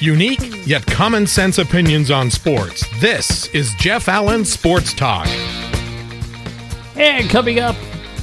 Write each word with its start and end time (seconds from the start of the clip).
Unique 0.00 0.66
yet 0.66 0.86
common 0.86 1.26
sense 1.26 1.58
opinions 1.58 2.10
on 2.10 2.30
sports. 2.30 2.86
This 3.00 3.48
is 3.48 3.74
Jeff 3.74 4.08
Allen 4.08 4.46
Sports 4.46 4.94
Talk. 4.94 5.26
And 6.96 7.28
coming 7.28 7.58
up, 7.58 7.76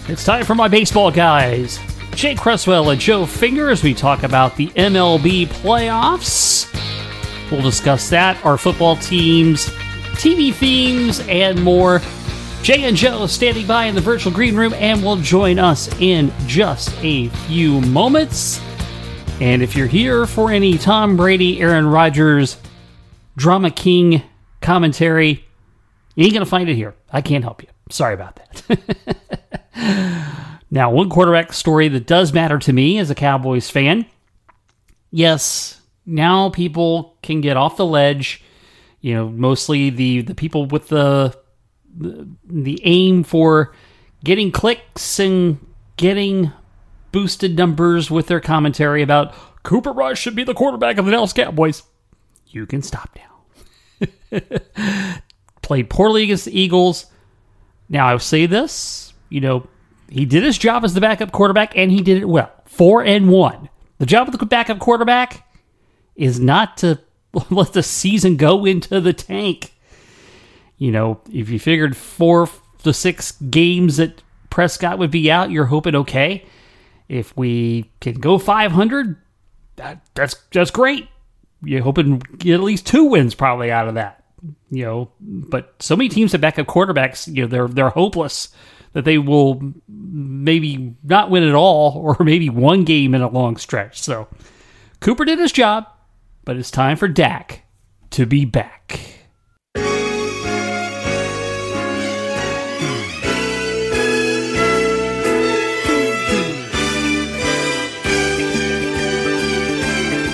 it's 0.07 0.25
time 0.25 0.43
for 0.43 0.55
my 0.55 0.67
baseball 0.67 1.11
guys. 1.11 1.79
Jay 2.15 2.33
Cresswell 2.33 2.89
and 2.89 2.99
Joe 2.99 3.27
Finger 3.27 3.69
as 3.69 3.83
we 3.83 3.93
talk 3.93 4.23
about 4.23 4.55
the 4.55 4.69
MLB 4.69 5.45
playoffs. 5.45 6.66
We'll 7.52 7.61
discuss 7.61 8.09
that, 8.09 8.44
our 8.44 8.57
football 8.57 8.96
teams, 8.96 9.68
TV 10.16 10.52
themes, 10.52 11.20
and 11.28 11.64
more. 11.64 12.02
Jay 12.64 12.86
and 12.86 12.98
Joe 12.98 13.28
standing 13.28 13.68
by 13.68 13.86
in 13.86 13.94
the 13.94 14.02
virtual 14.02 14.34
green 14.34 14.55
room 14.55 14.73
and 14.73 15.04
will 15.04 15.18
join 15.18 15.59
us 15.59 15.89
in 16.00 16.34
just 16.48 16.91
a 17.04 17.28
few 17.28 17.82
moments. 17.82 18.62
And 19.39 19.61
if 19.61 19.75
you're 19.75 19.85
here 19.85 20.25
for 20.25 20.49
any 20.49 20.79
Tom 20.79 21.15
Brady, 21.15 21.62
Aaron 21.62 21.85
Rodgers, 21.85 22.57
Drama 23.35 23.70
King 23.70 24.23
commentary, 24.62 25.45
you 26.16 26.23
ain't 26.23 26.34
going 26.34 26.43
to 26.43 26.49
find 26.49 26.67
it 26.67 26.73
here. 26.73 26.95
I 27.12 27.21
can't 27.21 27.43
help 27.43 27.62
you. 27.62 27.70
Sorry 27.91 28.15
about 28.15 28.39
that. 28.65 29.53
now, 30.71 30.89
one 30.89 31.09
quarterback 31.09 31.53
story 31.53 31.88
that 31.89 32.07
does 32.07 32.34
matter 32.34 32.57
to 32.57 32.73
me 32.73 32.98
as 32.98 33.12
a 33.12 33.15
Cowboys 33.15 33.70
fan. 33.70 34.07
Yes, 35.12 35.81
now 36.07 36.49
people 36.49 37.15
can 37.21 37.40
get 37.40 37.57
off 37.57 37.77
the 37.77 37.85
ledge. 37.85 38.43
You 39.01 39.13
know, 39.13 39.29
mostly 39.29 39.91
the 39.91 40.21
the 40.21 40.34
people 40.34 40.65
with 40.65 40.88
the 40.88 41.38
the, 41.95 42.27
the 42.43 42.81
aim 42.84 43.23
for 43.23 43.71
getting 44.23 44.51
clicks 44.51 45.20
and 45.20 45.59
getting 45.95 46.51
boosted 47.17 47.57
numbers 47.57 48.12
with 48.12 48.27
their 48.27 48.39
commentary 48.39 49.02
about 49.02 49.34
Cooper 49.63 49.91
Rush 49.91 50.20
should 50.20 50.35
be 50.35 50.44
the 50.44 50.53
quarterback 50.53 50.99
of 50.99 51.05
the 51.05 51.12
Dallas 51.12 51.34
Cowboys. 51.34 51.81
You 52.45 52.67
can 52.67 52.84
stop 52.84 53.18
now. 54.29 54.40
Played 55.63 55.90
poorly 55.90 56.21
against 56.21 56.45
the 56.45 56.60
Eagles. 56.60 57.07
Now, 57.90 58.05
I'll 58.10 58.20
say 58.20 58.45
this, 58.45 59.15
you 59.29 59.41
know, 59.41 59.68
he 60.07 60.26
did 60.26 60.43
his 60.43 60.60
job 60.60 60.85
as 60.85 60.93
the 60.93 61.01
backup 61.01 61.32
quarterback 61.32 61.76
and 61.76 61.91
he 61.91 62.01
did 62.01 62.21
it 62.21 62.29
well. 62.29 62.51
Four 62.65 63.04
and 63.04 63.29
one. 63.32 63.70
The 63.98 64.06
job 64.06 64.28
of 64.28 64.38
the 64.38 64.45
backup 64.45 64.78
quarterback 64.78 65.44
is 66.16 66.40
not 66.40 66.78
to 66.78 67.00
let 67.50 67.73
the 67.73 67.81
season 67.81 68.38
go 68.38 68.63
into 68.63 69.01
the 69.01 69.13
tank. 69.13 69.73
You 70.78 70.91
know, 70.91 71.22
if 71.34 71.50
you 71.50 71.57
figured 71.57 71.97
four 71.97 72.47
to 72.84 72.94
six 72.94 73.31
games 73.31 73.97
that 73.97 74.22
Prescott 74.51 75.00
would 75.00 75.09
be 75.09 75.31
out, 75.31 75.50
you're 75.50 75.66
hoping 75.66 75.95
okay. 75.95 76.45
If 77.09 77.36
we 77.38 77.91
can 78.00 78.16
go 78.16 78.38
500, 78.38 79.16
that, 79.78 80.02
that's 80.13 80.36
that's 80.52 80.72
great. 80.72 81.08
You're 81.63 81.84
hoping 81.84 82.19
get 82.38 82.56
at 82.56 82.63
least 82.63 82.86
two 82.86 83.06
wins 83.06 83.34
probably 83.34 83.72
out 83.72 83.88
of 83.88 83.96
that. 83.96 84.24
You 84.69 84.86
know, 84.86 85.12
but 85.19 85.74
so 85.80 85.96
many 85.96 86.09
teams 86.09 86.34
have 86.34 86.41
backup 86.41 86.68
quarterbacks. 86.68 87.34
You 87.34 87.44
know, 87.44 87.47
they're 87.47 87.68
they're 87.68 87.90
hopeless 87.90 88.50
that 88.94 89.06
they 89.06 89.18
will 89.18 89.74
maybe 89.88 90.96
not 91.03 91.30
win 91.30 91.44
at 91.44 91.56
all, 91.56 91.94
or 92.19 92.24
maybe 92.24 92.50
one 92.50 92.84
game 92.84 93.16
in 93.16 93.22
a 93.22 93.30
long 93.30 93.58
stretch. 93.58 94.02
So 94.02 94.28
Cooper 95.00 95.25
did 95.25 95.40
his 95.40 95.52
job, 95.52 95.88
but 96.46 96.58
it's 96.58 96.72
time 96.72 96.97
for 96.97 97.08
Dak 97.08 97.63
to 98.12 98.25
be 98.25 98.46
back. 98.46 99.16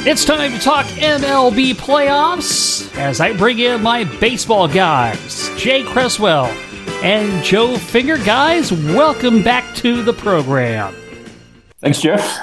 It's 0.06 0.26
time 0.26 0.52
to 0.52 0.59
talk 0.59 0.86
MLB 0.88 1.76
playoffs 1.76 2.94
as 2.98 3.22
I 3.22 3.32
bring 3.38 3.59
in 3.59 3.82
my 3.82 4.04
baseball 4.04 4.68
guys, 4.68 5.50
Jay 5.56 5.86
Cresswell 5.86 6.48
and 7.02 7.42
Joe 7.42 7.77
Finger. 7.77 8.17
Guys, 8.17 8.73
welcome 8.73 9.42
back 9.44 9.73
to 9.76 10.04
the 10.04 10.11
program. 10.11 10.94
Thanks, 11.80 12.02
Jeff. 12.02 12.38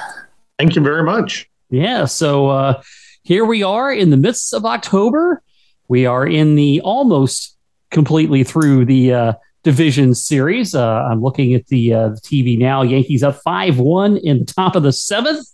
Thank 0.57 0.75
you 0.75 0.81
very 0.81 1.03
much. 1.03 1.51
Yeah, 1.69 2.05
so 2.05 2.49
uh, 2.49 2.81
here 3.21 3.45
we 3.45 3.61
are 3.61 3.93
in 3.93 4.09
the 4.09 4.17
midst 4.17 4.55
of 4.55 4.65
October. 4.65 5.43
We 5.87 6.07
are 6.07 6.25
in 6.25 6.55
the 6.55 6.81
almost 6.81 7.55
completely 7.91 8.43
through 8.43 8.85
the 8.85 9.13
uh, 9.13 9.33
division 9.61 10.15
series. 10.15 10.73
Uh, 10.73 11.03
I'm 11.03 11.21
looking 11.21 11.53
at 11.53 11.67
the, 11.67 11.93
uh, 11.93 12.09
the 12.09 12.21
TV 12.21 12.57
now. 12.57 12.81
Yankees 12.81 13.21
up 13.21 13.35
5 13.43 13.77
1 13.77 14.17
in 14.17 14.39
the 14.39 14.45
top 14.45 14.75
of 14.75 14.81
the 14.81 14.91
seventh 14.91 15.45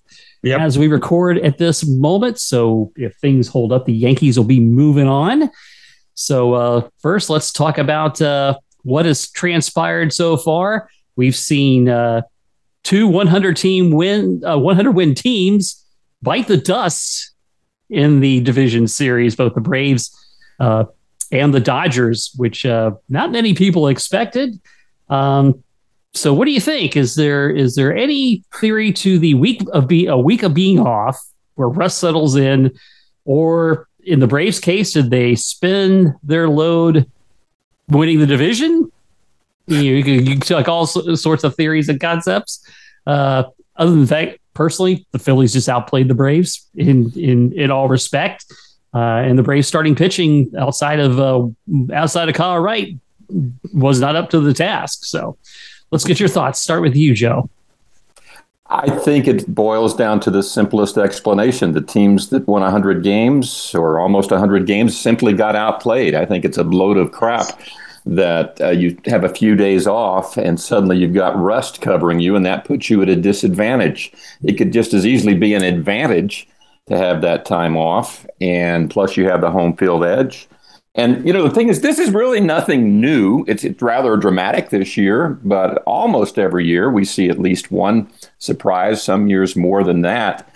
yep. 0.43 0.61
as 0.61 0.77
we 0.77 0.87
record 0.87 1.37
at 1.39 1.57
this 1.57 1.87
moment. 1.87 2.39
So 2.39 2.91
if 2.95 3.15
things 3.17 3.47
hold 3.47 3.71
up, 3.71 3.85
the 3.85 3.93
Yankees 3.93 4.37
will 4.37 4.45
be 4.45 4.59
moving 4.59 5.07
on. 5.07 5.49
So 6.13 6.53
uh, 6.53 6.89
first, 6.99 7.29
let's 7.29 7.51
talk 7.51 7.77
about 7.77 8.21
uh, 8.21 8.57
what 8.83 9.05
has 9.05 9.29
transpired 9.29 10.13
so 10.13 10.37
far. 10.37 10.89
We've 11.15 11.35
seen 11.35 11.89
uh, 11.89 12.21
two 12.83 13.07
100 13.07 13.57
team 13.57 13.91
win, 13.91 14.41
uh, 14.45 14.57
100 14.57 14.91
win 14.91 15.13
teams 15.13 15.85
bite 16.21 16.47
the 16.47 16.57
dust 16.57 17.31
in 17.89 18.19
the 18.19 18.41
division 18.41 18.87
series. 18.87 19.35
Both 19.35 19.53
the 19.53 19.61
Braves 19.61 20.15
uh, 20.59 20.85
and 21.31 21.53
the 21.53 21.59
Dodgers, 21.59 22.31
which 22.37 22.65
uh, 22.65 22.91
not 23.09 23.31
many 23.31 23.53
people 23.53 23.87
expected. 23.87 24.59
Um, 25.09 25.63
so, 26.17 26.33
what 26.33 26.45
do 26.45 26.51
you 26.51 26.59
think? 26.59 26.97
Is 26.97 27.15
there 27.15 27.49
is 27.49 27.75
there 27.75 27.95
any 27.95 28.43
theory 28.55 28.91
to 28.93 29.19
the 29.19 29.33
week 29.35 29.61
of 29.73 29.87
be 29.87 30.07
a 30.07 30.17
week 30.17 30.43
of 30.43 30.53
being 30.53 30.79
off 30.79 31.19
where 31.55 31.69
rust 31.69 31.99
settles 31.99 32.35
in, 32.35 32.71
or 33.25 33.87
in 34.03 34.19
the 34.19 34.27
Braves' 34.27 34.59
case, 34.59 34.93
did 34.93 35.09
they 35.09 35.35
spin 35.35 36.15
their 36.23 36.49
load 36.49 37.09
winning 37.89 38.19
the 38.19 38.25
division? 38.25 38.91
You, 39.67 39.95
you, 39.95 40.21
you 40.21 40.39
like 40.49 40.69
all 40.69 40.87
sorts 40.87 41.43
of 41.43 41.55
theories 41.55 41.89
and 41.89 41.99
concepts. 41.99 42.65
Uh, 43.05 43.43
other 43.75 43.91
than 43.91 44.05
that, 44.05 44.37
personally, 44.53 45.05
the 45.11 45.19
Phillies 45.19 45.51
just 45.51 45.67
outplayed 45.67 46.07
the 46.07 46.15
Braves 46.15 46.67
in 46.75 47.11
in 47.15 47.51
in 47.53 47.71
all 47.71 47.89
respect. 47.89 48.45
Uh, 48.93 49.21
and 49.25 49.37
the 49.37 49.43
Braves 49.43 49.67
starting 49.67 49.95
pitching 49.95 50.51
outside 50.57 50.99
of 50.99 51.19
uh, 51.19 51.93
outside 51.93 52.29
of 52.29 52.35
Kyle 52.35 52.59
Wright 52.59 52.95
was 53.73 53.99
not 53.99 54.15
up 54.15 54.29
to 54.29 54.39
the 54.39 54.53
task. 54.53 55.03
So 55.03 55.37
Let's 55.91 56.03
get 56.03 56.19
your 56.19 56.29
thoughts. 56.29 56.59
Start 56.59 56.81
with 56.81 56.95
you, 56.95 57.13
Joe. 57.13 57.49
I 58.69 58.89
think 58.89 59.27
it 59.27 59.47
boils 59.47 59.95
down 59.95 60.19
to 60.21 60.31
the 60.31 60.43
simplest 60.43 60.97
explanation. 60.97 61.71
The 61.71 61.81
teams 61.81 62.29
that 62.29 62.47
won 62.47 62.61
100 62.61 63.01
games 63.01 63.73
or 63.73 63.99
almost 63.99 64.29
100 64.29 64.67
games 64.67 64.97
simply 64.99 65.31
got 65.33 65.55
outplayed. 65.55 66.15
I 66.15 66.25
think 66.25 66.43
it's 66.43 66.57
a 66.57 66.63
load 66.63 66.97
of 66.97 67.13
crap 67.13 67.47
that 68.05 68.59
uh, 68.61 68.69
you 68.69 68.97
have 69.05 69.23
a 69.23 69.33
few 69.33 69.55
days 69.55 69.87
off 69.87 70.37
and 70.37 70.59
suddenly 70.59 70.97
you've 70.97 71.13
got 71.13 71.37
rust 71.37 71.81
covering 71.81 72.19
you, 72.19 72.35
and 72.35 72.45
that 72.45 72.65
puts 72.65 72.89
you 72.89 73.01
at 73.01 73.09
a 73.09 73.15
disadvantage. 73.15 74.11
It 74.43 74.53
could 74.53 74.73
just 74.73 74.93
as 74.93 75.05
easily 75.05 75.33
be 75.33 75.53
an 75.53 75.63
advantage 75.63 76.47
to 76.87 76.97
have 76.97 77.21
that 77.21 77.45
time 77.45 77.75
off, 77.75 78.25
and 78.39 78.89
plus 78.89 79.17
you 79.17 79.27
have 79.27 79.41
the 79.41 79.51
home 79.51 79.75
field 79.75 80.03
edge. 80.03 80.47
And 80.97 81.25
you 81.25 81.31
know 81.31 81.47
the 81.47 81.53
thing 81.53 81.69
is, 81.69 81.81
this 81.81 81.99
is 81.99 82.11
really 82.11 82.41
nothing 82.41 82.99
new. 82.99 83.45
It's, 83.47 83.63
it's 83.63 83.81
rather 83.81 84.17
dramatic 84.17 84.71
this 84.71 84.97
year, 84.97 85.39
but 85.43 85.83
almost 85.83 86.39
every 86.39 86.65
year 86.65 86.89
we 86.89 87.05
see 87.05 87.29
at 87.29 87.39
least 87.39 87.71
one 87.71 88.09
surprise. 88.39 89.03
Some 89.03 89.27
years 89.27 89.55
more 89.55 89.83
than 89.83 90.01
that. 90.01 90.51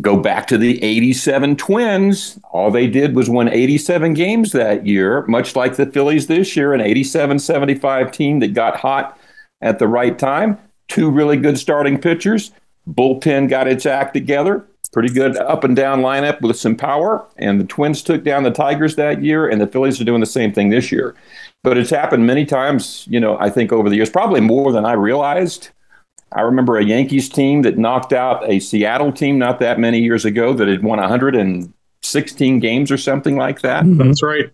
Go 0.00 0.16
back 0.16 0.46
to 0.48 0.58
the 0.58 0.80
'87 0.82 1.56
Twins. 1.56 2.38
All 2.52 2.70
they 2.70 2.86
did 2.86 3.16
was 3.16 3.28
win 3.28 3.48
87 3.48 4.14
games 4.14 4.52
that 4.52 4.86
year, 4.86 5.26
much 5.26 5.56
like 5.56 5.74
the 5.74 5.86
Phillies 5.86 6.28
this 6.28 6.56
year, 6.56 6.72
an 6.72 6.80
87-75 6.80 8.12
team 8.12 8.38
that 8.40 8.54
got 8.54 8.76
hot 8.76 9.18
at 9.60 9.80
the 9.80 9.88
right 9.88 10.16
time. 10.16 10.58
Two 10.86 11.10
really 11.10 11.36
good 11.36 11.58
starting 11.58 12.00
pitchers. 12.00 12.52
Bullpen 12.88 13.48
got 13.48 13.66
its 13.66 13.86
act 13.86 14.14
together 14.14 14.66
pretty 14.98 15.14
good 15.14 15.36
up 15.36 15.62
and 15.62 15.76
down 15.76 16.00
lineup 16.00 16.40
with 16.40 16.58
some 16.58 16.74
power. 16.74 17.24
And 17.36 17.60
the 17.60 17.64
Twins 17.64 18.02
took 18.02 18.24
down 18.24 18.42
the 18.42 18.50
Tigers 18.50 18.96
that 18.96 19.22
year, 19.22 19.48
and 19.48 19.60
the 19.60 19.68
Phillies 19.68 20.00
are 20.00 20.04
doing 20.04 20.18
the 20.18 20.26
same 20.26 20.52
thing 20.52 20.70
this 20.70 20.90
year. 20.90 21.14
But 21.62 21.78
it's 21.78 21.90
happened 21.90 22.26
many 22.26 22.44
times, 22.44 23.06
you 23.08 23.20
know, 23.20 23.38
I 23.38 23.48
think 23.48 23.72
over 23.72 23.88
the 23.88 23.94
years, 23.94 24.10
probably 24.10 24.40
more 24.40 24.72
than 24.72 24.84
I 24.84 24.94
realized. 24.94 25.68
I 26.32 26.40
remember 26.40 26.78
a 26.78 26.84
Yankees 26.84 27.28
team 27.28 27.62
that 27.62 27.78
knocked 27.78 28.12
out 28.12 28.42
a 28.50 28.58
Seattle 28.58 29.12
team 29.12 29.38
not 29.38 29.60
that 29.60 29.78
many 29.78 30.00
years 30.00 30.24
ago 30.24 30.52
that 30.54 30.66
had 30.66 30.82
won 30.82 30.98
116 30.98 32.58
games 32.58 32.90
or 32.90 32.96
something 32.96 33.36
like 33.36 33.60
that. 33.60 33.84
Mm-hmm. 33.84 33.98
That's 33.98 34.20
right. 34.20 34.50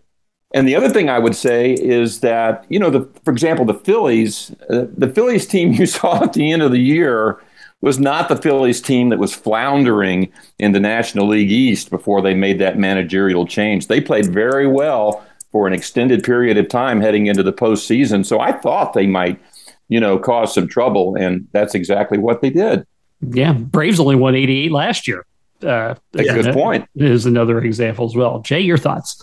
And 0.52 0.68
the 0.68 0.76
other 0.76 0.90
thing 0.90 1.08
I 1.08 1.20
would 1.20 1.34
say 1.34 1.72
is 1.72 2.20
that, 2.20 2.66
you 2.68 2.78
know, 2.78 2.90
the, 2.90 3.08
for 3.24 3.30
example, 3.30 3.64
the 3.64 3.72
Phillies, 3.72 4.54
uh, 4.68 4.84
the 4.94 5.08
Phillies 5.08 5.46
team 5.46 5.72
you 5.78 5.86
saw 5.86 6.22
at 6.22 6.34
the 6.34 6.52
end 6.52 6.60
of 6.60 6.70
the 6.70 6.80
year 6.80 7.40
was 7.84 7.98
not 8.00 8.28
the 8.28 8.36
Phillies 8.36 8.80
team 8.80 9.10
that 9.10 9.18
was 9.18 9.34
floundering 9.34 10.32
in 10.58 10.72
the 10.72 10.80
National 10.80 11.28
League 11.28 11.52
East 11.52 11.90
before 11.90 12.22
they 12.22 12.34
made 12.34 12.58
that 12.60 12.78
managerial 12.78 13.46
change. 13.46 13.86
They 13.88 14.00
played 14.00 14.26
very 14.32 14.66
well 14.66 15.24
for 15.52 15.66
an 15.66 15.72
extended 15.72 16.24
period 16.24 16.56
of 16.58 16.68
time 16.68 17.00
heading 17.00 17.26
into 17.26 17.42
the 17.42 17.52
postseason. 17.52 18.24
So 18.26 18.40
I 18.40 18.52
thought 18.52 18.92
they 18.94 19.06
might, 19.06 19.40
you 19.88 20.00
know, 20.00 20.18
cause 20.18 20.54
some 20.54 20.66
trouble, 20.66 21.14
and 21.16 21.46
that's 21.52 21.74
exactly 21.74 22.18
what 22.18 22.40
they 22.42 22.50
did. 22.50 22.86
Yeah, 23.20 23.52
Braves 23.52 24.00
only 24.00 24.16
won 24.16 24.34
88 24.34 24.72
last 24.72 25.06
year. 25.06 25.24
uh, 25.62 25.94
That's 26.12 26.28
a 26.28 26.42
good 26.42 26.54
point. 26.54 26.88
Is 26.96 27.24
another 27.26 27.60
example 27.60 28.04
as 28.06 28.14
well. 28.16 28.40
Jay, 28.40 28.60
your 28.60 28.76
thoughts? 28.78 29.22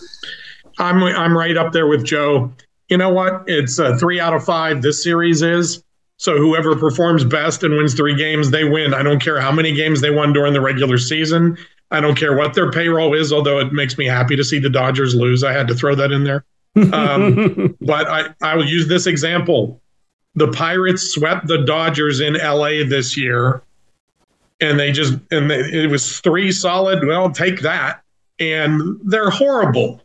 I'm 0.78 1.02
I'm 1.02 1.36
right 1.36 1.56
up 1.56 1.72
there 1.72 1.86
with 1.86 2.04
Joe. 2.04 2.50
You 2.88 2.96
know 2.96 3.10
what? 3.12 3.44
It's 3.46 3.78
a 3.78 3.96
three 3.98 4.18
out 4.20 4.32
of 4.34 4.44
five. 4.44 4.82
This 4.82 5.02
series 5.02 5.42
is 5.42 5.84
so 6.22 6.36
whoever 6.36 6.76
performs 6.76 7.24
best 7.24 7.64
and 7.64 7.74
wins 7.76 7.94
three 7.94 8.14
games, 8.14 8.52
they 8.52 8.62
win. 8.62 8.94
I 8.94 9.02
don't 9.02 9.20
care 9.20 9.40
how 9.40 9.50
many 9.50 9.72
games 9.72 10.00
they 10.00 10.10
won 10.10 10.32
during 10.32 10.52
the 10.52 10.60
regular 10.60 10.96
season. 10.96 11.58
I 11.90 12.00
don't 12.00 12.14
care 12.14 12.36
what 12.36 12.54
their 12.54 12.70
payroll 12.70 13.12
is, 13.12 13.32
although 13.32 13.58
it 13.58 13.72
makes 13.72 13.98
me 13.98 14.06
happy 14.06 14.36
to 14.36 14.44
see 14.44 14.60
the 14.60 14.70
Dodgers 14.70 15.16
lose. 15.16 15.42
I 15.42 15.52
had 15.52 15.66
to 15.66 15.74
throw 15.74 15.96
that 15.96 16.12
in 16.12 16.22
there. 16.22 16.44
Um, 16.92 17.76
but 17.80 18.06
I, 18.06 18.26
I 18.40 18.54
will 18.54 18.64
use 18.64 18.86
this 18.86 19.08
example. 19.08 19.82
The 20.36 20.46
Pirates 20.46 21.12
swept 21.12 21.48
the 21.48 21.64
Dodgers 21.64 22.20
in 22.20 22.34
LA 22.34 22.84
this 22.86 23.16
year, 23.16 23.60
and 24.60 24.78
they 24.78 24.92
just 24.92 25.14
and 25.32 25.50
they, 25.50 25.58
it 25.58 25.90
was 25.90 26.20
three 26.20 26.52
solid. 26.52 27.04
Well, 27.04 27.32
take 27.32 27.62
that, 27.62 28.00
and 28.38 28.96
they're 29.02 29.30
horrible. 29.30 30.00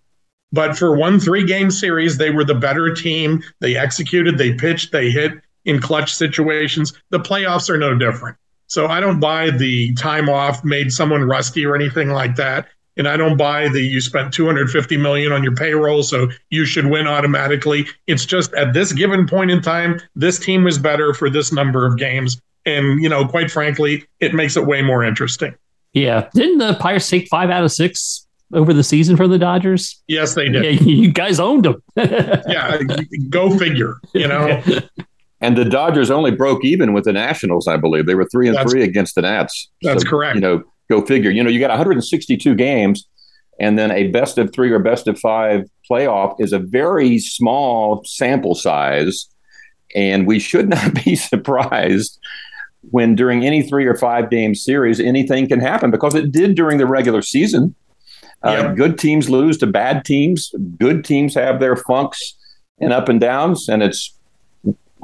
But 0.51 0.75
for 0.75 0.97
one 0.97 1.19
three 1.19 1.45
game 1.45 1.69
series, 1.69 2.17
they 2.17 2.31
were 2.31 2.43
the 2.43 2.55
better 2.55 2.91
team. 2.91 3.43
They 3.59 3.77
executed, 3.77 4.39
they 4.39 4.55
pitched, 4.55 4.91
they 4.91 5.11
hit 5.11 5.33
in 5.67 5.79
clutch 5.79 6.15
situations. 6.15 6.93
The 7.11 7.19
playoffs 7.19 7.69
are 7.69 7.77
no 7.77 7.95
different. 7.95 8.37
So 8.65 8.87
I 8.87 8.99
don't 8.99 9.19
buy 9.19 9.51
the 9.51 9.93
time 9.93 10.29
off 10.29 10.63
made 10.63 10.91
someone 10.91 11.23
rusty 11.23 11.65
or 11.65 11.75
anything 11.75 12.09
like 12.09 12.35
that. 12.37 12.67
And 12.97 13.07
I 13.07 13.15
don't 13.15 13.37
buy 13.37 13.69
the 13.69 13.81
you 13.81 14.01
spent 14.01 14.33
250 14.33 14.97
million 14.97 15.31
on 15.31 15.43
your 15.43 15.53
payroll, 15.53 16.01
so 16.01 16.29
you 16.49 16.65
should 16.65 16.87
win 16.87 17.05
automatically. 17.05 17.85
It's 18.07 18.25
just 18.25 18.51
at 18.55 18.73
this 18.73 18.91
given 18.91 19.27
point 19.27 19.51
in 19.51 19.61
time, 19.61 20.01
this 20.15 20.39
team 20.39 20.63
was 20.63 20.79
better 20.79 21.13
for 21.13 21.29
this 21.29 21.53
number 21.53 21.85
of 21.85 21.97
games. 21.97 22.41
And, 22.65 23.01
you 23.01 23.07
know, 23.07 23.27
quite 23.27 23.51
frankly, 23.51 24.05
it 24.19 24.33
makes 24.33 24.57
it 24.57 24.65
way 24.65 24.81
more 24.81 25.03
interesting. 25.03 25.53
Yeah. 25.93 26.27
Didn't 26.33 26.57
the 26.57 26.73
Pirates 26.79 27.09
take 27.09 27.27
five 27.27 27.51
out 27.51 27.63
of 27.63 27.71
six 27.71 28.27
over 28.51 28.73
the 28.73 28.83
season 28.83 29.15
for 29.15 29.27
the 29.27 29.37
Dodgers? 29.37 30.01
Yes, 30.07 30.33
they 30.33 30.49
did. 30.49 30.63
Yeah, 30.63 30.71
you 30.71 31.11
guys 31.11 31.39
owned 31.39 31.65
them. 31.65 31.83
yeah, 31.95 32.79
go 33.29 33.55
figure, 33.57 33.97
you 34.13 34.27
know. 34.27 34.63
And 35.39 35.55
the 35.57 35.65
Dodgers 35.65 36.09
only 36.09 36.31
broke 36.31 36.65
even 36.65 36.93
with 36.93 37.03
the 37.03 37.13
Nationals, 37.13 37.67
I 37.67 37.77
believe. 37.77 38.05
They 38.07 38.15
were 38.15 38.25
three 38.31 38.47
and 38.47 38.55
That's- 38.57 38.71
three 38.71 38.83
against 38.83 39.15
the 39.15 39.21
Nats. 39.21 39.69
That's 39.83 40.03
correct. 40.03 40.35
You 40.35 40.41
know, 40.41 40.63
go 40.89 41.05
figure. 41.05 41.29
You 41.29 41.43
know, 41.43 41.49
you 41.49 41.59
got 41.59 41.69
162 41.69 42.55
games, 42.55 43.07
and 43.59 43.77
then 43.77 43.91
a 43.91 44.07
best 44.07 44.37
of 44.37 44.51
three 44.53 44.71
or 44.71 44.79
best 44.79 45.07
of 45.07 45.19
five 45.19 45.65
playoff 45.89 46.35
is 46.39 46.53
a 46.53 46.59
very 46.59 47.19
small 47.19 48.03
sample 48.05 48.55
size, 48.55 49.27
and 49.95 50.25
we 50.25 50.39
should 50.39 50.69
not 50.77 51.03
be 51.05 51.15
surprised 51.15 52.19
when 52.89 53.15
during 53.15 53.45
any 53.45 53.61
three 53.61 53.85
or 53.85 53.95
five 53.95 54.29
game 54.29 54.55
series 54.55 54.99
anything 54.99 55.47
can 55.47 55.59
happen 55.59 55.91
because 55.91 56.15
it 56.15 56.31
did 56.31 56.55
during 56.55 56.77
the 56.77 56.85
regular 56.87 57.21
season. 57.21 57.75
Uh, 58.43 58.71
Good 58.73 58.97
teams 58.99 59.29
lose 59.29 59.57
to 59.57 59.67
bad 59.67 60.05
teams. 60.05 60.51
Good 60.79 61.03
teams 61.03 61.33
have 61.33 61.59
their 61.59 61.75
funks 61.75 62.35
and 62.79 62.93
up 62.93 63.09
and 63.09 63.19
downs, 63.19 63.67
and 63.67 63.81
it's 63.83 64.16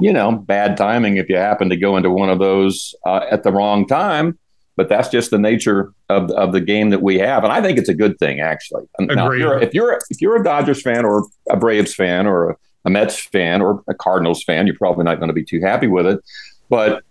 you 0.00 0.12
know 0.12 0.32
bad 0.32 0.76
timing 0.76 1.16
if 1.16 1.28
you 1.28 1.36
happen 1.36 1.68
to 1.70 1.76
go 1.76 1.96
into 1.96 2.10
one 2.10 2.30
of 2.30 2.38
those 2.38 2.94
uh, 3.06 3.26
at 3.30 3.42
the 3.42 3.52
wrong 3.52 3.86
time. 3.86 4.38
But 4.76 4.88
that's 4.88 5.08
just 5.08 5.30
the 5.30 5.38
nature 5.38 5.92
of 6.08 6.30
of 6.32 6.52
the 6.52 6.60
game 6.60 6.90
that 6.90 7.00
we 7.00 7.18
have, 7.18 7.44
and 7.44 7.52
I 7.52 7.62
think 7.62 7.78
it's 7.78 7.88
a 7.88 7.94
good 7.94 8.18
thing 8.18 8.40
actually. 8.40 8.84
Now, 8.98 9.30
if 9.30 9.38
you're, 9.38 9.58
if 9.62 9.74
you're 9.74 10.00
if 10.10 10.20
you're 10.20 10.36
a 10.36 10.42
Dodgers 10.42 10.82
fan 10.82 11.04
or 11.04 11.26
a 11.48 11.56
Braves 11.56 11.94
fan 11.94 12.26
or 12.26 12.50
a, 12.50 12.56
a 12.86 12.90
Mets 12.90 13.20
fan 13.20 13.62
or 13.62 13.84
a 13.88 13.94
Cardinals 13.94 14.42
fan, 14.42 14.66
you're 14.66 14.76
probably 14.76 15.04
not 15.04 15.20
going 15.20 15.28
to 15.28 15.34
be 15.34 15.44
too 15.44 15.60
happy 15.60 15.86
with 15.86 16.06
it. 16.06 16.20
But 16.68 17.04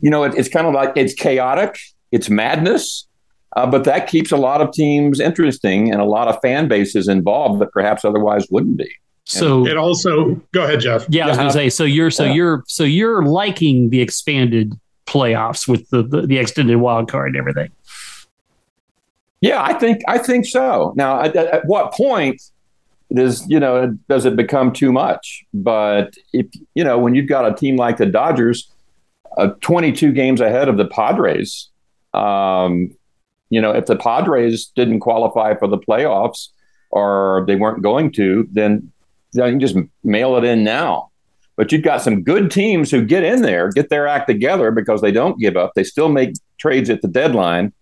you 0.00 0.10
know, 0.10 0.24
it, 0.24 0.34
it's 0.34 0.48
kind 0.48 0.66
of 0.66 0.72
like 0.72 0.94
it's 0.96 1.12
chaotic, 1.12 1.78
it's 2.12 2.30
madness, 2.30 3.06
uh, 3.56 3.66
but 3.66 3.84
that 3.84 4.06
keeps 4.06 4.32
a 4.32 4.36
lot 4.36 4.60
of 4.60 4.72
teams 4.72 5.20
interesting 5.20 5.92
and 5.92 6.00
a 6.00 6.04
lot 6.04 6.28
of 6.28 6.40
fan 6.40 6.68
bases 6.68 7.08
involved 7.08 7.60
that 7.60 7.72
perhaps 7.72 8.04
otherwise 8.04 8.46
wouldn't 8.50 8.76
be. 8.76 8.90
So 9.24 9.66
It 9.66 9.76
also 9.76 10.34
go 10.52 10.64
ahead, 10.64 10.80
Jeff. 10.80 11.06
yeah, 11.08 11.26
I 11.26 11.28
was 11.28 11.36
gonna 11.38 11.52
say, 11.52 11.70
so 11.70 11.84
you're 11.84 12.10
so 12.10 12.24
Yeah. 12.24 12.32
you're 12.32 12.64
so 12.66 12.84
you're 12.84 13.24
liking 13.24 13.90
the 13.90 14.00
expanded 14.00 14.72
playoffs 15.06 15.66
with 15.68 15.88
the, 15.90 16.02
the, 16.02 16.26
the 16.26 16.38
extended 16.38 16.76
wild 16.76 17.10
card 17.10 17.28
and 17.30 17.36
everything. 17.36 17.70
Yeah, 19.40 19.62
I 19.62 19.74
think 19.74 20.02
I 20.06 20.18
think 20.18 20.46
so. 20.46 20.92
Now, 20.96 21.20
at, 21.22 21.34
at 21.34 21.46
at 21.48 21.66
what 21.66 21.92
point 21.92 22.40
does 23.12 23.46
you 23.48 23.58
know 23.60 23.96
does 24.08 24.24
it 24.24 24.36
become 24.36 24.72
too 24.72 24.92
much? 24.92 25.44
But 25.52 26.14
if 26.32 26.46
you 26.74 26.84
know 26.84 26.98
when 26.98 27.14
you've 27.14 27.28
got 27.28 27.50
a 27.50 27.54
team 27.54 27.76
like 27.76 27.96
the 27.96 28.06
Dodgers, 28.06 28.70
uh, 29.36 29.48
22 29.60 30.12
games 30.12 30.40
ahead 30.40 30.68
of 30.68 30.76
the 30.76 30.86
Padres, 30.86 31.68
um, 32.14 32.94
you 33.50 33.60
know 33.60 33.72
if 33.72 33.86
the 33.86 33.96
Padres 33.96 34.66
didn't 34.76 35.00
qualify 35.00 35.54
for 35.56 35.66
the 35.66 35.78
playoffs 35.78 36.48
or 36.90 37.44
they 37.48 37.56
weren't 37.56 37.82
going 37.82 38.12
to, 38.12 38.46
then 38.52 38.92
you, 39.32 39.42
can 39.42 39.60
just 39.60 39.76
mail 40.04 40.36
it 40.36 40.44
in 40.44 40.64
now. 40.64 41.10
But 41.56 41.70
you've 41.70 41.82
got 41.82 42.02
some 42.02 42.22
good 42.22 42.50
teams 42.50 42.90
who 42.90 43.04
get 43.04 43.24
in 43.24 43.42
there, 43.42 43.68
get 43.70 43.90
their 43.90 44.08
act 44.08 44.28
together 44.28 44.70
because 44.70 45.00
they 45.00 45.12
don't 45.12 45.38
give 45.38 45.56
up. 45.56 45.72
They 45.74 45.84
still 45.84 46.08
make 46.08 46.34
trades 46.58 46.88
at 46.88 47.02
the 47.02 47.08
deadline 47.08 47.72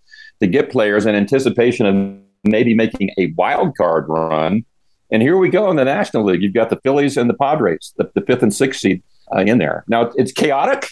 to 0.41 0.47
get 0.47 0.70
players 0.70 1.06
in 1.06 1.14
anticipation 1.14 1.87
of 1.87 2.19
maybe 2.44 2.75
making 2.75 3.11
a 3.19 3.32
wild 3.37 3.76
card 3.76 4.06
run. 4.08 4.64
And 5.12 5.23
here 5.23 5.37
we 5.37 5.49
go 5.49 5.70
in 5.70 5.76
the 5.76 5.85
National 5.85 6.25
League. 6.25 6.43
You've 6.43 6.55
got 6.55 6.70
the 6.70 6.81
Phillies 6.82 7.17
and 7.17 7.29
the 7.29 7.35
Padres, 7.35 7.94
the, 7.97 8.11
the 8.14 8.23
fifth 8.23 8.43
and 8.43 8.55
sixth 8.55 8.81
seed 8.81 9.02
uh, 9.35 9.41
in 9.41 9.58
there. 9.58 9.85
Now 9.88 10.11
it's 10.17 10.32
chaotic. 10.32 10.88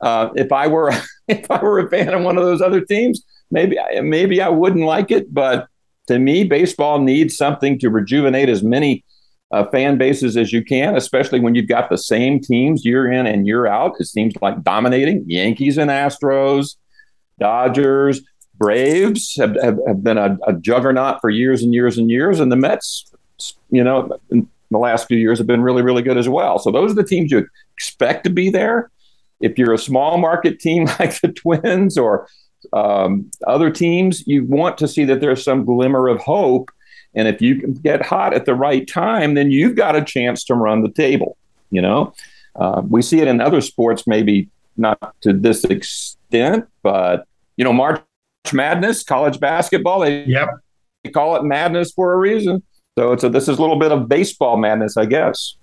Uh, 0.00 0.30
if 0.36 0.52
I 0.52 0.66
were 0.66 0.92
if 1.28 1.50
I 1.50 1.62
were 1.62 1.78
a 1.78 1.88
fan 1.88 2.12
of 2.14 2.22
one 2.22 2.36
of 2.36 2.44
those 2.44 2.60
other 2.60 2.80
teams, 2.80 3.22
maybe 3.50 3.76
maybe 4.02 4.40
I 4.40 4.48
wouldn't 4.48 4.84
like 4.84 5.10
it. 5.10 5.32
But 5.32 5.68
to 6.08 6.18
me, 6.18 6.44
baseball 6.44 7.00
needs 7.00 7.36
something 7.36 7.78
to 7.80 7.90
rejuvenate 7.90 8.48
as 8.48 8.62
many 8.62 9.04
uh, 9.50 9.64
fan 9.70 9.96
bases 9.96 10.36
as 10.36 10.52
you 10.52 10.62
can, 10.62 10.96
especially 10.96 11.40
when 11.40 11.54
you've 11.54 11.68
got 11.68 11.88
the 11.88 11.98
same 11.98 12.40
teams 12.40 12.84
year 12.84 13.10
in 13.10 13.26
and 13.26 13.46
year 13.46 13.66
out. 13.66 13.94
It 13.98 14.06
seems 14.06 14.34
like 14.42 14.62
dominating 14.62 15.24
Yankees 15.26 15.78
and 15.78 15.90
Astros, 15.90 16.76
Dodgers, 17.38 18.20
Braves 18.58 19.36
have, 19.36 19.56
have, 19.62 19.78
have 19.86 20.02
been 20.02 20.18
a, 20.18 20.36
a 20.46 20.52
juggernaut 20.52 21.20
for 21.20 21.30
years 21.30 21.62
and 21.62 21.72
years 21.72 21.96
and 21.96 22.10
years, 22.10 22.40
and 22.40 22.50
the 22.50 22.56
Mets, 22.56 23.10
you 23.70 23.84
know, 23.84 24.18
in 24.30 24.48
the 24.70 24.78
last 24.78 25.06
few 25.06 25.16
years 25.16 25.38
have 25.38 25.46
been 25.46 25.62
really, 25.62 25.82
really 25.82 26.02
good 26.02 26.18
as 26.18 26.28
well. 26.28 26.58
So 26.58 26.70
those 26.70 26.90
are 26.90 26.96
the 26.96 27.04
teams 27.04 27.30
you 27.30 27.46
expect 27.76 28.24
to 28.24 28.30
be 28.30 28.50
there. 28.50 28.90
If 29.40 29.56
you're 29.56 29.72
a 29.72 29.78
small 29.78 30.18
market 30.18 30.58
team 30.58 30.84
like 30.98 31.20
the 31.20 31.28
Twins 31.28 31.96
or 31.96 32.28
um, 32.72 33.30
other 33.46 33.70
teams, 33.70 34.26
you 34.26 34.44
want 34.44 34.78
to 34.78 34.88
see 34.88 35.04
that 35.04 35.20
there's 35.20 35.44
some 35.44 35.64
glimmer 35.64 36.08
of 36.08 36.20
hope. 36.20 36.70
And 37.14 37.26
if 37.28 37.40
you 37.42 37.56
can 37.60 37.74
get 37.74 38.02
hot 38.04 38.34
at 38.34 38.44
the 38.46 38.54
right 38.54 38.86
time, 38.86 39.34
then 39.34 39.50
you've 39.50 39.74
got 39.76 39.96
a 39.96 40.04
chance 40.04 40.44
to 40.44 40.54
run 40.54 40.82
the 40.82 40.90
table. 40.90 41.36
You 41.70 41.82
know, 41.82 42.14
uh, 42.56 42.82
we 42.88 43.02
see 43.02 43.20
it 43.20 43.28
in 43.28 43.40
other 43.40 43.60
sports, 43.60 44.06
maybe 44.06 44.48
not 44.76 45.14
to 45.22 45.32
this 45.32 45.64
extent, 45.64 46.66
but 46.82 47.26
you 47.56 47.64
know, 47.64 47.72
March 47.72 48.02
Madness, 48.52 49.02
college 49.02 49.40
basketball, 49.40 50.00
they 50.00 50.24
Yep. 50.24 50.48
call 51.12 51.36
it 51.36 51.44
madness 51.44 51.92
for 51.92 52.12
a 52.12 52.16
reason. 52.16 52.62
So 52.98 53.12
it's 53.12 53.24
a, 53.24 53.28
this 53.28 53.48
is 53.48 53.58
a 53.58 53.60
little 53.60 53.78
bit 53.78 53.92
of 53.92 54.08
baseball 54.08 54.56
madness, 54.56 54.96
I 54.96 55.06
guess. 55.06 55.54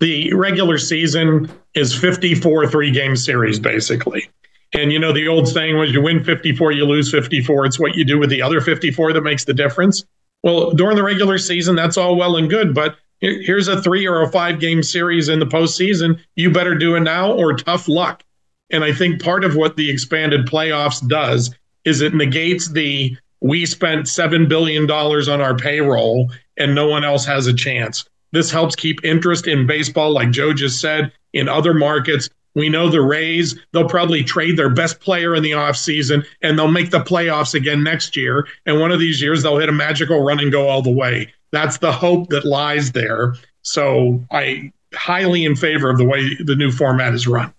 the 0.00 0.32
regular 0.34 0.78
season 0.78 1.50
is 1.74 1.94
54 1.98 2.68
three 2.68 2.90
game 2.90 3.16
series 3.16 3.58
basically 3.58 4.28
and 4.74 4.92
you 4.92 4.98
know 4.98 5.12
the 5.12 5.26
old 5.26 5.48
saying 5.48 5.78
was 5.78 5.90
you 5.92 6.02
win 6.02 6.22
54 6.22 6.72
you 6.72 6.84
lose 6.84 7.10
54 7.10 7.64
it's 7.66 7.78
what 7.78 7.94
you 7.94 8.04
do 8.04 8.18
with 8.18 8.28
the 8.28 8.42
other 8.42 8.60
54 8.60 9.14
that 9.14 9.22
makes 9.22 9.44
the 9.46 9.54
difference 9.54 10.04
well 10.42 10.70
during 10.72 10.96
the 10.96 11.02
regular 11.02 11.38
season 11.38 11.74
that's 11.74 11.96
all 11.96 12.16
well 12.16 12.36
and 12.36 12.50
good 12.50 12.74
but 12.74 12.96
here's 13.20 13.68
a 13.68 13.80
three 13.80 14.06
or 14.06 14.22
a 14.22 14.30
five 14.30 14.60
game 14.60 14.82
series 14.82 15.28
in 15.28 15.38
the 15.38 15.46
postseason. 15.46 16.20
You 16.34 16.50
better 16.50 16.74
do 16.74 16.96
it 16.96 17.00
now 17.00 17.32
or 17.32 17.54
tough 17.54 17.88
luck. 17.88 18.22
And 18.70 18.84
i 18.84 18.92
think 18.92 19.22
part 19.22 19.44
of 19.44 19.54
what 19.54 19.76
the 19.76 19.90
expanded 19.90 20.46
playoffs 20.46 21.06
does 21.06 21.54
is 21.84 22.00
it 22.00 22.14
negates 22.14 22.68
the 22.68 23.16
we 23.40 23.66
spent 23.66 24.06
$7 24.06 24.48
billion 24.48 24.90
on 24.90 25.40
our 25.40 25.56
payroll 25.56 26.30
and 26.56 26.74
no 26.74 26.88
one 26.88 27.04
else 27.04 27.24
has 27.26 27.46
a 27.46 27.54
chance. 27.54 28.04
This 28.32 28.50
helps 28.50 28.74
keep 28.74 29.04
interest 29.04 29.46
in 29.46 29.66
baseball, 29.66 30.10
like 30.10 30.30
Joe 30.30 30.52
just 30.52 30.80
said, 30.80 31.12
in 31.32 31.48
other 31.48 31.74
markets. 31.74 32.28
We 32.56 32.70
know 32.70 32.88
the 32.88 33.02
Rays, 33.02 33.54
they'll 33.72 33.88
probably 33.88 34.24
trade 34.24 34.56
their 34.56 34.70
best 34.70 34.98
player 35.00 35.34
in 35.34 35.42
the 35.42 35.50
offseason 35.50 36.24
and 36.40 36.58
they'll 36.58 36.70
make 36.70 36.90
the 36.90 37.00
playoffs 37.00 37.54
again 37.54 37.84
next 37.84 38.16
year. 38.16 38.48
And 38.64 38.80
one 38.80 38.90
of 38.90 38.98
these 38.98 39.20
years, 39.20 39.42
they'll 39.42 39.58
hit 39.58 39.68
a 39.68 39.72
magical 39.72 40.24
run 40.24 40.40
and 40.40 40.50
go 40.50 40.66
all 40.66 40.80
the 40.80 40.90
way. 40.90 41.32
That's 41.50 41.76
the 41.78 41.92
hope 41.92 42.30
that 42.30 42.46
lies 42.46 42.92
there. 42.92 43.34
So 43.60 44.24
I 44.30 44.72
highly 44.94 45.44
in 45.44 45.54
favor 45.54 45.90
of 45.90 45.98
the 45.98 46.06
way 46.06 46.34
the 46.42 46.56
new 46.56 46.72
format 46.72 47.12
is 47.12 47.28
run. 47.28 47.52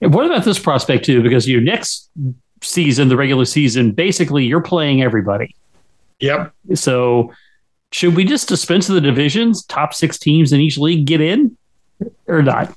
What 0.00 0.26
about 0.26 0.44
this 0.44 0.58
prospect 0.58 1.06
too? 1.06 1.22
Because 1.22 1.48
your 1.48 1.62
next 1.62 2.10
season, 2.60 3.08
the 3.08 3.16
regular 3.16 3.46
season, 3.46 3.92
basically 3.92 4.44
you're 4.44 4.60
playing 4.60 5.02
everybody. 5.02 5.56
Yep. 6.20 6.52
So 6.74 7.32
should 7.92 8.14
we 8.14 8.26
just 8.26 8.46
dispense 8.46 8.90
of 8.90 8.94
the 8.94 9.00
divisions? 9.00 9.64
Top 9.64 9.94
six 9.94 10.18
teams 10.18 10.52
in 10.52 10.60
each 10.60 10.76
league 10.76 11.06
get 11.06 11.22
in 11.22 11.56
or 12.26 12.42
not? 12.42 12.76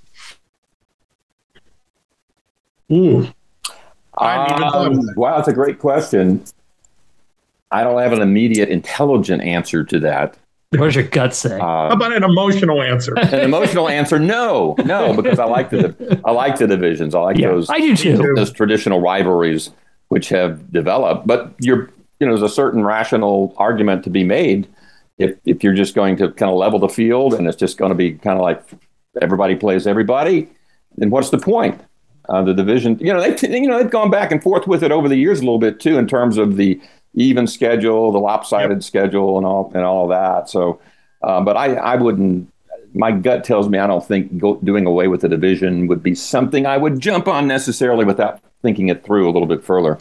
Ooh. 2.91 3.27
Um, 4.17 5.10
wow, 5.15 5.38
that's 5.38 5.48
a 5.48 5.53
great 5.53 5.79
question. 5.79 6.43
I 7.72 7.84
don't 7.84 8.01
have 8.01 8.13
an 8.13 8.22
immediate 8.22 8.69
intelligent 8.69 9.43
answer 9.43 9.84
to 9.84 10.00
that. 10.00 10.38
What 10.72 10.86
does 10.86 10.96
your 10.96 11.05
gut 11.05 11.34
say? 11.34 11.55
Uh, 11.55 11.60
How 11.60 11.89
about 11.89 12.13
an 12.13 12.24
emotional 12.24 12.81
answer? 12.81 13.13
an 13.17 13.39
emotional 13.39 13.89
answer, 13.89 14.19
no, 14.19 14.75
no, 14.86 15.13
because 15.19 15.39
I 15.39 15.46
like 15.46 15.69
the 15.69 16.22
I 16.25 16.31
like 16.31 16.58
the 16.58 16.67
divisions. 16.67 17.15
I 17.15 17.22
like 17.22 17.38
yeah, 17.38 17.50
those 17.50 17.69
I 17.69 17.79
do 17.79 17.96
too. 17.96 18.34
those 18.36 18.51
traditional 18.51 19.00
rivalries 19.01 19.72
which 20.10 20.29
have 20.29 20.72
developed. 20.72 21.25
But 21.25 21.53
you're 21.60 21.89
you 22.19 22.27
know, 22.27 22.36
there's 22.36 22.51
a 22.51 22.53
certain 22.53 22.84
rational 22.84 23.53
argument 23.58 24.03
to 24.03 24.10
be 24.10 24.24
made 24.24 24.67
if 25.17 25.38
if 25.46 25.63
you're 25.63 25.74
just 25.74 25.96
going 25.96 26.17
to 26.17 26.31
kind 26.31 26.51
of 26.51 26.58
level 26.58 26.79
the 26.79 26.89
field 26.89 27.34
and 27.34 27.48
it's 27.48 27.58
just 27.58 27.77
going 27.77 27.89
to 27.89 27.96
be 27.96 28.13
kind 28.13 28.38
of 28.38 28.43
like 28.43 28.63
everybody 29.22 29.55
plays 29.55 29.88
everybody, 29.88 30.50
then 30.98 31.10
what's 31.10 31.29
the 31.29 31.38
point? 31.38 31.79
Uh, 32.29 32.43
the 32.43 32.53
division, 32.53 32.98
you 33.00 33.12
know, 33.12 33.19
they 33.19 33.50
you 33.50 33.67
know 33.67 33.79
they've 33.79 33.89
gone 33.89 34.12
back 34.12 34.31
and 34.31 34.41
forth 34.43 34.67
with 34.67 34.83
it 34.83 34.91
over 34.91 35.09
the 35.09 35.15
years 35.15 35.39
a 35.39 35.41
little 35.41 35.57
bit 35.57 35.79
too 35.79 35.98
in 35.98 36.07
terms 36.07 36.38
of 36.38 36.57
the 36.57 36.79
even 37.15 37.48
schedule, 37.48 38.12
the 38.12 38.19
lopsided 38.19 38.77
yep. 38.77 38.83
schedule, 38.83 39.38
and 39.38 39.48
all 39.48 39.71
and 39.74 39.83
all 39.83 40.07
that. 40.09 40.48
So, 40.48 40.79
uh, 41.24 41.41
but 41.41 41.57
I 41.57 41.74
I 41.74 41.95
wouldn't. 41.95 42.51
My 42.93 43.12
gut 43.12 43.43
tells 43.43 43.67
me 43.67 43.79
I 43.79 43.88
don't 43.88 44.05
think 44.05 44.38
go, 44.38 44.57
doing 44.57 44.86
away 44.86 45.07
with 45.07 45.21
the 45.21 45.29
division 45.29 45.88
would 45.88 46.03
be 46.03 46.13
something 46.13 46.65
I 46.65 46.77
would 46.77 47.00
jump 47.00 47.27
on 47.27 47.48
necessarily 47.48 48.05
without 48.05 48.41
thinking 48.62 48.89
it 48.89 49.03
through 49.03 49.27
a 49.27 49.31
little 49.31 49.48
bit 49.48 49.63
further. 49.63 49.98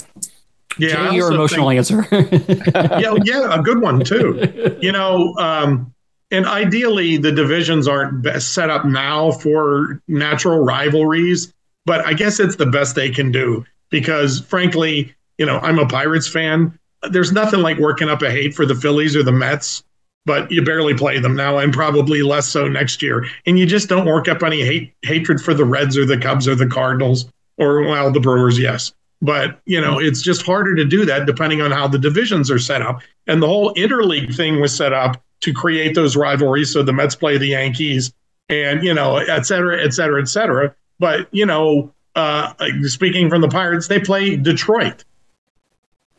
Yeah, 0.79 1.11
Jay, 1.11 1.17
your 1.17 1.33
emotional 1.33 1.69
think, 1.69 1.79
answer. 1.79 2.07
yeah, 3.01 3.15
yeah, 3.25 3.59
a 3.59 3.63
good 3.63 3.81
one 3.81 4.05
too. 4.05 4.77
You 4.81 4.93
know, 4.93 5.35
um, 5.39 5.95
and 6.31 6.47
ideally 6.47 7.17
the 7.17 7.33
divisions 7.33 7.89
aren't 7.89 8.43
set 8.43 8.71
up 8.71 8.85
now 8.85 9.33
for 9.33 10.03
natural 10.09 10.59
rivalries, 10.59 11.53
but 11.89 12.07
I 12.07 12.13
guess 12.13 12.39
it's 12.39 12.55
the 12.55 12.67
best 12.67 12.95
they 12.95 13.11
can 13.11 13.33
do 13.33 13.65
because, 13.91 14.41
frankly, 14.43 15.13
you 15.39 15.47
know, 15.47 15.59
I'm 15.59 15.81
a 15.81 15.87
Pirates 15.87 16.29
fan 16.29 16.79
there's 17.11 17.33
nothing 17.33 17.61
like 17.61 17.79
working 17.79 18.09
up 18.09 18.23
a 18.23 18.31
hate 18.31 18.55
for 18.55 18.67
the 18.67 18.75
Phillies 18.75 19.15
or 19.15 19.23
the 19.23 19.33
Mets, 19.33 19.83
but 20.25 20.51
you 20.51 20.63
barely 20.63 20.95
play 20.95 21.19
them 21.19 21.37
now 21.37 21.59
and 21.59 21.73
probably 21.73 22.23
less 22.23 22.47
so 22.49 22.69
next 22.69 23.03
year. 23.03 23.27
And 23.47 23.59
you 23.59 23.67
just 23.67 23.89
don't 23.89 24.07
work 24.07 24.29
up 24.29 24.43
any 24.43 24.63
hate 24.63 24.93
hatred 25.03 25.41
for 25.41 25.55
the 25.55 25.65
Reds 25.65 25.97
or 25.97 26.05
the 26.05 26.19
Cubs 26.19 26.49
or 26.49 26.55
the 26.55 26.67
Cardinals 26.67 27.31
or 27.57 27.83
well 27.83 28.11
the 28.13 28.21
Brewers, 28.21 28.59
yes. 28.59 28.93
But 29.21 29.61
you 29.65 29.81
know, 29.81 29.99
it's 29.99 30.23
just 30.23 30.43
harder 30.43 30.75
to 30.77 30.85
do 30.85 31.05
that 31.05 31.27
depending 31.27 31.61
on 31.61 31.71
how 31.71 31.89
the 31.89 31.99
divisions 31.99 32.51
are 32.51 32.59
set 32.59 32.83
up. 32.83 33.01
And 33.27 33.43
the 33.43 33.49
whole 33.49 33.75
interleague 33.75 34.35
thing 34.35 34.61
was 34.61 34.75
set 34.75 34.93
up 34.93 35.23
to 35.41 35.53
create 35.53 35.95
those 35.95 36.17
rivalries. 36.17 36.73
So 36.73 36.83
the 36.83 36.93
Mets 36.93 37.15
play 37.15 37.39
the 37.39 37.49
Yankees 37.49 38.13
and 38.49 38.83
you 38.83 38.95
know, 38.95 39.17
et 39.17 39.47
cetera, 39.47 39.83
et 39.83 39.93
cetera, 39.93 40.21
et 40.21 40.29
cetera. 40.29 40.75
But 40.99 41.29
you 41.31 41.47
know, 41.47 41.93
uh, 42.15 42.53
speaking 42.83 43.29
from 43.29 43.41
the 43.41 43.49
Pirates, 43.49 43.89
they 43.89 44.01
play 44.01 44.37
Detroit 44.37 45.05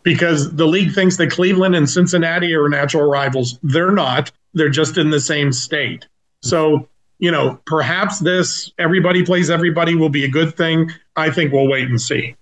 because 0.04 0.56
the 0.56 0.66
league 0.66 0.94
thinks 0.94 1.18
that 1.18 1.30
Cleveland 1.32 1.76
and 1.76 1.90
Cincinnati 1.90 2.54
are 2.54 2.70
natural 2.70 3.10
rivals. 3.10 3.60
They're 3.64 3.92
not. 3.92 4.32
They're 4.54 4.70
just 4.70 4.98
in 4.98 5.10
the 5.10 5.20
same 5.20 5.52
state. 5.52 6.08
So, 6.42 6.88
you 7.20 7.32
know, 7.32 7.60
perhaps 7.66 8.20
this 8.20 8.72
everybody 8.80 9.26
plays 9.26 9.50
everybody 9.50 9.96
will 9.96 10.10
be 10.10 10.24
a 10.24 10.30
good 10.30 10.56
thing. 10.56 10.92
I 11.16 11.30
think 11.30 11.52
we'll 11.52 11.68
wait 11.68 11.90
and 11.90 12.02
see. 12.02 12.36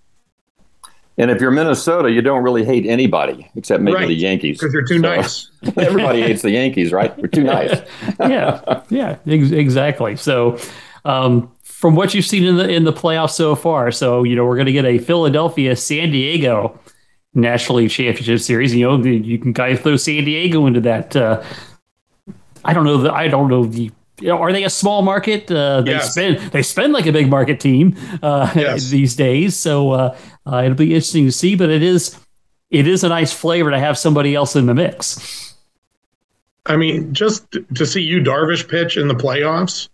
And 1.20 1.32
if 1.32 1.42
you're 1.42 1.50
Minnesota, 1.50 2.12
you 2.12 2.22
don't 2.22 2.44
really 2.44 2.64
hate 2.64 2.86
anybody 2.86 3.50
except 3.56 3.82
maybe 3.82 3.96
right, 3.96 4.08
the 4.08 4.14
Yankees 4.14 4.60
because 4.60 4.72
they're 4.72 4.84
too 4.84 5.02
so, 5.02 5.16
nice. 5.16 5.50
everybody 5.78 6.22
hates 6.22 6.44
the 6.44 6.52
Yankees, 6.52 6.94
right? 6.94 7.18
We're 7.18 7.28
too 7.28 7.44
nice. 7.44 7.82
yeah, 8.20 8.84
yeah, 8.90 9.18
ex- 9.26 9.50
exactly. 9.50 10.16
So, 10.16 10.60
um, 11.06 11.52
from 11.78 11.96
what 11.96 12.16
you've 12.16 12.26
seen 12.26 12.44
in 12.44 12.58
the 12.58 12.68
in 12.68 12.86
the 12.86 12.92
playoffs 12.92 13.34
so 13.34 13.54
far, 13.54 13.92
so 13.92 14.24
you 14.24 14.36
know 14.36 14.44
we're 14.46 14.56
going 14.56 14.66
to 14.66 14.72
get 14.72 14.86
a 14.86 14.98
Philadelphia 14.98 15.76
San 15.76 16.10
Diego 16.10 16.80
National 17.36 17.78
League 17.78 17.92
Championship 17.92 18.40
Series. 18.40 18.74
You 18.74 18.88
know, 18.88 19.04
you 19.04 19.38
can 19.38 19.54
kind 19.54 19.74
of 19.74 19.82
throw 19.82 19.96
San 19.96 20.26
Diego 20.26 20.66
into 20.66 20.82
that. 20.82 21.16
Uh, 21.16 21.44
I 22.66 22.74
don't 22.74 22.84
know. 22.84 22.98
The, 22.98 23.14
I 23.14 23.28
don't 23.28 23.48
know 23.48 23.64
the. 23.66 23.92
You 24.20 24.30
know, 24.30 24.40
are 24.40 24.52
they 24.52 24.64
a 24.64 24.72
small 24.72 25.04
market? 25.04 25.52
Uh, 25.52 25.82
they 25.82 25.92
yes. 25.92 26.12
spend 26.12 26.40
they 26.52 26.64
spend 26.64 26.94
like 26.94 27.06
a 27.06 27.12
big 27.12 27.30
market 27.30 27.60
team 27.60 27.96
uh, 28.24 28.52
yes. 28.56 28.86
these 28.90 29.16
days. 29.16 29.56
So 29.56 29.92
uh, 29.92 30.18
uh, 30.52 30.64
it'll 30.66 30.76
be 30.76 30.96
interesting 30.96 31.26
to 31.26 31.32
see. 31.32 31.54
But 31.54 31.70
it 31.70 31.84
is 31.84 32.18
it 32.72 32.88
is 32.88 33.04
a 33.04 33.10
nice 33.10 33.32
flavor 33.32 33.70
to 33.70 33.78
have 33.78 34.00
somebody 34.00 34.34
else 34.34 34.56
in 34.56 34.66
the 34.66 34.74
mix. 34.74 35.54
I 36.66 36.76
mean, 36.76 37.14
just 37.14 37.56
to 37.76 37.86
see 37.86 38.02
Yu 38.02 38.22
Darvish 38.22 38.68
pitch 38.68 38.98
in 38.98 39.08
the 39.08 39.14
playoffs, 39.14 39.90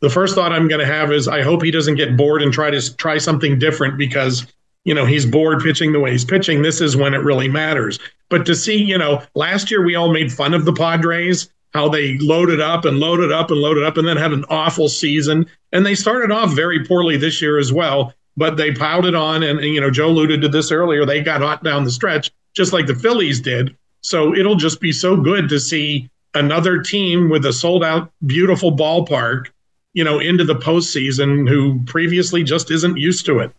the 0.00 0.10
first 0.10 0.34
thought 0.34 0.52
I'm 0.52 0.68
going 0.68 0.80
to 0.80 0.86
have 0.86 1.12
is 1.12 1.28
I 1.28 1.42
hope 1.42 1.62
he 1.62 1.70
doesn't 1.70 1.96
get 1.96 2.16
bored 2.16 2.42
and 2.42 2.52
try 2.52 2.70
to 2.70 2.96
try 2.96 3.18
something 3.18 3.58
different 3.58 3.98
because 3.98 4.46
you 4.88 4.94
know, 4.94 5.04
he's 5.04 5.26
bored 5.26 5.60
pitching 5.60 5.92
the 5.92 6.00
way 6.00 6.12
he's 6.12 6.24
pitching. 6.24 6.62
This 6.62 6.80
is 6.80 6.96
when 6.96 7.12
it 7.12 7.18
really 7.18 7.46
matters. 7.46 7.98
But 8.30 8.46
to 8.46 8.54
see, 8.54 8.82
you 8.82 8.96
know, 8.96 9.22
last 9.34 9.70
year 9.70 9.84
we 9.84 9.94
all 9.94 10.10
made 10.10 10.32
fun 10.32 10.54
of 10.54 10.64
the 10.64 10.72
Padres, 10.72 11.50
how 11.74 11.90
they 11.90 12.16
loaded 12.18 12.58
up 12.58 12.86
and 12.86 12.98
loaded 12.98 13.30
up 13.30 13.50
and 13.50 13.60
loaded 13.60 13.84
up 13.84 13.98
and 13.98 14.08
then 14.08 14.16
had 14.16 14.32
an 14.32 14.46
awful 14.48 14.88
season. 14.88 15.44
And 15.72 15.84
they 15.84 15.94
started 15.94 16.32
off 16.32 16.54
very 16.54 16.86
poorly 16.86 17.18
this 17.18 17.42
year 17.42 17.58
as 17.58 17.70
well, 17.70 18.14
but 18.38 18.56
they 18.56 18.72
piled 18.72 19.04
it 19.04 19.14
on. 19.14 19.42
And, 19.42 19.58
and 19.58 19.74
you 19.74 19.80
know, 19.80 19.90
Joe 19.90 20.08
alluded 20.08 20.40
to 20.40 20.48
this 20.48 20.72
earlier. 20.72 21.04
They 21.04 21.22
got 21.22 21.42
hot 21.42 21.62
down 21.62 21.84
the 21.84 21.90
stretch, 21.90 22.30
just 22.54 22.72
like 22.72 22.86
the 22.86 22.94
Phillies 22.94 23.42
did. 23.42 23.76
So 24.00 24.34
it'll 24.34 24.56
just 24.56 24.80
be 24.80 24.92
so 24.92 25.18
good 25.18 25.50
to 25.50 25.60
see 25.60 26.08
another 26.34 26.80
team 26.80 27.28
with 27.28 27.44
a 27.44 27.52
sold 27.52 27.84
out, 27.84 28.10
beautiful 28.24 28.74
ballpark, 28.74 29.48
you 29.98 30.04
know, 30.04 30.20
into 30.20 30.44
the 30.44 30.54
postseason 30.54 31.48
who 31.48 31.82
previously 31.84 32.44
just 32.44 32.70
isn't 32.70 32.96
used 32.96 33.26
to 33.26 33.40
it. 33.40 33.50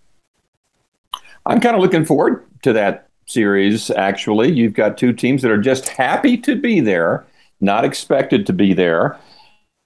I'm 1.45 1.59
kind 1.59 1.75
of 1.75 1.81
looking 1.81 2.05
forward 2.05 2.45
to 2.61 2.71
that 2.71 3.09
series, 3.25 3.91
actually. 3.91 4.49
You've 4.53 4.73
got 4.73 4.97
two 4.97 5.11
teams 5.11 5.41
that 5.41 5.51
are 5.51 5.61
just 5.61 5.89
happy 5.89 6.37
to 6.37 6.55
be 6.55 6.79
there, 6.79 7.25
not 7.59 7.83
expected 7.83 8.47
to 8.47 8.53
be 8.53 8.73
there. 8.73 9.19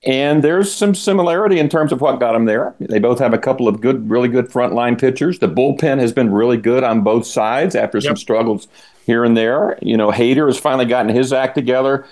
And 0.05 0.43
there's 0.43 0.71
some 0.71 0.93
similarity 0.93 1.57
in 1.57 1.69
terms 1.69 1.91
of 1.91 2.01
what 2.01 2.19
got 2.19 2.33
them 2.33 2.45
there. 2.45 2.75
They 2.79 2.99
both 2.99 3.17
have 3.17 3.33
a 3.33 3.39
couple 3.39 3.67
of 3.67 3.81
good, 3.81 4.07
really 4.07 4.27
good 4.27 4.49
frontline 4.49 4.99
pitchers. 4.99 5.39
The 5.39 5.49
bullpen 5.49 5.97
has 5.97 6.13
been 6.13 6.31
really 6.31 6.57
good 6.57 6.83
on 6.83 7.01
both 7.01 7.25
sides 7.25 7.73
after 7.73 7.97
yep. 7.97 8.03
some 8.03 8.15
struggles 8.15 8.67
here 9.07 9.23
and 9.23 9.35
there. 9.35 9.79
You 9.81 9.97
know, 9.97 10.11
Hader 10.11 10.45
has 10.45 10.59
finally 10.59 10.85
gotten 10.85 11.15
his 11.15 11.33
act 11.33 11.55
together. 11.55 12.05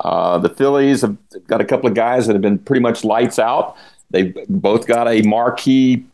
Uh, 0.00 0.38
the 0.38 0.48
Phillies 0.48 1.02
have 1.02 1.16
got 1.46 1.60
a 1.60 1.64
couple 1.64 1.88
of 1.88 1.94
guys 1.94 2.26
that 2.26 2.34
have 2.34 2.42
been 2.42 2.58
pretty 2.58 2.80
much 2.80 3.04
lights 3.04 3.38
out. 3.38 3.76
They've 4.10 4.36
both 4.48 4.86
got 4.86 5.08
a 5.08 5.22
marquee 5.22 6.04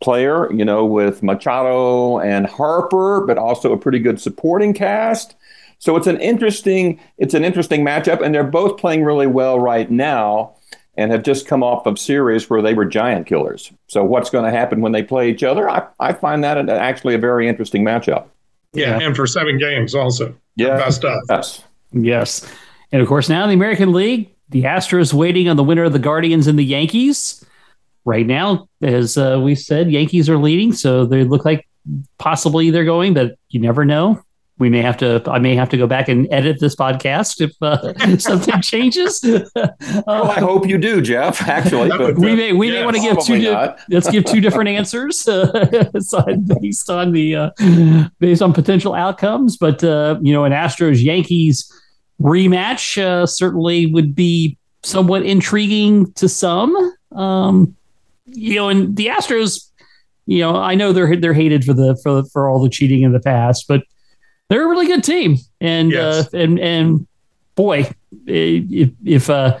player, 0.00 0.52
you 0.52 0.64
know, 0.64 0.84
with 0.84 1.22
Machado 1.22 2.18
and 2.18 2.46
Harper, 2.46 3.24
but 3.26 3.38
also 3.38 3.72
a 3.72 3.76
pretty 3.76 4.00
good 4.00 4.20
supporting 4.20 4.74
cast. 4.74 5.34
So 5.78 5.96
it's 5.96 6.06
an 6.06 6.20
interesting 6.20 7.00
it's 7.18 7.34
an 7.34 7.44
interesting 7.44 7.84
matchup, 7.84 8.22
and 8.22 8.34
they're 8.34 8.44
both 8.44 8.78
playing 8.78 9.04
really 9.04 9.26
well 9.26 9.58
right 9.58 9.90
now, 9.90 10.54
and 10.96 11.10
have 11.10 11.22
just 11.22 11.46
come 11.46 11.62
off 11.62 11.86
of 11.86 11.98
series 11.98 12.48
where 12.50 12.62
they 12.62 12.74
were 12.74 12.84
giant 12.84 13.26
killers. 13.26 13.72
So 13.88 14.04
what's 14.04 14.30
going 14.30 14.44
to 14.44 14.56
happen 14.56 14.80
when 14.80 14.92
they 14.92 15.02
play 15.02 15.30
each 15.30 15.42
other? 15.42 15.68
I, 15.68 15.86
I 15.98 16.12
find 16.12 16.44
that 16.44 16.68
actually 16.68 17.14
a 17.14 17.18
very 17.18 17.48
interesting 17.48 17.84
matchup. 17.84 18.26
Yeah, 18.74 18.98
yeah. 18.98 19.06
and 19.06 19.16
for 19.16 19.26
seven 19.26 19.58
games 19.58 19.94
also. 19.94 20.34
Yeah, 20.56 20.76
best 20.76 21.04
of. 21.04 21.18
Yes, 21.28 21.64
yes, 21.92 22.54
and 22.92 23.02
of 23.02 23.08
course 23.08 23.28
now 23.28 23.42
in 23.42 23.48
the 23.48 23.54
American 23.54 23.92
League, 23.92 24.34
the 24.50 24.64
Astros 24.64 25.12
waiting 25.12 25.48
on 25.48 25.56
the 25.56 25.64
winner 25.64 25.84
of 25.84 25.92
the 25.92 25.98
Guardians 25.98 26.46
and 26.46 26.58
the 26.58 26.64
Yankees 26.64 27.44
right 28.04 28.26
now, 28.26 28.68
as 28.82 29.16
uh, 29.16 29.40
we 29.42 29.54
said, 29.54 29.90
Yankees 29.90 30.28
are 30.28 30.38
leading, 30.38 30.72
so 30.72 31.06
they 31.06 31.24
look 31.24 31.44
like 31.44 31.66
possibly 32.18 32.70
they're 32.70 32.84
going, 32.84 33.14
but 33.14 33.36
you 33.48 33.60
never 33.60 33.84
know. 33.84 34.22
We 34.58 34.68
may 34.70 34.82
have 34.82 34.98
to. 34.98 35.20
I 35.26 35.40
may 35.40 35.56
have 35.56 35.70
to 35.70 35.76
go 35.76 35.88
back 35.88 36.08
and 36.08 36.28
edit 36.30 36.60
this 36.60 36.76
podcast 36.76 37.40
if 37.40 37.50
uh, 37.62 38.16
something 38.18 38.60
changes. 38.60 39.20
well, 39.24 40.30
I 40.30 40.38
hope 40.38 40.68
you 40.68 40.78
do, 40.78 41.00
Jeff. 41.00 41.42
Actually, 41.48 41.88
but, 41.98 42.16
we 42.16 42.36
may 42.36 42.52
we 42.52 42.70
may 42.70 42.84
want 42.84 42.94
to 42.94 43.02
give 43.02 43.18
two. 43.24 43.40
Di- 43.40 43.76
let's 43.88 44.08
give 44.08 44.24
two 44.24 44.40
different 44.40 44.68
answers 44.68 45.26
uh, 45.26 45.88
based 46.60 46.90
on 46.90 47.12
the 47.12 47.34
uh, 47.34 47.50
based 48.20 48.42
on 48.42 48.52
potential 48.52 48.94
outcomes. 48.94 49.56
But 49.56 49.82
uh, 49.82 50.20
you 50.22 50.32
know, 50.32 50.44
an 50.44 50.52
Astros 50.52 51.02
Yankees 51.02 51.72
rematch 52.22 53.02
uh, 53.02 53.26
certainly 53.26 53.86
would 53.86 54.14
be 54.14 54.56
somewhat 54.82 55.24
intriguing 55.24 56.12
to 56.14 56.28
some. 56.28 56.94
Um, 57.12 57.76
you 58.26 58.54
know, 58.54 58.68
and 58.68 58.96
the 58.96 59.08
Astros, 59.08 59.68
you 60.26 60.40
know, 60.40 60.56
I 60.56 60.74
know 60.74 60.92
they're 60.92 61.16
they're 61.16 61.34
hated 61.34 61.64
for 61.64 61.74
the 61.74 61.98
for 62.02 62.24
for 62.24 62.48
all 62.48 62.62
the 62.62 62.68
cheating 62.68 63.02
in 63.02 63.12
the 63.12 63.20
past, 63.20 63.66
but 63.68 63.82
they're 64.48 64.64
a 64.64 64.68
really 64.68 64.86
good 64.86 65.04
team. 65.04 65.36
And 65.60 65.92
uh, 65.92 65.96
yes. 65.96 66.34
uh, 66.34 66.38
and 66.38 66.60
and 66.60 67.06
boy, 67.54 67.90
if 68.26 68.90
if 69.04 69.30
uh, 69.30 69.58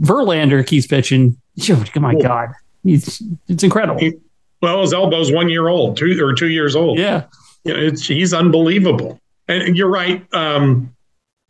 Verlander 0.00 0.66
keeps 0.66 0.86
pitching, 0.86 1.36
oh 1.70 1.84
my 1.96 2.12
cool. 2.12 2.22
God, 2.22 2.48
it's 2.84 3.22
it's 3.48 3.62
incredible. 3.62 4.00
He, 4.00 4.14
well, 4.60 4.80
his 4.80 4.92
elbow's 4.92 5.32
one 5.32 5.48
year 5.48 5.68
old, 5.68 5.96
two 5.96 6.18
or 6.24 6.32
two 6.34 6.48
years 6.48 6.74
old. 6.74 6.98
Yeah, 6.98 7.24
you 7.64 7.74
know, 7.74 7.80
it's 7.80 8.06
he's 8.06 8.32
unbelievable. 8.32 9.20
And 9.48 9.76
you're 9.76 9.90
right. 9.90 10.24
Um, 10.32 10.94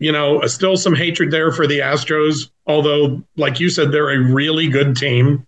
you 0.02 0.12
know, 0.12 0.40
still 0.46 0.76
some 0.76 0.94
hatred 0.94 1.30
there 1.30 1.52
for 1.52 1.66
the 1.66 1.78
Astros, 1.78 2.50
although, 2.66 3.22
like 3.36 3.60
you 3.60 3.70
said, 3.70 3.92
they're 3.92 4.10
a 4.10 4.32
really 4.32 4.68
good 4.68 4.96
team 4.96 5.46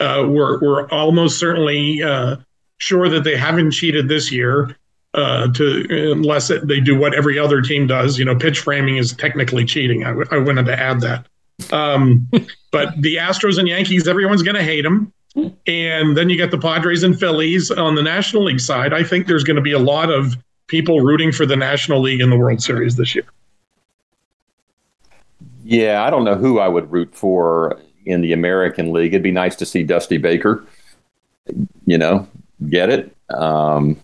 uh, 0.00 0.24
we're 0.28 0.60
we're 0.60 0.88
almost 0.88 1.38
certainly 1.38 2.02
uh, 2.02 2.36
sure 2.78 3.08
that 3.08 3.24
they 3.24 3.36
haven't 3.36 3.72
cheated 3.72 4.08
this 4.08 4.32
year. 4.32 4.76
Uh, 5.14 5.46
to 5.52 6.10
unless 6.10 6.50
it, 6.50 6.66
they 6.66 6.80
do 6.80 6.98
what 6.98 7.14
every 7.14 7.38
other 7.38 7.62
team 7.62 7.86
does, 7.86 8.18
you 8.18 8.24
know, 8.24 8.34
pitch 8.34 8.58
framing 8.58 8.96
is 8.96 9.12
technically 9.12 9.64
cheating. 9.64 10.02
I, 10.02 10.08
w- 10.08 10.26
I 10.32 10.38
wanted 10.38 10.66
to 10.66 10.76
add 10.76 11.02
that. 11.02 11.26
Um, 11.72 12.28
but 12.72 13.00
the 13.00 13.14
Astros 13.14 13.56
and 13.56 13.68
Yankees, 13.68 14.08
everyone's 14.08 14.42
going 14.42 14.56
to 14.56 14.62
hate 14.64 14.82
them. 14.82 15.12
And 15.68 16.16
then 16.16 16.30
you 16.30 16.36
get 16.36 16.50
the 16.50 16.58
Padres 16.58 17.04
and 17.04 17.16
Phillies 17.16 17.70
on 17.70 17.94
the 17.94 18.02
National 18.02 18.42
League 18.42 18.58
side. 18.58 18.92
I 18.92 19.04
think 19.04 19.28
there's 19.28 19.44
going 19.44 19.54
to 19.54 19.62
be 19.62 19.70
a 19.70 19.78
lot 19.78 20.10
of 20.10 20.36
people 20.66 21.00
rooting 21.00 21.30
for 21.30 21.46
the 21.46 21.56
National 21.56 22.00
League 22.00 22.20
in 22.20 22.30
the 22.30 22.36
World 22.36 22.60
Series 22.60 22.96
this 22.96 23.14
year. 23.14 23.26
Yeah, 25.64 26.04
I 26.04 26.10
don't 26.10 26.24
know 26.24 26.34
who 26.36 26.58
I 26.58 26.68
would 26.68 26.92
root 26.92 27.14
for 27.14 27.80
in 28.04 28.20
the 28.20 28.34
American 28.34 28.92
League. 28.92 29.14
It'd 29.14 29.22
be 29.22 29.32
nice 29.32 29.56
to 29.56 29.66
see 29.66 29.82
Dusty 29.82 30.18
Baker. 30.18 30.64
You 31.86 31.98
know, 31.98 32.28
get 32.68 32.90
it. 32.90 33.16
Um, 33.30 33.96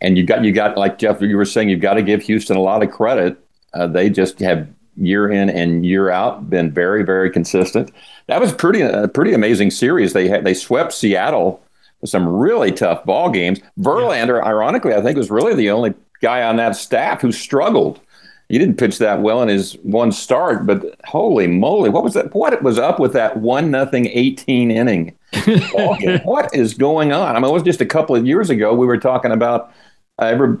and 0.00 0.18
you 0.18 0.24
got 0.24 0.44
you 0.44 0.52
got 0.52 0.76
like 0.76 0.98
Jeff, 0.98 1.20
you 1.22 1.36
were 1.36 1.44
saying, 1.44 1.68
you've 1.68 1.80
got 1.80 1.94
to 1.94 2.02
give 2.02 2.22
Houston 2.22 2.56
a 2.56 2.60
lot 2.60 2.82
of 2.82 2.90
credit. 2.90 3.38
Uh, 3.72 3.86
they 3.86 4.10
just 4.10 4.40
have 4.40 4.68
year 4.96 5.30
in 5.30 5.48
and 5.48 5.86
year 5.86 6.10
out 6.10 6.50
been 6.50 6.72
very 6.72 7.04
very 7.04 7.30
consistent. 7.30 7.92
That 8.26 8.40
was 8.40 8.52
pretty 8.52 8.82
a 8.82 9.06
pretty 9.06 9.32
amazing 9.32 9.70
series. 9.70 10.12
They 10.12 10.28
had 10.28 10.44
they 10.44 10.54
swept 10.54 10.92
Seattle 10.92 11.62
with 12.00 12.10
some 12.10 12.26
really 12.28 12.72
tough 12.72 13.04
ball 13.04 13.30
games. 13.30 13.60
Verlander, 13.78 14.40
yeah. 14.40 14.48
ironically, 14.48 14.94
I 14.94 15.02
think 15.02 15.16
was 15.16 15.30
really 15.30 15.54
the 15.54 15.70
only 15.70 15.94
guy 16.20 16.42
on 16.42 16.56
that 16.56 16.74
staff 16.74 17.20
who 17.20 17.30
struggled 17.30 18.00
he 18.50 18.58
didn't 18.58 18.78
pitch 18.78 18.98
that 18.98 19.22
well 19.22 19.42
in 19.42 19.48
his 19.48 19.74
one 19.84 20.10
start, 20.10 20.66
but 20.66 20.96
holy 21.04 21.46
moly, 21.46 21.88
what 21.88 22.02
was 22.02 22.14
that? 22.14 22.34
What 22.34 22.60
was 22.64 22.80
up 22.80 22.98
with 22.98 23.12
that 23.12 23.36
one 23.36 23.70
nothing 23.70 24.06
18 24.08 24.72
inning? 24.72 25.16
what 26.24 26.52
is 26.52 26.74
going 26.74 27.12
on? 27.12 27.36
I 27.36 27.38
mean, 27.38 27.48
it 27.48 27.52
was 27.52 27.62
just 27.62 27.80
a 27.80 27.86
couple 27.86 28.16
of 28.16 28.26
years 28.26 28.50
ago 28.50 28.74
we 28.74 28.86
were 28.86 28.98
talking 28.98 29.30
about 29.30 29.72
uh, 30.20 30.24
every 30.24 30.58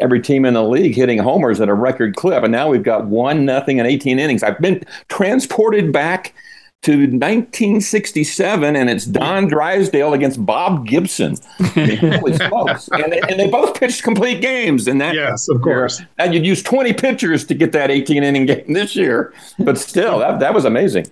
every 0.00 0.20
team 0.20 0.44
in 0.44 0.54
the 0.54 0.64
league 0.64 0.96
hitting 0.96 1.18
homers 1.18 1.60
at 1.60 1.68
a 1.68 1.74
record 1.74 2.16
clip, 2.16 2.42
and 2.42 2.50
now 2.50 2.68
we've 2.68 2.82
got 2.82 3.06
one 3.06 3.44
nothing 3.44 3.78
and 3.78 3.88
18 3.88 4.18
innings. 4.18 4.42
I've 4.42 4.58
been 4.58 4.84
transported 5.08 5.92
back 5.92 6.34
to 6.82 6.92
1967, 6.92 8.76
and 8.76 8.88
it's 8.88 9.04
Don 9.04 9.48
Drysdale 9.48 10.12
against 10.14 10.44
Bob 10.46 10.86
Gibson. 10.86 11.36
Holy 11.74 12.36
smokes! 12.36 12.88
And 12.98 13.12
they, 13.12 13.20
and 13.20 13.38
they, 13.38 13.48
both 13.48 13.78
pitched 13.78 14.02
complete 14.02 14.40
games. 14.40 14.86
And 14.86 15.00
that 15.00 15.14
yes, 15.14 15.48
of 15.48 15.60
course. 15.62 16.00
And 16.18 16.34
you'd 16.34 16.46
use 16.46 16.62
20 16.62 16.92
pitchers 16.94 17.44
to 17.46 17.54
get 17.54 17.72
that 17.72 17.90
18 17.90 18.22
inning 18.22 18.46
game 18.46 18.72
this 18.72 18.94
year, 18.96 19.32
but 19.58 19.78
still, 19.78 20.18
that 20.20 20.40
that 20.40 20.54
was 20.54 20.64
amazing. 20.64 21.06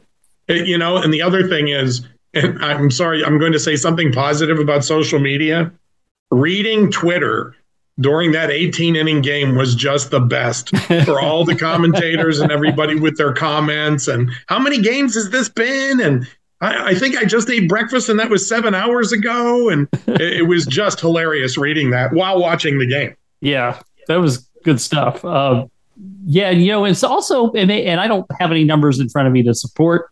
You 0.49 0.79
know, 0.79 0.97
and 0.97 1.13
the 1.13 1.23
other 1.23 1.49
thing 1.49 1.69
is, 1.69 2.07
and 2.35 2.63
I'm 2.65 2.91
sorry, 2.91 3.25
I'm 3.25 3.39
going 3.39 3.53
to 3.53 3.59
say 3.59 3.77
something 3.77 4.13
positive 4.13 4.59
about 4.59 4.85
social 4.85 5.19
media. 5.19 5.73
Reading 6.31 6.91
Twitter 6.91 7.55
during 8.00 8.33
that 8.33 8.50
18 8.50 8.95
inning 8.95 9.23
game 9.23 9.57
was 9.57 9.75
just 9.75 10.11
the 10.11 10.21
best 10.21 10.76
for 11.05 11.21
all 11.21 11.45
the 11.45 11.57
commentators 11.57 12.41
and 12.41 12.53
everybody 12.53 12.95
with 12.95 13.17
their 13.17 13.33
comments. 13.33 14.07
And 14.09 14.31
how 14.47 14.59
many 14.59 14.81
games 14.81 15.15
has 15.15 15.31
this 15.31 15.49
been? 15.49 16.00
And 16.00 16.29
I, 16.61 16.91
I 16.91 16.95
think 16.95 17.17
I 17.17 17.25
just 17.25 17.49
ate 17.49 17.69
breakfast 17.69 18.09
and 18.09 18.19
that 18.21 18.29
was 18.29 18.47
seven 18.47 18.75
hours 18.75 19.12
ago. 19.12 19.71
And 19.71 19.88
it, 20.07 20.21
it, 20.21 20.43
was 20.43 20.67
just 20.67 21.00
hilarious 21.00 21.57
reading 21.57 21.91
that 21.91 22.12
while 22.12 22.38
watching 22.38 22.79
the 22.79 22.87
game. 22.87 23.17
Yeah, 23.41 23.81
that 24.09 24.17
was 24.17 24.38
good 24.62 24.81
stuff. 24.81 25.25
Uh, 25.25 25.67
yeah, 26.26 26.50
you 26.50 26.71
know, 26.71 26.85
it's 26.85 27.03
also, 27.03 27.53
and, 27.53 27.71
they, 27.71 27.87
and 27.87 27.99
I 27.99 28.09
don't 28.09 28.26
have 28.38 28.50
any 28.50 28.65
numbers 28.65 29.00
in 29.00 29.09
front 29.09 29.26
of 29.26 29.33
me 29.33 29.43
to 29.45 29.55
support 29.55 30.11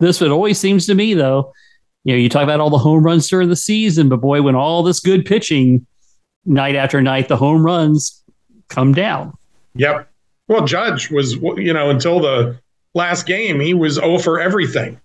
this, 0.00 0.18
but 0.18 0.26
it 0.26 0.32
always 0.32 0.58
seems 0.58 0.86
to 0.86 0.94
me, 0.94 1.14
though, 1.14 1.52
you 2.02 2.14
know, 2.14 2.18
you 2.18 2.28
talk 2.28 2.42
about 2.42 2.58
all 2.58 2.70
the 2.70 2.78
home 2.78 3.04
runs 3.04 3.28
during 3.28 3.48
the 3.48 3.56
season, 3.56 4.08
but 4.08 4.16
boy, 4.16 4.42
when 4.42 4.56
all 4.56 4.82
this 4.82 4.98
good 4.98 5.24
pitching 5.24 5.86
night 6.44 6.74
after 6.76 7.00
night, 7.02 7.28
the 7.28 7.36
home 7.36 7.64
runs 7.64 8.22
come 8.68 8.92
down. 8.92 9.36
Yep. 9.74 10.08
Well, 10.48 10.64
Judge 10.64 11.10
was, 11.10 11.34
you 11.34 11.72
know, 11.72 11.90
until 11.90 12.20
the 12.20 12.58
last 12.94 13.26
game, 13.26 13.60
he 13.60 13.74
was 13.74 13.94
0 13.94 14.18
for 14.18 14.40
everything. 14.40 15.00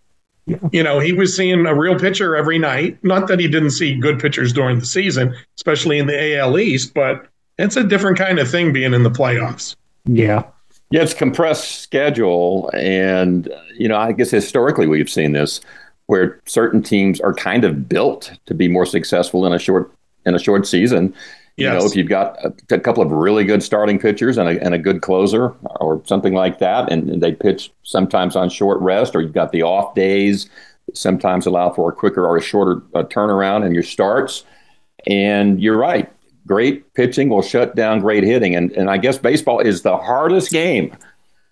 Yeah. 0.48 0.58
You 0.72 0.84
know, 0.84 1.00
he 1.00 1.12
was 1.12 1.36
seeing 1.36 1.66
a 1.66 1.74
real 1.74 1.98
pitcher 1.98 2.36
every 2.36 2.60
night. 2.60 3.04
Not 3.04 3.28
that 3.28 3.40
he 3.40 3.48
didn't 3.48 3.72
see 3.72 3.96
good 3.96 4.20
pitchers 4.20 4.54
during 4.54 4.80
the 4.80 4.86
season, 4.86 5.36
especially 5.58 5.98
in 5.98 6.08
the 6.08 6.38
AL 6.38 6.60
East, 6.60 6.94
but 6.94 7.28
it's 7.58 7.76
a 7.78 7.84
different 7.84 8.18
kind 8.18 8.38
of 8.40 8.50
thing 8.50 8.72
being 8.74 8.94
in 8.94 9.04
the 9.04 9.10
playoffs. 9.10 9.76
Yeah. 10.06 10.44
Yeah, 10.92 11.02
it's 11.02 11.16
compressed 11.16 11.82
schedule. 11.82 12.70
And, 12.76 13.52
you 13.76 13.88
know, 13.88 13.98
I 13.98 14.12
guess 14.12 14.30
historically 14.30 14.86
we've 14.86 15.10
seen 15.10 15.32
this 15.32 15.62
where 16.06 16.40
certain 16.46 16.84
teams 16.84 17.20
are 17.20 17.34
kind 17.34 17.64
of 17.64 17.90
built 17.90 18.32
to 18.46 18.54
be 18.54 18.68
more 18.68 18.86
successful 18.86 19.48
in 19.48 19.54
a 19.54 19.58
short 19.58 19.92
in 20.26 20.36
a 20.36 20.40
short 20.40 20.68
season. 20.68 21.14
Yes. 21.58 21.74
You 21.74 21.80
know, 21.80 21.86
if 21.86 21.96
you've 21.96 22.10
got 22.10 22.38
a, 22.44 22.54
a, 22.76 22.80
couple 22.80 23.02
of 23.02 23.12
really 23.12 23.46
good 23.46 23.64
starting 23.64 23.98
pitchers 23.98 24.38
and 24.38 24.50
a, 24.50 24.62
and 24.62 24.74
a 24.74 24.78
good 24.78 25.02
closer 25.02 25.52
or 25.80 26.02
something 26.06 26.34
like 26.34 26.60
that, 26.60 26.92
and, 26.92 27.10
and 27.10 27.24
they 27.24 27.32
pitch 27.32 27.72
sometimes 27.84 28.36
on 28.36 28.50
short 28.50 28.82
rest, 28.82 29.16
or 29.16 29.22
you've 29.22 29.32
got 29.32 29.54
the 29.54 29.64
off 29.64 29.96
days, 29.96 30.50
sometimes 30.94 31.46
allow 31.46 31.70
for 31.70 31.90
a 31.90 31.94
quicker 31.94 32.26
or 32.26 32.36
a 32.36 32.42
shorter 32.42 32.82
uh, 32.94 33.04
turnaround 33.04 33.66
in 33.66 33.74
your 33.74 33.84
starts. 33.84 34.44
And 35.08 35.62
you're 35.62 35.78
right, 35.78 36.12
great 36.46 36.94
pitching 36.94 37.30
will 37.30 37.42
shut 37.42 37.74
down 37.76 38.02
great 38.02 38.24
hitting, 38.24 38.56
and 38.56 38.72
and 38.72 38.90
I 38.90 38.98
guess 38.98 39.18
baseball 39.18 39.60
is 39.60 39.82
the 39.82 39.96
hardest 39.96 40.52
game 40.52 40.96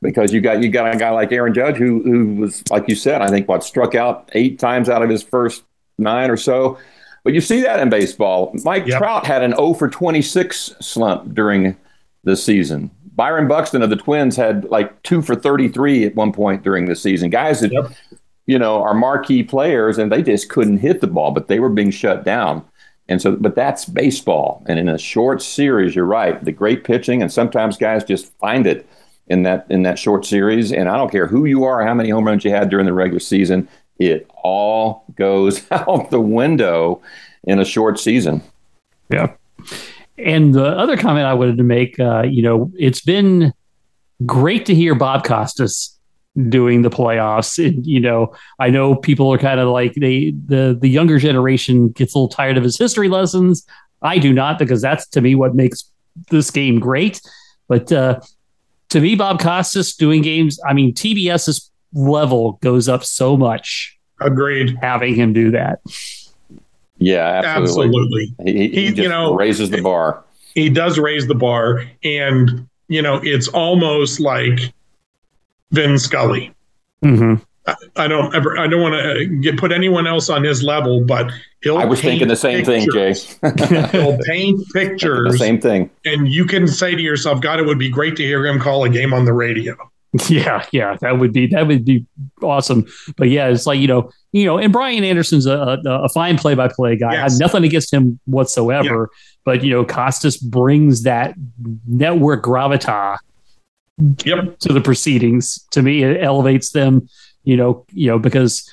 because 0.02 0.34
you 0.34 0.42
got 0.42 0.62
you 0.62 0.70
got 0.70 0.94
a 0.94 0.98
guy 0.98 1.12
like 1.12 1.32
Aaron 1.32 1.54
Judge 1.54 1.78
who 1.78 2.04
who 2.04 2.36
was 2.36 2.64
like 2.70 2.90
you 2.90 2.96
said, 2.96 3.22
I 3.22 3.30
think 3.30 3.48
what 3.48 3.64
struck 3.64 3.96
out 3.96 4.30
eight 4.34 4.60
times 4.60 4.90
out 4.90 5.02
of 5.02 5.10
his 5.10 5.24
first 5.24 5.64
nine 5.98 6.30
or 6.30 6.38
so 6.38 6.78
but 7.24 7.34
you 7.34 7.42
see 7.42 7.62
that 7.62 7.80
in 7.80 7.90
baseball. 7.90 8.54
Mike 8.64 8.86
yep. 8.86 9.00
Trout 9.00 9.26
had 9.26 9.44
an 9.44 9.52
0 9.52 9.74
for 9.74 9.90
26 9.90 10.76
slump 10.82 11.34
during 11.34 11.78
the 12.24 12.36
season. 12.36 12.92
Byron 13.16 13.48
Buxton 13.48 13.82
of 13.82 13.90
the 13.90 13.96
Twins 13.96 14.36
had 14.36 14.66
like 14.66 15.02
2 15.04 15.22
for 15.22 15.36
33 15.36 16.06
at 16.06 16.16
one 16.16 16.34
point 16.34 16.64
during 16.64 16.86
the 16.86 16.96
season. 16.96 17.30
Guys 17.30 17.62
that, 17.62 17.72
yep. 17.72 17.92
you 18.48 18.58
know, 18.58 18.82
are 18.82 18.94
marquee 18.94 19.44
players 19.44 19.98
and 19.98 20.12
they 20.12 20.24
just 20.24 20.50
couldn't 20.50 20.80
hit 20.80 21.00
the 21.00 21.08
ball, 21.08 21.32
but 21.32 21.48
they 21.48 21.60
were 21.60 21.70
being 21.70 21.92
shut 21.92 22.24
down. 22.24 22.66
And 23.08 23.22
so, 23.22 23.36
but 23.36 23.56
that's 23.56 23.86
baseball. 23.86 24.64
And 24.68 24.80
in 24.80 24.90
a 24.90 24.98
short 24.98 25.42
series, 25.42 25.96
you're 25.96 26.06
right. 26.06 26.44
The 26.44 26.52
great 26.52 26.84
pitching, 26.84 27.22
and 27.22 27.32
sometimes 27.32 27.78
guys 27.78 28.04
just 28.04 28.34
find 28.40 28.66
it 28.66 28.88
in 29.28 29.44
that 29.44 29.68
in 29.70 29.84
that 29.84 30.00
short 30.00 30.26
series. 30.26 30.72
And 30.72 30.88
I 30.88 30.96
don't 30.96 31.12
care 31.12 31.28
who 31.28 31.46
you 31.46 31.66
are, 31.66 31.86
how 31.86 31.94
many 31.94 32.10
home 32.10 32.26
runs 32.26 32.46
you 32.46 32.52
had 32.52 32.70
during 32.70 32.86
the 32.86 32.94
regular 32.94 33.20
season 33.20 33.68
it 34.08 34.30
all 34.44 35.06
goes 35.16 35.66
out 35.72 36.10
the 36.10 36.20
window 36.20 37.02
in 37.44 37.60
a 37.60 37.66
short 37.66 38.00
season. 38.00 38.42
Yeah. 39.10 39.34
And 40.18 40.54
the 40.54 40.66
other 40.66 40.96
comment 40.98 41.26
I 41.26 41.34
wanted 41.34 41.58
to 41.58 41.64
make, 41.64 42.00
uh, 42.00 42.24
you 42.24 42.44
know, 42.44 42.72
it's 42.78 43.02
been 43.02 43.54
great 44.26 44.66
to 44.68 44.76
hear 44.76 44.96
Bob 44.96 45.26
Costas 45.26 45.98
doing 46.50 46.82
the 46.82 46.90
playoffs. 46.90 47.64
And, 47.64 47.86
you 47.86 48.00
know, 48.00 48.34
I 48.60 48.70
know 48.70 48.96
people 48.96 49.32
are 49.34 49.38
kind 49.38 49.60
of 49.60 49.70
like 49.70 49.94
they 49.96 50.32
the 50.46 50.78
the 50.80 50.88
younger 50.88 51.20
generation 51.20 51.90
gets 51.90 52.14
a 52.14 52.18
little 52.18 52.30
tired 52.30 52.58
of 52.58 52.64
his 52.64 52.78
history 52.78 53.10
lessons. 53.10 53.66
I 54.02 54.18
do 54.18 54.34
not 54.34 54.60
because 54.60 54.82
that's 54.82 55.08
to 55.10 55.22
me 55.22 55.36
what 55.36 55.56
makes 55.56 55.90
this 56.30 56.52
game 56.52 56.80
great. 56.80 57.22
But 57.68 57.92
uh, 57.92 58.20
to 58.90 59.00
me, 59.00 59.16
Bob 59.16 59.40
Costas 59.40 59.96
doing 59.96 60.22
games, 60.22 60.60
I 60.68 60.74
mean, 60.74 60.94
TBS's 60.94 61.72
level 61.94 62.54
goes 62.62 62.90
up 62.90 63.04
so 63.04 63.38
much. 63.38 63.98
Agreed. 64.20 64.78
Having 64.82 65.16
him 65.16 65.34
do 65.34 65.52
that. 65.52 65.80
Yeah, 66.98 67.42
absolutely. 67.44 68.00
absolutely. 68.00 68.36
He, 68.46 68.70
he, 68.70 68.92
he 68.92 69.02
you 69.04 69.10
know 69.10 69.36
raises 69.36 69.70
the 69.70 69.82
bar. 69.82 70.24
He 70.56 70.70
does 70.70 71.00
raise 71.00 71.28
the 71.28 71.36
bar, 71.36 71.84
and 72.04 72.68
you 72.88 73.02
know 73.02 73.20
it's 73.24 73.48
almost 73.50 74.20
like 74.20 74.74
Vin 75.72 75.98
Scully. 75.98 76.54
Mm-hmm. 77.04 77.44
I, 77.66 77.76
I, 77.96 78.08
don't 78.08 78.34
ever. 78.36 78.58
I 78.58 78.68
don't 78.68 78.82
want 78.82 79.44
to 79.44 79.56
put 79.58 79.72
anyone 79.72 80.08
else 80.08 80.30
on 80.30 80.44
his 80.44 80.64
level, 80.64 81.02
but 81.02 81.32
he'll. 81.62 81.78
I 81.78 81.86
was 81.86 82.00
thinking 82.00 82.28
the 82.28 82.36
same 82.36 82.64
pictures. 82.64 83.36
thing, 83.36 83.58
Jay. 83.58 83.88
he'll 83.92 84.18
paint 84.26 84.62
pictures. 84.74 85.34
The 85.34 85.38
same 85.38 85.60
thing. 85.60 85.90
And 86.06 86.32
you 86.32 86.46
can 86.46 86.68
say 86.68 86.96
to 86.96 87.02
yourself, 87.02 87.42
"God, 87.42 87.60
it 87.60 87.66
would 87.66 87.80
be 87.80 87.90
great 87.90 88.16
to 88.18 88.24
hear 88.24 88.46
him 88.46 88.60
call 88.60 88.84
a 88.84 88.90
game 88.90 89.14
on 89.14 89.26
the 89.26 89.34
radio." 89.34 89.76
Yeah, 90.30 90.64
yeah, 90.72 90.96
that 91.02 91.18
would 91.18 91.34
be 91.34 91.48
that 91.48 91.66
would 91.68 91.86
be 91.86 92.06
awesome. 92.44 92.86
But 93.18 93.30
yeah, 93.30 93.48
it's 93.48 93.66
like 93.66 93.80
you 93.80 93.88
know, 93.88 94.12
you 94.32 94.46
know, 94.46 94.60
and 94.60 94.72
Brian 94.72 95.04
Anderson's 95.04 95.48
a, 95.48 95.82
a, 95.86 96.04
a 96.04 96.10
fine 96.10 96.38
play-by-play 96.38 96.98
guy. 96.98 97.14
Yes. 97.14 97.20
I 97.20 97.24
have 97.24 97.40
nothing 97.40 97.64
against 97.64 97.92
him 97.92 98.20
whatsoever. 98.26 99.10
Yeah. 99.12 99.20
But 99.44 99.64
you 99.64 99.72
know, 99.72 99.84
Costas 99.84 100.38
brings 100.38 101.04
that 101.04 101.34
network 101.88 102.44
gravitas 102.44 103.18
yep. 104.24 104.60
to 104.60 104.72
the 104.72 104.82
proceedings. 104.82 105.66
To 105.72 105.82
me, 105.82 106.04
it 106.04 106.22
elevates 106.24 106.72
them. 106.72 107.10
You 107.44 107.58
know, 107.58 107.86
you 107.92 108.08
know 108.08 108.20
because 108.20 108.72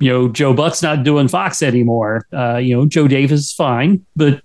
you 0.00 0.10
know 0.10 0.28
Joe 0.28 0.52
Buck's 0.52 0.82
not 0.82 1.04
doing 1.04 1.28
Fox 1.28 1.62
anymore. 1.62 2.26
Uh, 2.32 2.56
you 2.56 2.76
know, 2.76 2.86
Joe 2.86 3.06
Davis 3.06 3.40
is 3.40 3.52
fine, 3.52 4.04
but 4.16 4.42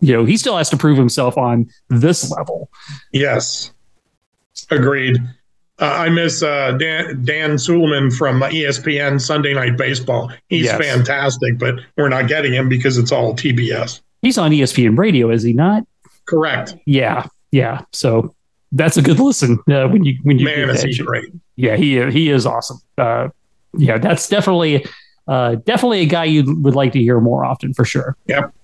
you 0.00 0.14
know 0.14 0.24
he 0.24 0.38
still 0.38 0.56
has 0.56 0.70
to 0.70 0.78
prove 0.78 0.96
himself 0.96 1.36
on 1.36 1.68
this 1.90 2.30
level. 2.30 2.70
Yes. 3.12 3.70
Agreed. 4.70 5.18
Uh, 5.82 5.86
I 5.86 6.10
miss 6.10 6.44
uh, 6.44 6.72
Dan, 6.78 7.24
Dan 7.24 7.50
Shulman 7.56 8.16
from 8.16 8.40
ESPN 8.40 9.20
Sunday 9.20 9.52
Night 9.52 9.76
Baseball. 9.76 10.30
He's 10.48 10.66
yes. 10.66 10.78
fantastic, 10.80 11.58
but 11.58 11.74
we're 11.96 12.08
not 12.08 12.28
getting 12.28 12.52
him 12.52 12.68
because 12.68 12.98
it's 12.98 13.10
all 13.10 13.34
TBS. 13.34 14.00
He's 14.20 14.38
on 14.38 14.52
ESPN 14.52 14.96
Radio, 14.96 15.28
is 15.28 15.42
he 15.42 15.52
not? 15.52 15.84
Correct. 16.26 16.76
Yeah, 16.86 17.26
yeah. 17.50 17.80
So 17.92 18.32
that's 18.70 18.96
a 18.96 19.02
good 19.02 19.18
listen 19.18 19.58
uh, 19.68 19.88
when 19.88 20.04
you 20.04 20.18
when 20.22 20.38
you 20.38 20.44
man 20.44 20.70
is 20.70 20.82
he 20.82 20.96
great. 20.98 21.32
Yeah, 21.56 21.74
he 21.74 22.08
he 22.12 22.30
is 22.30 22.46
awesome. 22.46 22.78
Uh, 22.96 23.30
yeah, 23.76 23.98
that's 23.98 24.28
definitely 24.28 24.86
uh, 25.26 25.56
definitely 25.56 26.02
a 26.02 26.06
guy 26.06 26.26
you 26.26 26.60
would 26.60 26.76
like 26.76 26.92
to 26.92 27.00
hear 27.00 27.18
more 27.20 27.44
often 27.44 27.74
for 27.74 27.84
sure. 27.84 28.16
Yep. 28.26 28.54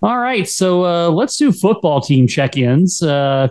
All 0.00 0.18
right, 0.18 0.48
so 0.48 0.84
uh, 0.84 1.10
let's 1.10 1.36
do 1.36 1.50
football 1.50 2.00
team 2.00 2.28
check-ins. 2.28 3.02
Uh, 3.02 3.48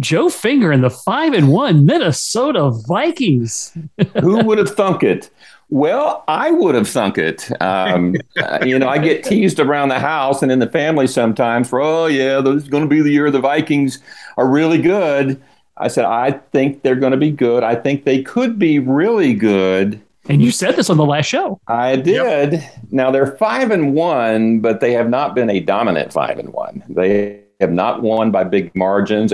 Joe 0.00 0.28
Finger 0.28 0.72
and 0.72 0.82
the 0.82 0.90
five 0.90 1.32
and 1.32 1.50
one 1.50 1.86
Minnesota 1.86 2.70
Vikings. 2.86 3.76
Who 4.20 4.44
would 4.44 4.58
have 4.58 4.70
thunk 4.70 5.02
it? 5.02 5.30
Well, 5.70 6.24
I 6.28 6.50
would 6.50 6.74
have 6.74 6.88
thunk 6.88 7.18
it. 7.18 7.50
Um, 7.62 8.16
uh, 8.36 8.58
you 8.64 8.78
know, 8.78 8.88
I 8.88 8.98
get 8.98 9.24
teased 9.24 9.60
around 9.60 9.88
the 9.88 9.98
house 9.98 10.42
and 10.42 10.52
in 10.52 10.58
the 10.58 10.68
family 10.68 11.06
sometimes 11.06 11.68
for, 11.68 11.80
oh 11.80 12.06
yeah, 12.06 12.40
this 12.40 12.64
is 12.64 12.68
going 12.68 12.82
to 12.82 12.88
be 12.88 13.00
the 13.00 13.10
year 13.10 13.30
the 13.30 13.40
Vikings 13.40 14.00
are 14.36 14.48
really 14.48 14.80
good. 14.80 15.40
I 15.76 15.88
said, 15.88 16.04
I 16.04 16.32
think 16.52 16.82
they're 16.82 16.94
going 16.94 17.12
to 17.12 17.18
be 17.18 17.30
good. 17.30 17.64
I 17.64 17.74
think 17.74 18.04
they 18.04 18.22
could 18.22 18.58
be 18.58 18.78
really 18.78 19.34
good. 19.34 20.00
And 20.28 20.40
you 20.40 20.50
said 20.50 20.76
this 20.76 20.88
on 20.88 20.96
the 20.96 21.04
last 21.04 21.26
show. 21.26 21.60
I 21.66 21.96
did. 21.96 22.52
Yep. 22.52 22.62
Now 22.90 23.10
they're 23.10 23.36
five 23.36 23.70
and 23.70 23.94
one, 23.94 24.60
but 24.60 24.80
they 24.80 24.92
have 24.92 25.10
not 25.10 25.34
been 25.34 25.50
a 25.50 25.60
dominant 25.60 26.12
five 26.12 26.38
and 26.38 26.52
one. 26.52 26.82
They 26.88 27.40
have 27.60 27.72
not 27.72 28.02
won 28.02 28.30
by 28.30 28.44
big 28.44 28.74
margins, 28.74 29.32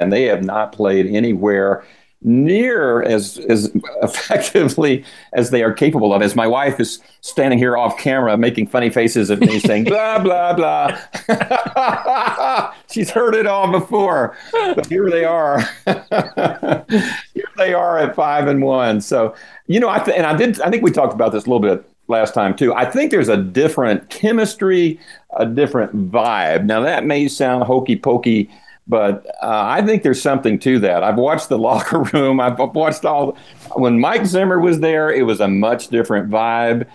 and 0.00 0.12
they 0.12 0.24
have 0.24 0.44
not 0.44 0.72
played 0.72 1.06
anywhere 1.06 1.84
near 2.26 3.02
as 3.02 3.36
as 3.50 3.70
effectively 4.02 5.04
as 5.34 5.50
they 5.50 5.62
are 5.62 5.72
capable 5.72 6.12
of. 6.14 6.22
As 6.22 6.34
my 6.34 6.46
wife 6.46 6.80
is 6.80 7.00
standing 7.20 7.58
here 7.58 7.76
off 7.76 7.98
camera 7.98 8.36
making 8.38 8.66
funny 8.68 8.88
faces 8.90 9.30
at 9.30 9.40
me, 9.40 9.58
saying 9.60 9.84
blah 9.84 10.18
blah 10.18 10.54
blah. 10.54 10.98
She's 12.90 13.10
heard 13.10 13.34
it 13.34 13.46
all 13.46 13.70
before, 13.70 14.36
but 14.52 14.86
here 14.86 15.10
they 15.10 15.24
are. 15.24 15.60
here 15.86 17.48
they 17.56 17.74
are 17.74 17.98
at 17.98 18.16
five 18.16 18.48
and 18.48 18.62
one. 18.62 19.00
So 19.00 19.34
you 19.66 19.78
know, 19.78 19.90
I 19.90 19.98
th- 19.98 20.16
and 20.16 20.26
I 20.26 20.34
did. 20.36 20.60
I 20.60 20.70
think 20.70 20.82
we 20.82 20.90
talked 20.90 21.14
about 21.14 21.32
this 21.32 21.44
a 21.44 21.50
little 21.50 21.60
bit 21.60 21.88
last 22.08 22.34
time 22.34 22.56
too. 22.56 22.74
I 22.74 22.84
think 22.86 23.10
there's 23.10 23.28
a 23.28 23.36
different 23.36 24.08
chemistry, 24.10 24.98
a 25.36 25.46
different 25.46 26.10
vibe. 26.10 26.64
Now 26.64 26.80
that 26.80 27.04
may 27.04 27.28
sound 27.28 27.64
hokey 27.64 27.96
pokey, 27.96 28.50
but 28.86 29.26
uh, 29.42 29.64
I 29.66 29.82
think 29.82 30.02
there's 30.02 30.20
something 30.20 30.58
to 30.60 30.78
that. 30.80 31.02
I've 31.02 31.16
watched 31.16 31.48
the 31.48 31.58
locker 31.68 32.00
room. 32.00 32.40
I've 32.40 32.58
watched 32.58 33.04
all. 33.04 33.36
When 33.74 33.98
Mike 34.00 34.26
Zimmer 34.26 34.60
was 34.60 34.80
there, 34.80 35.10
it 35.10 35.22
was 35.22 35.40
a 35.40 35.48
much 35.48 35.88
different 35.88 36.30
vibe. 36.30 36.86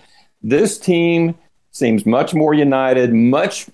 This 0.42 0.78
team 0.78 1.36
seems 1.72 2.04
much 2.04 2.34
more 2.34 2.52
united, 2.52 3.14
much 3.14 3.66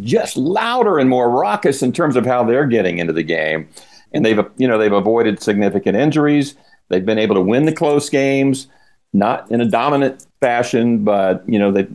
just 0.00 0.36
louder 0.36 0.98
and 0.98 1.10
more 1.10 1.30
raucous 1.30 1.82
in 1.82 1.92
terms 1.92 2.16
of 2.16 2.24
how 2.24 2.44
they're 2.44 2.66
getting 2.66 2.98
into 2.98 3.12
the 3.12 3.22
game. 3.22 3.68
And 4.12 4.24
they've, 4.24 4.40
you 4.56 4.68
know, 4.68 4.78
they've 4.78 4.92
avoided 4.92 5.42
significant 5.42 5.96
injuries. 5.96 6.54
They've 6.88 7.04
been 7.04 7.18
able 7.18 7.34
to 7.36 7.40
win 7.40 7.64
the 7.64 7.72
close 7.72 8.10
games, 8.10 8.68
not 9.12 9.50
in 9.50 9.60
a 9.60 9.66
dominant 9.66 10.26
fashion, 10.40 11.04
but 11.04 11.42
you 11.48 11.58
know 11.58 11.72
they 11.72 11.86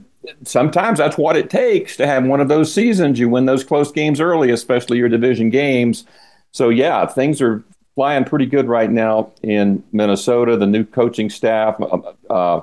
sometimes 0.44 1.00
that's 1.00 1.18
what 1.18 1.36
it 1.36 1.50
takes 1.50 1.98
to 1.98 2.08
have 2.08 2.26
one 2.26 2.42
of 2.42 2.48
those 2.48 2.74
seasons. 2.74 3.20
You 3.20 3.30
win 3.30 3.46
those 3.46 3.64
close 3.64 3.92
games 3.92 4.20
early, 4.20 4.52
especially 4.52 4.98
your 4.98 5.10
division 5.10 5.50
games. 5.50 6.06
So 6.52 6.70
yeah, 6.70 7.06
things 7.06 7.42
are 7.42 7.64
flying 7.96 8.24
pretty 8.24 8.46
good 8.46 8.68
right 8.68 8.92
now 8.92 9.32
in 9.42 9.84
Minnesota. 9.92 10.58
The 10.58 10.68
new 10.68 10.86
coaching 10.86 11.30
staff, 11.30 11.80
uh, 11.82 12.00
uh, 12.30 12.62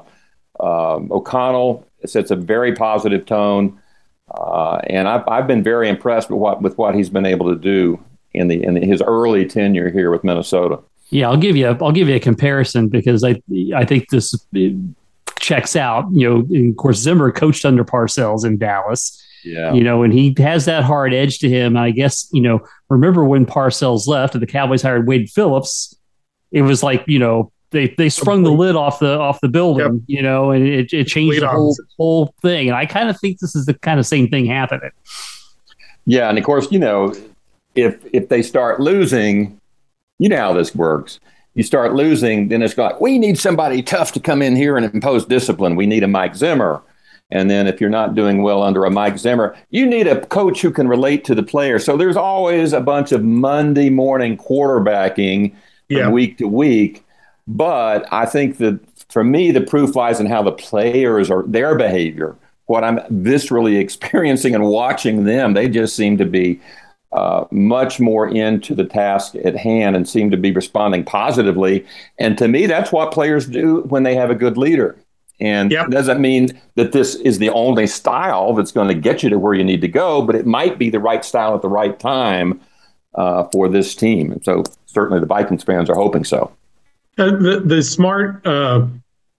uh, 0.61 1.01
O'Connell 1.11 1.87
sets 2.07 2.31
a 2.31 2.37
very 2.37 2.75
positive 2.75 3.27
tone, 3.27 3.81
uh, 4.31 4.77
and 4.89 5.09
I've, 5.09 5.27
I've 5.27 5.47
been 5.47 5.63
very 5.63 5.89
impressed 5.89 6.31
with 6.31 6.39
what 6.39 6.63
with 6.63 6.79
what 6.79 6.95
he's 6.95 7.11
been 7.11 7.27
able 7.27 7.53
to 7.53 7.59
do 7.59 8.03
in 8.33 8.49
the 8.49 8.63
in 8.63 8.77
his 8.81 9.03
early 9.03 9.47
tenure 9.47 9.91
here 9.91 10.11
with 10.11 10.23
Minnesota. 10.23 10.81
Yeah, 11.11 11.29
I'll 11.29 11.37
give 11.37 11.57
you 11.57 11.69
a, 11.69 11.85
I'll 11.85 11.93
give 11.93 12.09
you 12.09 12.15
a 12.15 12.21
comparison 12.21 12.89
because 12.89 13.25
I 13.25 13.41
I 13.75 13.85
think 13.85 14.11
this 14.11 14.35
checks 15.45 15.77
out. 15.77 16.07
You 16.13 16.29
know, 16.29 16.37
and 16.51 16.71
of 16.71 16.77
course 16.77 16.99
Zimmer 16.99 17.31
coached 17.31 17.65
under 17.65 17.85
Parcells 17.85 18.45
in 18.45 18.59
Dallas. 18.59 19.21
Yeah. 19.45 19.75
You 19.75 19.85
know, 19.85 20.03
and 20.03 20.13
he 20.13 20.35
has 20.39 20.65
that 20.65 20.85
hard 20.85 21.13
edge 21.13 21.39
to 21.41 21.51
him. 21.51 21.77
I 21.77 21.91
guess, 21.91 22.29
you 22.33 22.41
know, 22.41 22.61
remember 22.89 23.25
when 23.25 23.45
Parcells 23.45 24.07
left 24.07 24.35
and 24.35 24.43
the 24.43 24.47
Cowboys 24.47 24.81
hired 24.81 25.07
Wade 25.07 25.29
Phillips, 25.29 25.95
it 26.51 26.63
was 26.63 26.83
like, 26.83 27.05
you 27.07 27.19
know, 27.19 27.53
they 27.71 27.89
they 27.99 28.09
sprung 28.09 28.45
the 28.45 28.53
lid 28.53 28.77
off 28.77 29.01
the 29.01 29.19
off 29.19 29.41
the 29.41 29.49
building, 29.49 29.95
yep. 29.95 30.03
you 30.07 30.23
know, 30.23 30.51
and 30.51 30.67
it, 30.67 30.93
it 30.93 31.07
changed 31.09 31.43
the 31.43 31.49
whole 31.49 31.77
whole 31.99 32.35
thing. 32.41 32.69
And 32.69 32.77
I 32.77 32.87
kind 32.87 33.11
of 33.11 33.21
think 33.21 33.41
this 33.41 33.55
is 33.55 33.67
the 33.67 33.75
kind 33.75 34.01
of 34.01 34.07
same 34.07 34.29
thing 34.29 34.47
happening. 34.47 34.93
Yeah, 36.07 36.29
and 36.29 36.39
of 36.39 36.45
course, 36.45 36.71
you 36.71 36.79
know, 36.79 37.15
if 37.75 38.03
if 38.13 38.29
they 38.29 38.43
start 38.43 38.81
losing, 38.81 39.61
you 40.19 40.29
know 40.29 40.39
how 40.39 40.53
this 40.53 40.75
works. 40.75 41.19
You 41.55 41.63
start 41.63 41.95
losing, 41.95 42.49
then 42.49 42.63
it's 42.63 42.77
like, 42.77 43.01
we 43.01 43.19
need 43.19 43.39
somebody 43.39 43.83
tough 43.83 44.13
to 44.13 44.21
come 44.21 44.43
in 44.43 44.57
here 44.57 44.77
and 44.77 44.93
impose 44.93 45.25
discipline. 45.25 45.77
We 45.77 45.87
need 45.87 46.03
a 46.03 46.09
Mike 46.09 46.35
Zimmer. 46.35 46.83
And 47.31 47.51
then 47.51 47.67
if 47.67 47.81
you're 47.81 47.91
not 47.91 48.15
doing 48.15 48.43
well 48.43 48.63
under 48.63 48.85
a 48.85 48.91
Mike 48.91 49.19
Zimmer, 49.19 49.57
you 49.71 49.87
need 49.87 50.07
a 50.07 50.25
coach 50.27 50.63
who 50.63 50.71
can 50.71 50.89
relate 50.89 51.25
to 51.25 51.35
the 51.35 51.43
player. 51.43 51.79
So 51.79 51.97
there's 51.97 52.17
always 52.17 52.73
a 52.73 52.81
bunch 52.81 53.13
of 53.13 53.23
Monday 53.25 53.89
morning 53.89 54.37
quarterbacking 54.37 55.55
yeah. 55.89 56.09
week 56.09 56.39
to 56.39 56.47
week. 56.47 57.05
But 57.47 58.07
I 58.13 58.27
think 58.27 58.59
that 58.59 58.81
for 59.09 59.25
me, 59.25 59.51
the 59.51 59.61
proof 59.61 59.97
lies 59.97 60.21
in 60.21 60.27
how 60.27 60.43
the 60.43 60.53
players 60.53 61.31
are 61.31 61.43
their 61.45 61.77
behavior. 61.77 62.37
What 62.67 62.85
I'm 62.85 62.99
viscerally 63.23 63.79
experiencing 63.81 64.55
and 64.55 64.65
watching 64.65 65.25
them, 65.25 65.55
they 65.55 65.69
just 65.69 65.97
seem 65.97 66.19
to 66.19 66.25
be 66.25 66.61
uh, 67.15 67.47
much 67.53 68.01
more 68.01 68.29
into 68.29 68.75
the 68.75 68.85
task 68.85 69.37
at 69.37 69.57
hand 69.57 69.95
and 69.95 70.09
seem 70.09 70.31
to 70.33 70.37
be 70.37 70.51
responding 70.51 71.05
positively. 71.05 71.87
And 72.19 72.37
to 72.39 72.49
me, 72.49 72.67
that's 72.67 72.91
what 72.91 73.13
players 73.13 73.47
do 73.47 73.83
when 73.83 74.03
they 74.03 74.17
have 74.17 74.31
a 74.31 74.35
good 74.35 74.57
leader. 74.57 74.97
And 75.41 75.71
yep. 75.71 75.91
doesn't 75.91 76.21
mean 76.21 76.61
that 76.75 76.93
this 76.93 77.15
is 77.17 77.39
the 77.39 77.51
only 77.51 77.87
style 77.87 78.53
that's 78.55 78.73
going 78.73 78.89
to 78.89 78.95
get 78.95 79.23
you 79.23 79.31
to 79.31 79.39
where 79.39 79.55
you 79.55 79.65
need 79.65 79.81
to 79.81 79.89
go, 79.89 80.23
but 80.23 80.35
it 80.35 80.47
might 80.47 80.79
be 80.79 80.91
the 80.91 80.99
right 80.99 81.25
style 81.25 81.55
at 81.55 81.63
the 81.63 81.69
right 81.69 81.99
time 81.99 82.61
uh, 83.15 83.45
for 83.53 83.69
this 83.69 83.95
team. 83.95 84.33
And 84.33 84.45
so 84.45 84.65
certainly 84.87 85.21
the 85.21 85.27
Vikings 85.27 85.63
fans 85.63 85.89
are 85.89 85.95
hoping 85.95 86.25
so. 86.25 86.53
Uh, 87.17 87.31
the, 87.31 87.63
the 87.65 87.83
smart 87.83 88.45
uh, 88.45 88.87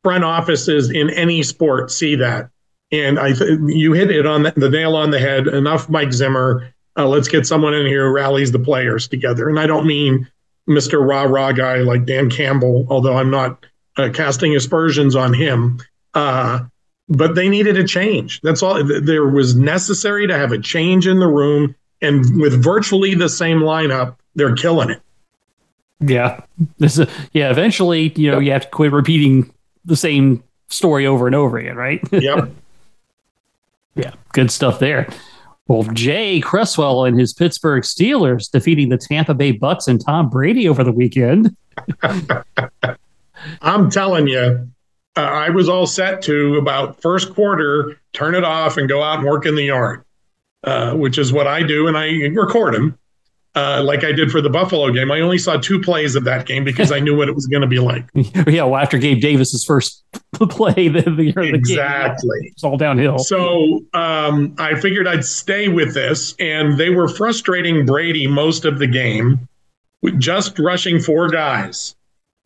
front 0.02 0.24
offices 0.24 0.90
in 0.90 1.10
any 1.10 1.44
sport 1.44 1.92
see 1.92 2.16
that. 2.16 2.50
And 2.92 3.20
I 3.20 3.34
th- 3.34 3.60
you 3.66 3.92
hit 3.94 4.12
it 4.12 4.26
on 4.26 4.44
the, 4.44 4.54
the 4.56 4.70
nail 4.70 4.96
on 4.96 5.12
the 5.12 5.20
head. 5.20 5.48
Enough 5.48 5.90
Mike 5.90 6.14
Zimmer 6.14 6.74
uh, 6.98 7.08
let's 7.08 7.28
get 7.28 7.46
someone 7.46 7.74
in 7.74 7.86
here 7.86 8.08
who 8.08 8.14
rallies 8.14 8.52
the 8.52 8.60
players 8.60 9.08
together. 9.08 9.50
And 9.50 9.60
I 9.60 9.68
don't 9.68 9.86
mean 9.86 10.30
Mr. 10.68 11.06
Rah 11.06 11.24
Rah 11.24 11.52
guy 11.52 11.78
like 11.78 12.06
Dan 12.06 12.30
Campbell, 12.30 12.88
although 12.90 13.18
I'm 13.18 13.30
not 13.30 13.66
uh, 13.98 14.10
casting 14.14 14.56
aspersions 14.56 15.16
on 15.16 15.34
him. 15.34 15.80
Uh, 16.14 16.62
but 17.08 17.36
they 17.36 17.50
needed 17.50 17.78
a 17.78 17.84
change. 17.84 18.42
That's 18.42 18.64
all. 18.64 18.84
There 18.84 19.28
was 19.28 19.56
necessary 19.56 20.28
to 20.28 20.38
have 20.38 20.52
a 20.52 20.60
change 20.60 21.06
in 21.08 21.20
the 21.20 21.28
room. 21.28 21.76
And 22.02 22.42
with 22.42 22.62
virtually 22.62 23.14
the 23.14 23.30
same 23.30 23.60
lineup, 23.60 24.16
they're 24.34 24.56
killing 24.56 24.90
it. 24.90 25.02
Yeah. 26.00 26.42
This 26.78 26.98
is, 26.98 27.08
yeah. 27.32 27.52
Eventually, 27.52 28.12
you 28.16 28.32
know, 28.32 28.40
yep. 28.40 28.46
you 28.46 28.52
have 28.52 28.62
to 28.64 28.70
quit 28.70 28.92
repeating 28.92 29.52
the 29.86 29.96
same 29.96 30.44
story 30.68 31.06
over 31.06 31.28
and 31.28 31.36
over 31.36 31.58
again, 31.58 31.76
right? 31.76 32.02
Yep. 32.12 32.50
yeah. 33.96 34.12
Good 34.34 34.52
stuff 34.52 34.80
there. 34.80 35.08
Well, 35.68 35.84
Jay 35.94 36.42
Cresswell 36.42 37.06
and 37.06 37.20
his 37.20 37.34
Pittsburgh 37.34 37.84
Steelers 37.84 38.52
defeating 38.52 38.90
the 38.90 38.98
Tampa 38.98 39.34
Bay 39.34 39.52
Bucks 39.52 39.88
and 39.88 40.04
Tom 40.04 40.30
Brady 40.30 40.70
over 40.70 40.84
the 40.84 40.92
weekend. 40.92 41.56
I'm 43.62 43.90
telling 43.90 44.28
you, 44.28 44.70
uh, 45.18 45.22
I 45.22 45.50
was 45.50 45.68
all 45.68 45.88
set 45.88 46.22
to 46.24 46.58
about 46.58 47.02
first 47.02 47.34
quarter 47.34 48.00
turn 48.14 48.36
it 48.36 48.44
off 48.44 48.78
and 48.78 48.88
go 48.88 49.02
out 49.02 49.20
and 49.20 49.28
work 49.28 49.46
in 49.46 49.56
the 49.56 49.64
yard, 49.64 50.04
uh, 50.64 50.94
which 50.94 51.18
is 51.18 51.34
what 51.34 51.48
I 51.48 51.64
do, 51.64 51.88
and 51.88 51.98
I 51.98 52.28
record 52.28 52.76
them 52.76 52.98
uh, 53.56 53.82
like 53.84 54.04
I 54.04 54.12
did 54.12 54.32
for 54.32 54.42
the 54.42 54.50
Buffalo 54.50 54.92
game. 54.92 55.12
I 55.12 55.22
only 55.22 55.38
saw 55.38 55.58
two 55.58 55.80
plays 55.80 56.16
of 56.16 56.26
that 56.26 56.46
game 56.46 56.64
because 56.66 56.92
I 56.92 57.00
knew 57.00 57.16
what 57.16 57.30
it 57.30 57.36
was 57.36 57.48
going 57.48 57.62
to 57.62 57.68
be 57.68 57.80
like. 57.80 58.06
yeah, 58.14 58.64
well, 58.64 58.76
after 58.76 58.98
Gabe 58.98 59.22
Davis's 59.22 59.64
first 59.64 60.04
play, 60.34 60.90
the, 60.90 61.02
the, 61.02 61.32
the 61.32 61.54
exactly, 61.54 62.42
game, 62.42 62.52
it's 62.52 62.64
all 62.64 62.76
downhill. 62.76 63.18
So 63.20 63.86
um, 63.94 64.54
I 64.58 64.76
figured 64.80 65.08
I'd 65.08 65.24
stay 65.24 65.70
with 65.70 65.94
this, 65.94 66.36
and 66.38 66.78
they 66.78 66.90
were 66.90 67.08
frustrating 67.08 67.86
Brady 67.86 68.28
most 68.28 68.66
of 68.66 68.78
the 68.80 68.88
game, 68.88 69.48
with 70.02 70.20
just 70.20 70.60
rushing 70.60 71.00
four 71.00 71.30
guys, 71.30 71.96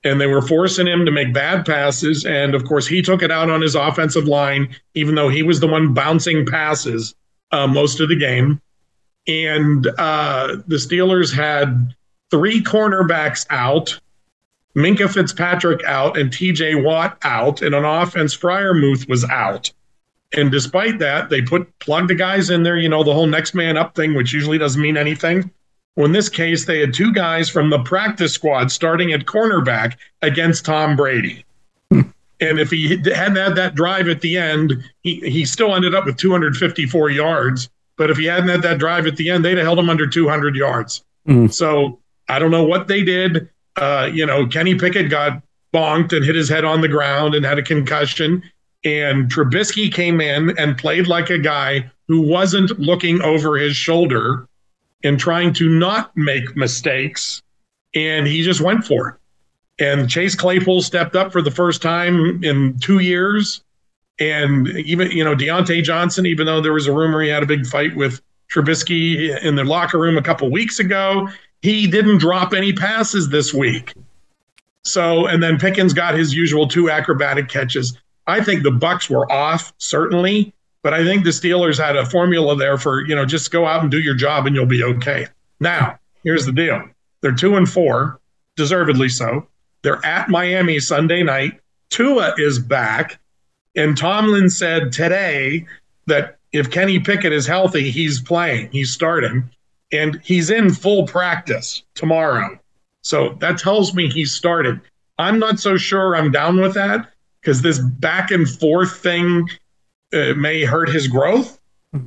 and 0.04 0.22
they 0.22 0.28
were 0.28 0.44
forcing 0.44 0.88
him 0.88 1.06
to 1.06 1.12
make 1.12 1.34
bad 1.34 1.66
passes. 1.66 2.24
And 2.24 2.54
of 2.54 2.66
course, 2.66 2.86
he 2.88 3.02
took 3.02 3.24
it 3.24 3.32
out 3.32 3.50
on 3.50 3.62
his 3.62 3.74
offensive 3.74 4.26
line, 4.26 4.76
even 4.94 5.16
though 5.16 5.30
he 5.30 5.42
was 5.42 5.60
the 5.60 5.68
one 5.68 5.94
bouncing 5.94 6.46
passes 6.46 7.16
uh, 7.52 7.66
most 7.66 8.00
of 8.00 8.10
the 8.10 8.16
game 8.16 8.62
and 9.28 9.88
uh, 9.98 10.58
the 10.68 10.76
Steelers 10.76 11.34
had 11.34 11.96
three 12.32 12.62
cornerbacks 12.62 13.46
out, 13.50 14.00
Minkah 14.76 15.12
Fitzpatrick 15.12 15.84
out, 15.84 16.18
and 16.18 16.32
TJ 16.32 16.84
Watt 16.84 17.18
out, 17.24 17.62
and 17.62 17.76
on 17.76 17.86
offense, 17.86 18.36
Freiermuth 18.36 19.08
was 19.10 19.24
out. 19.26 19.72
And 20.34 20.52
despite 20.52 21.00
that, 21.00 21.30
they 21.30 21.42
put 21.42 21.80
plug 21.80 22.08
the 22.08 22.16
guys 22.16 22.50
in 22.50 22.64
there, 22.64 22.78
you 22.78 22.90
know, 22.90 23.04
the 23.04 23.14
whole 23.14 23.26
next 23.26 23.56
man 23.56 23.78
up 23.78 23.96
thing, 23.96 24.14
which 24.14 24.34
usually 24.34 24.58
doesn't 24.58 24.82
mean 24.82 24.98
anything. 24.98 25.50
Well, 25.96 26.06
in 26.06 26.12
this 26.12 26.30
case, 26.30 26.66
they 26.66 26.80
had 26.80 26.94
two 26.94 27.12
guys 27.12 27.50
from 27.50 27.72
the 27.72 27.80
practice 27.80 28.34
squad 28.34 28.72
starting 28.72 29.12
at 29.12 29.26
cornerback 29.26 29.98
against 30.22 30.66
Tom 30.66 30.96
Brady. 30.96 31.46
And 32.42 32.58
if 32.58 32.72
he 32.72 32.96
hadn't 32.96 33.36
had 33.36 33.56
that 33.56 33.76
drive 33.76 34.08
at 34.08 34.22
the 34.22 34.38
end, 34.38 34.82
he, 35.02 35.16
he 35.30 35.44
still 35.44 35.76
ended 35.76 35.94
up 35.94 36.06
with 36.06 36.16
254 36.16 37.10
yards. 37.10 37.70
But 38.00 38.10
if 38.10 38.18
he 38.18 38.26
hadn't 38.28 38.48
had 38.48 38.62
that 38.62 38.78
drive 38.80 39.06
at 39.08 39.18
the 39.18 39.30
end, 39.30 39.44
they'd 39.44 39.58
have 39.58 39.66
held 39.66 39.78
him 39.78 39.90
under 39.90 40.08
200 40.08 40.56
yards. 40.56 41.04
Mm. 41.28 41.54
So 41.54 42.00
I 42.30 42.40
don't 42.40 42.50
know 42.50 42.64
what 42.64 42.88
they 42.88 43.04
did. 43.04 43.50
Uh, 43.76 44.10
you 44.12 44.26
know, 44.26 44.48
Kenny 44.48 44.74
Pickett 44.76 45.10
got 45.10 45.44
bonked 45.74 46.16
and 46.16 46.24
hit 46.24 46.34
his 46.34 46.48
head 46.48 46.64
on 46.64 46.80
the 46.80 46.88
ground 46.88 47.36
and 47.36 47.46
had 47.46 47.60
a 47.60 47.62
concussion. 47.62 48.42
And 48.86 49.30
Trubisky 49.30 49.94
came 49.94 50.22
in 50.22 50.58
and 50.58 50.78
played 50.78 51.08
like 51.08 51.30
a 51.30 51.38
guy 51.38 51.92
who 52.08 52.22
wasn't 52.22 52.80
looking 52.80 53.22
over 53.22 53.58
his 53.58 53.76
shoulder 53.76 54.48
and 55.04 55.20
trying 55.20 55.52
to 55.56 55.68
not 55.68 56.16
make 56.16 56.56
mistakes. 56.56 57.42
And 57.94 58.26
he 58.26 58.44
just 58.44 58.62
went 58.62 58.86
for 58.86 59.10
it. 59.10 59.16
And 59.86 60.10
Chase 60.10 60.36
Claypool 60.36 60.84
stepped 60.84 61.18
up 61.18 61.34
for 61.34 61.42
the 61.42 61.52
first 61.52 61.82
time 61.82 62.42
in 62.46 62.80
two 62.80 63.00
years. 63.00 63.62
And 64.20 64.68
even, 64.68 65.12
you 65.12 65.24
know, 65.24 65.36
Diontae 65.36 65.84
Johnson, 65.84 66.26
even 66.26 66.46
though 66.46 66.62
there 66.62 66.74
was 66.74 66.88
a 66.88 66.94
rumor 66.94 67.22
he 67.22 67.30
had 67.30 67.44
a 67.44 67.46
big 67.46 67.66
fight 67.66 67.96
with 67.96 68.22
Trubisky 68.52 69.42
in 69.44 69.56
the 69.56 69.64
locker 69.64 69.98
room 69.98 70.18
a 70.18 70.22
couple 70.22 70.50
weeks 70.52 70.80
ago, 70.80 71.30
he 71.62 71.88
didn't 71.88 72.18
drop 72.18 72.54
any 72.54 72.74
passes 72.74 73.30
this 73.30 73.54
week. 73.54 73.94
So, 74.84 75.28
and 75.28 75.42
then 75.44 75.58
Pickens 75.58 75.94
got 75.94 76.16
his 76.16 76.34
usual 76.34 76.68
two 76.68 76.90
acrobatic 76.90 77.48
catches. 77.48 77.98
I 78.28 78.44
think 78.44 78.64
the 78.64 78.72
Bucks 78.72 79.10
were 79.10 79.30
off, 79.32 79.74
certainly, 79.78 80.54
but 80.84 80.94
I 80.94 81.04
think 81.04 81.24
the 81.24 81.32
Steelers 81.32 81.84
had 81.84 81.96
a 81.96 82.06
formula 82.06 82.56
there 82.56 82.78
for, 82.78 83.06
you 83.06 83.16
know, 83.16 83.26
just 83.26 83.52
go 83.52 83.66
out 83.66 83.82
and 83.82 83.92
do 83.92 84.00
your 84.00 84.16
job 84.16 84.48
and 84.48 84.56
you'll 84.56 84.66
be 84.66 84.84
okay. 84.84 85.28
Now, 85.60 86.00
here's 86.24 86.46
the 86.46 86.52
deal. 86.52 86.84
They're 87.22 87.34
two 87.34 87.56
and 87.56 87.70
four, 87.70 88.20
deservedly 88.56 89.10
so. 89.10 89.48
They're 89.82 90.04
at 90.06 90.30
Miami 90.30 90.80
Sunday 90.80 91.24
night. 91.24 91.60
Tua 91.90 92.34
is 92.38 92.60
back. 92.60 93.20
And 93.80 93.98
Tomlin 93.98 94.50
said 94.50 94.92
today 94.92 95.66
that 96.08 96.38
if 96.52 96.70
Kenny 96.70 97.00
Pickett 97.00 97.32
is 97.32 97.48
healthy, 97.48 97.90
he's 97.90 98.22
playing, 98.22 98.70
he's 98.74 98.92
starting, 98.92 99.50
and 99.94 100.20
he's 100.22 100.50
in 100.50 100.74
full 100.74 101.08
practice 101.08 101.84
tomorrow. 101.96 102.60
So 103.04 103.38
that 103.40 103.58
tells 103.58 103.96
me 103.96 104.10
he's 104.10 104.34
started. 104.34 104.82
I'm 105.18 105.40
not 105.40 105.62
so 105.62 105.78
sure 105.78 106.14
I'm 106.14 106.30
down 106.30 106.60
with 106.60 106.74
that 106.74 107.10
because 107.40 107.62
this 107.62 107.80
back 107.80 108.32
and 108.32 108.50
forth 108.50 108.98
thing 108.98 109.48
uh, 110.12 110.34
may 110.34 110.66
hurt 110.66 110.90
his 110.90 111.08
growth. 111.08 111.58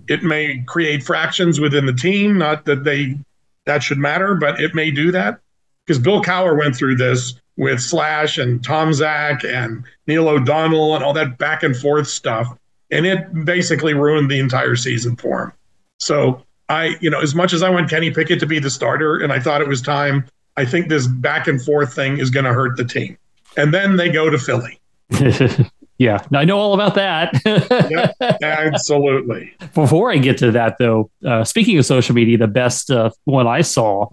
It 0.08 0.22
may 0.22 0.62
create 0.66 1.02
fractions 1.02 1.58
within 1.58 1.86
the 1.86 1.94
team. 1.94 2.36
Not 2.36 2.66
that 2.66 2.84
they 2.84 3.18
that 3.64 3.82
should 3.82 3.98
matter, 3.98 4.34
but 4.34 4.60
it 4.60 4.74
may 4.74 4.90
do 4.90 5.10
that 5.12 5.40
because 5.86 5.98
Bill 5.98 6.22
Cowher 6.22 6.58
went 6.58 6.76
through 6.76 6.96
this 6.96 7.40
with 7.56 7.80
Slash 7.80 8.38
and 8.38 8.60
Tomczak 8.60 9.44
and 9.44 9.84
Neil 10.06 10.28
O'Donnell 10.28 10.94
and 10.94 11.04
all 11.04 11.12
that 11.12 11.38
back 11.38 11.62
and 11.62 11.76
forth 11.76 12.08
stuff. 12.08 12.48
And 12.90 13.06
it 13.06 13.44
basically 13.44 13.94
ruined 13.94 14.30
the 14.30 14.38
entire 14.38 14.76
season 14.76 15.16
for 15.16 15.44
him. 15.44 15.52
So 15.98 16.42
I, 16.68 16.96
you 17.00 17.10
know, 17.10 17.20
as 17.20 17.34
much 17.34 17.52
as 17.52 17.62
I 17.62 17.70
want 17.70 17.88
Kenny 17.90 18.10
Pickett 18.10 18.40
to 18.40 18.46
be 18.46 18.58
the 18.58 18.70
starter 18.70 19.18
and 19.18 19.32
I 19.32 19.40
thought 19.40 19.60
it 19.60 19.68
was 19.68 19.80
time, 19.80 20.26
I 20.56 20.64
think 20.64 20.88
this 20.88 21.06
back 21.06 21.46
and 21.46 21.62
forth 21.62 21.94
thing 21.94 22.18
is 22.18 22.30
going 22.30 22.44
to 22.44 22.52
hurt 22.52 22.76
the 22.76 22.84
team. 22.84 23.16
And 23.56 23.72
then 23.72 23.96
they 23.96 24.10
go 24.10 24.30
to 24.30 24.38
Philly. 24.38 24.80
yeah, 25.98 26.24
I 26.34 26.44
know 26.44 26.58
all 26.58 26.74
about 26.74 26.94
that. 26.94 27.40
yeah, 27.80 28.36
absolutely. 28.42 29.54
Before 29.74 30.10
I 30.10 30.16
get 30.16 30.38
to 30.38 30.50
that, 30.52 30.76
though, 30.78 31.10
uh, 31.26 31.44
speaking 31.44 31.78
of 31.78 31.86
social 31.86 32.14
media, 32.14 32.38
the 32.38 32.48
best 32.48 32.90
uh, 32.90 33.10
one 33.24 33.46
I 33.46 33.60
saw 33.60 34.08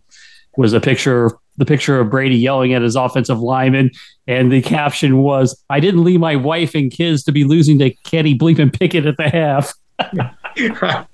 was 0.57 0.73
a 0.73 0.79
picture 0.79 1.31
the 1.59 1.65
picture 1.65 1.99
of 1.99 2.09
Brady 2.09 2.35
yelling 2.35 2.73
at 2.73 2.81
his 2.81 2.95
offensive 2.95 3.39
lineman, 3.39 3.91
and 4.27 4.51
the 4.51 4.61
caption 4.61 5.17
was, 5.19 5.61
"I 5.69 5.79
didn't 5.79 6.03
leave 6.03 6.19
my 6.19 6.35
wife 6.35 6.73
and 6.73 6.91
kids 6.91 7.23
to 7.25 7.31
be 7.31 7.43
losing 7.43 7.77
to 7.79 7.91
Kenny 8.05 8.37
Bleeping 8.37 8.77
Pickett 8.77 9.05
at 9.05 9.17
the 9.17 9.29
half." 9.29 9.73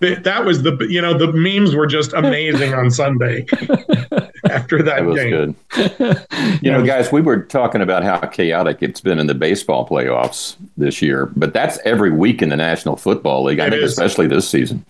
that 0.00 0.44
was 0.44 0.62
the 0.62 0.76
you 0.88 1.00
know 1.00 1.16
the 1.16 1.32
memes 1.32 1.74
were 1.74 1.86
just 1.86 2.12
amazing 2.12 2.74
on 2.74 2.90
Sunday 2.90 3.46
after 4.50 4.82
that, 4.82 4.96
that 4.96 5.04
was 5.04 5.16
game. 5.16 5.30
good. 5.30 6.60
You 6.62 6.70
know, 6.70 6.84
guys, 6.84 7.12
we 7.12 7.20
were 7.20 7.42
talking 7.42 7.80
about 7.80 8.02
how 8.02 8.18
chaotic 8.18 8.78
it's 8.82 9.00
been 9.00 9.18
in 9.18 9.26
the 9.26 9.34
baseball 9.34 9.86
playoffs 9.88 10.56
this 10.76 11.00
year, 11.00 11.26
but 11.36 11.52
that's 11.52 11.78
every 11.84 12.10
week 12.10 12.42
in 12.42 12.48
the 12.48 12.56
National 12.56 12.96
Football 12.96 13.44
League. 13.44 13.60
I 13.60 13.70
think 13.70 13.82
especially 13.82 14.26
this 14.26 14.48
season. 14.48 14.84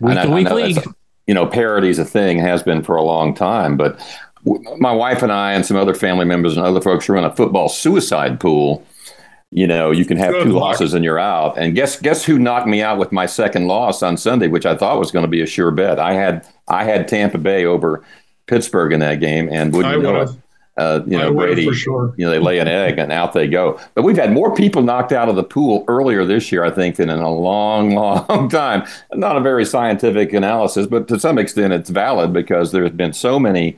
Week 0.00 0.20
to 0.20 0.30
week 0.30 0.50
league. 0.50 0.78
You 1.26 1.34
know, 1.34 1.46
parody's 1.46 1.98
a 1.98 2.04
thing, 2.04 2.38
has 2.38 2.62
been 2.62 2.82
for 2.82 2.96
a 2.96 3.02
long 3.02 3.34
time, 3.34 3.76
but 3.76 4.00
my 4.44 4.92
wife 4.92 5.22
and 5.22 5.32
I 5.32 5.52
and 5.52 5.64
some 5.64 5.76
other 5.76 5.94
family 5.94 6.24
members 6.24 6.56
and 6.56 6.64
other 6.64 6.80
folks 6.80 7.08
run 7.08 7.24
a 7.24 7.34
football 7.34 7.68
suicide 7.68 8.40
pool. 8.40 8.84
You 9.52 9.66
know, 9.66 9.90
you 9.90 10.04
can 10.04 10.16
have 10.16 10.32
Good 10.32 10.44
two 10.44 10.52
luck. 10.52 10.62
losses 10.62 10.94
and 10.94 11.04
you're 11.04 11.18
out. 11.18 11.58
And 11.58 11.74
guess 11.74 12.00
guess 12.00 12.24
who 12.24 12.38
knocked 12.38 12.68
me 12.68 12.82
out 12.82 12.98
with 12.98 13.10
my 13.10 13.26
second 13.26 13.66
loss 13.66 14.02
on 14.02 14.16
Sunday, 14.16 14.46
which 14.46 14.64
I 14.64 14.76
thought 14.76 14.98
was 14.98 15.10
going 15.10 15.24
to 15.24 15.30
be 15.30 15.42
a 15.42 15.46
sure 15.46 15.70
bet. 15.72 15.98
I 15.98 16.14
had 16.14 16.46
I 16.68 16.84
had 16.84 17.08
Tampa 17.08 17.38
Bay 17.38 17.64
over 17.64 18.04
Pittsburgh 18.46 18.92
in 18.92 19.00
that 19.00 19.16
game, 19.16 19.48
and 19.50 19.72
wouldn't 19.72 19.96
you 19.96 20.02
know 20.02 20.20
it, 20.22 20.30
uh, 20.76 21.00
you 21.04 21.18
know 21.18 21.34
Brady, 21.34 21.72
sure. 21.72 22.14
you 22.16 22.24
know 22.24 22.30
they 22.30 22.38
lay 22.38 22.58
an 22.58 22.68
egg 22.68 22.98
and 22.98 23.10
out 23.10 23.32
they 23.32 23.48
go. 23.48 23.78
But 23.94 24.02
we've 24.02 24.16
had 24.16 24.32
more 24.32 24.54
people 24.54 24.82
knocked 24.82 25.12
out 25.12 25.28
of 25.28 25.36
the 25.36 25.42
pool 25.42 25.84
earlier 25.88 26.24
this 26.24 26.52
year, 26.52 26.64
I 26.64 26.70
think, 26.70 26.96
than 26.96 27.10
in 27.10 27.18
a 27.18 27.30
long, 27.30 27.94
long 27.94 28.48
time. 28.48 28.86
Not 29.12 29.36
a 29.36 29.40
very 29.40 29.64
scientific 29.64 30.32
analysis, 30.32 30.86
but 30.86 31.08
to 31.08 31.18
some 31.18 31.38
extent 31.38 31.72
it's 31.72 31.90
valid 31.90 32.32
because 32.32 32.72
there's 32.72 32.92
been 32.92 33.12
so 33.12 33.38
many 33.40 33.76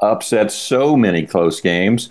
upset 0.00 0.50
so 0.50 0.96
many 0.96 1.26
close 1.26 1.60
games. 1.60 2.10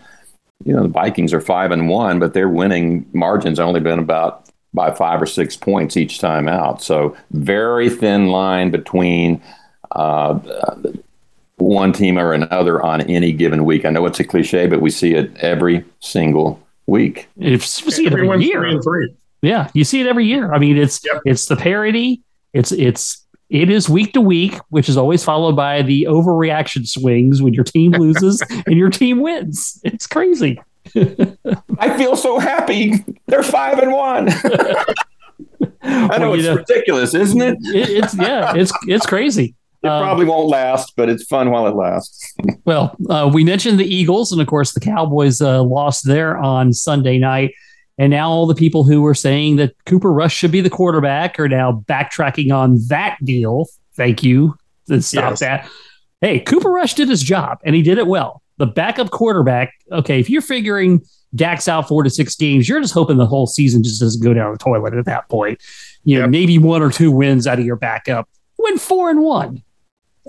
You 0.64 0.76
know, 0.76 0.84
the 0.84 0.90
Vikings 0.90 1.34
are 1.34 1.42
five 1.42 1.72
and 1.72 1.90
one, 1.90 2.20
but 2.20 2.34
their 2.34 2.50
winning 2.50 3.06
margin's 3.14 3.60
only 3.60 3.80
been 3.80 4.00
about 4.00 4.50
by 4.74 4.92
five 4.92 5.22
or 5.22 5.26
six 5.26 5.58
points 5.58 5.98
each 5.98 6.20
time 6.20 6.48
out. 6.48 6.82
So 6.82 7.16
very 7.32 7.90
thin 7.90 8.28
line 8.28 8.72
between 8.72 9.42
uh, 9.92 10.40
one 11.58 11.94
team 11.94 12.18
or 12.18 12.34
another 12.34 12.82
on 12.82 13.02
any 13.02 13.32
given 13.32 13.66
week. 13.66 13.86
I 13.86 13.90
know 13.90 14.06
it's 14.06 14.20
a 14.20 14.24
cliche, 14.24 14.68
but 14.68 14.82
we 14.82 14.90
see 14.90 15.14
it 15.14 15.36
every 15.38 15.84
single 16.00 16.62
week. 16.86 17.28
It's, 17.38 17.84
we 17.84 17.92
see 17.92 18.06
it 18.06 18.14
every 18.14 18.44
year. 18.44 18.64
Yeah, 19.42 19.70
you 19.74 19.84
see 19.84 20.02
it 20.02 20.08
every 20.08 20.26
year. 20.26 20.54
I 20.54 20.60
mean, 20.60 20.78
it's 20.78 21.04
yep. 21.04 21.22
it's 21.26 21.48
the 21.48 21.56
parity. 21.56 22.22
It's 22.54 22.72
it's 22.72 23.26
it 23.52 23.70
is 23.70 23.90
week 23.90 24.14
to 24.14 24.22
week, 24.22 24.56
which 24.70 24.88
is 24.88 24.96
always 24.96 25.26
followed 25.26 25.58
by 25.58 25.82
the 25.82 26.08
overreaction 26.10 26.88
swings 26.88 27.42
when 27.42 27.54
your 27.54 27.66
team 27.66 27.92
loses 27.92 28.42
and 28.66 28.78
your 28.78 28.90
team 28.90 29.20
wins. 29.20 29.80
It's 29.84 30.08
crazy. 30.08 30.60
I 30.96 31.98
feel 31.98 32.16
so 32.16 32.40
happy. 32.40 32.94
They're 33.28 33.44
five 33.44 33.80
and 33.80 33.92
one. 33.92 34.30
I 35.84 36.18
know 36.18 36.30
well, 36.30 36.34
it's 36.36 36.46
know, 36.46 36.56
ridiculous, 36.56 37.14
isn't 37.14 37.42
it? 37.42 37.58
it? 37.62 37.90
It's 37.90 38.16
yeah, 38.16 38.54
it's 38.56 38.72
it's 38.88 39.06
crazy. 39.06 39.56
It 39.84 39.88
um, 39.88 40.04
probably 40.04 40.26
won't 40.26 40.48
last, 40.48 40.94
but 40.96 41.10
it's 41.10 41.24
fun 41.26 41.52
while 41.52 41.68
it 41.68 41.76
lasts. 41.76 42.34
well, 42.66 42.96
uh, 43.10 43.30
we 43.34 43.44
mentioned 43.44 43.80
the 43.80 43.86
Eagles, 43.86 44.32
and 44.32 44.40
of 44.40 44.48
course, 44.48 44.74
the 44.74 44.80
Cowboys 44.80 45.42
uh, 45.42 45.62
lost 45.62 46.06
there 46.06 46.38
on 46.38 46.72
Sunday 46.72 47.18
night. 47.18 47.54
And 48.02 48.10
now 48.10 48.32
all 48.32 48.48
the 48.48 48.56
people 48.56 48.84
who 48.84 49.04
were 49.04 49.14
saying 49.14 49.58
that 49.58 49.76
Cooper 49.86 50.12
Rush 50.12 50.34
should 50.34 50.50
be 50.50 50.60
the 50.60 50.72
quarterback 50.72 51.40
are 51.40 51.48
now 51.48 51.84
backtracking 51.88 52.52
on 52.52 52.80
that 52.88 53.16
deal. 53.24 53.68
Thank 53.94 54.24
you. 54.24 54.56
to 54.88 55.04
stop 55.04 55.34
yes. 55.34 55.40
that. 55.42 55.70
Hey, 56.20 56.40
Cooper 56.40 56.72
Rush 56.72 56.96
did 56.96 57.10
his 57.10 57.22
job 57.22 57.60
and 57.64 57.76
he 57.76 57.84
did 57.84 58.00
it 58.00 58.08
well. 58.08 58.42
The 58.58 58.66
backup 58.66 59.12
quarterback, 59.12 59.76
okay, 59.92 60.20
if 60.20 60.32
you're 60.32 60.42
figuring 60.42 61.04
Dak's 61.36 61.68
out 61.68 61.88
four 61.88 62.02
to 62.02 62.10
six 62.10 62.36
games, 62.36 62.68
you're 62.68 62.82
just 62.82 62.96
hoping 62.96 63.18
the 63.18 63.28
whole 63.28 63.46
season 63.46 63.84
just 63.84 64.02
doesn't 64.02 64.24
go 64.24 64.34
down 64.34 64.52
the 64.52 64.58
toilet 64.58 64.96
at 64.96 65.06
that 65.06 65.30
point. 65.30 65.62
You 66.04 66.22
know, 66.22 66.28
maybe 66.28 66.58
one 66.58 66.82
or 66.82 66.90
two 66.90 67.12
wins 67.12 67.46
out 67.46 67.60
of 67.60 67.66
your 67.66 67.76
backup. 67.76 68.28
Win 68.58 68.80
four 68.80 69.12
and 69.12 69.22
one. 69.22 69.62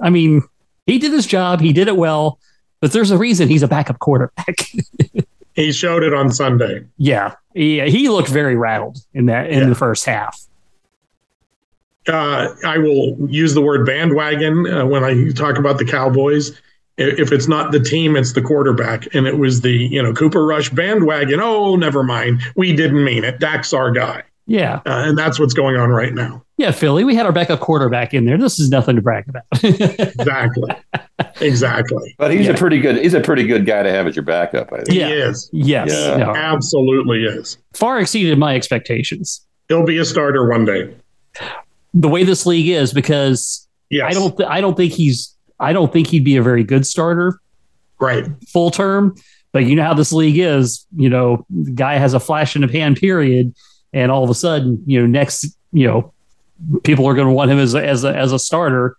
I 0.03 0.11
mean, 0.11 0.43
he 0.85 0.99
did 0.99 1.13
his 1.13 1.25
job, 1.25 1.63
he 1.63 1.73
did 1.73 1.89
it 1.89 1.97
well, 1.97 2.39
but 2.83 2.93
there's 2.93 3.11
a 3.11 3.17
reason 3.17 3.49
he's 3.49 3.63
a 3.63 3.69
backup 3.69 3.99
quarterback. 3.99 4.57
he 5.55 5.73
showed 5.73 6.03
it 6.03 6.15
on 6.15 6.33
Sunday. 6.33 6.85
Yeah, 6.97 7.35
he, 7.55 7.81
he 7.91 8.09
looked 8.09 8.29
very 8.29 8.57
rattled 8.57 8.99
in 9.15 9.27
that 9.27 9.51
in 9.51 9.61
yeah. 9.61 9.69
the 9.69 9.75
first 9.75 10.05
half. 10.05 10.41
Uh, 12.09 12.49
I 12.65 12.79
will 12.79 13.17
use 13.31 13.55
the 13.55 13.61
word 13.61 13.87
bandwagon 13.87 14.67
uh, 14.67 14.85
when 14.85 15.05
I 15.05 15.31
talk 15.31 15.57
about 15.57 15.79
the 15.79 15.85
Cowboys. 15.85 16.61
If 16.99 17.33
it's 17.33 17.49
not 17.49 17.73
the 17.73 17.81
team, 17.81 18.17
it's 18.17 18.33
the 18.33 18.43
quarterback, 18.43 19.15
and 19.15 19.27
it 19.27 19.39
was 19.39 19.61
the 19.63 19.73
you 19.73 20.03
know 20.03 20.13
Cooper 20.13 20.45
Rush 20.45 20.69
bandwagon. 20.71 21.41
Oh, 21.41 21.77
never 21.77 22.03
mind, 22.03 22.43
we 22.57 22.75
didn't 22.75 23.05
mean 23.05 23.25
it. 23.25 23.39
Dak's 23.39 23.73
our 23.73 23.91
guy. 23.91 24.25
Yeah, 24.47 24.77
uh, 24.85 25.05
and 25.07 25.17
that's 25.17 25.39
what's 25.39 25.55
going 25.55 25.77
on 25.77 25.91
right 25.91 26.13
now. 26.13 26.45
Yeah, 26.59 26.73
Philly, 26.73 27.05
we 27.05 27.15
had 27.15 27.25
our 27.25 27.33
backup 27.33 27.61
quarterback 27.61 28.13
in 28.13 28.25
there. 28.25 28.37
This 28.37 28.59
is 28.59 28.69
nothing 28.69 28.97
to 28.97 29.03
brag 29.03 29.29
about. 29.29 29.45
exactly. 29.63 30.75
Exactly. 31.43 32.15
But 32.19 32.31
he's 32.33 32.47
Yeah. 32.47 32.53
a 32.53 32.57
pretty 32.57 32.81
good. 32.81 32.97
He's 32.97 33.15
a 33.15 33.21
pretty 33.21 33.47
good 33.47 33.67
guy 33.67 33.83
to 33.83 33.91
have 33.91 34.07
as 34.07 34.17
your 34.17 34.25
backup. 34.25 34.73
I 34.73 34.83
think. 34.83 34.91
Yeah. 34.99 35.09
He 35.09 35.15
is. 35.15 35.51
Yes, 35.53 35.91
Yeah. 35.93 36.17
no, 36.17 36.35
Absolutely 36.35 37.25
is. 37.25 37.59
far 37.75 37.99
exceeded 38.01 38.39
my 38.39 38.55
expectations. 38.55 39.41
He'll 39.69 39.85
be 39.85 39.99
a 39.99 40.05
starter 40.05 40.49
one 40.49 40.65
day. 40.65 40.95
The 41.95 42.09
way 42.09 42.25
this 42.25 42.47
league 42.47 42.69
is, 42.69 42.93
because 42.93 43.67
Yes. 43.91 44.07
I 44.11 44.19
don't, 44.19 44.37
th- 44.37 44.49
I 44.49 44.61
don't 44.61 44.77
think 44.77 44.93
he's, 44.93 45.35
I 45.61 45.73
don't 45.73 45.93
think 45.93 46.07
he'd 46.07 46.25
be 46.25 46.37
a 46.37 46.43
very 46.43 46.65
good 46.65 46.87
starter 46.87 47.39
Right. 48.01 48.25
full 48.49 48.71
term. 48.71 49.15
But 49.53 49.65
you 49.67 49.77
know 49.77 49.83
how 49.85 49.93
this 49.95 50.13
league 50.13 50.39
is. 50.39 50.87
You 50.97 51.11
know, 51.11 51.45
the 51.51 51.73
guy 51.73 51.99
has 51.99 52.15
a 52.15 52.21
flash 52.21 52.57
in 52.57 52.63
the 52.63 52.69
pan 52.69 52.95
period, 52.95 53.55
and 53.93 54.11
all 54.11 54.25
of 54.25 54.31
a 54.31 54.35
sudden, 54.35 54.83
you 54.87 54.99
know, 55.01 55.07
next, 55.07 55.47
you 55.73 55.87
know, 55.87 56.11
people 56.85 57.07
are 57.07 57.13
going 57.13 57.27
to 57.29 57.33
want 57.35 57.51
him 57.51 57.59
as 57.59 57.75
a, 57.75 57.87
as 57.87 58.03
a 58.05 58.17
as 58.17 58.33
a 58.33 58.39
starter. 58.39 58.97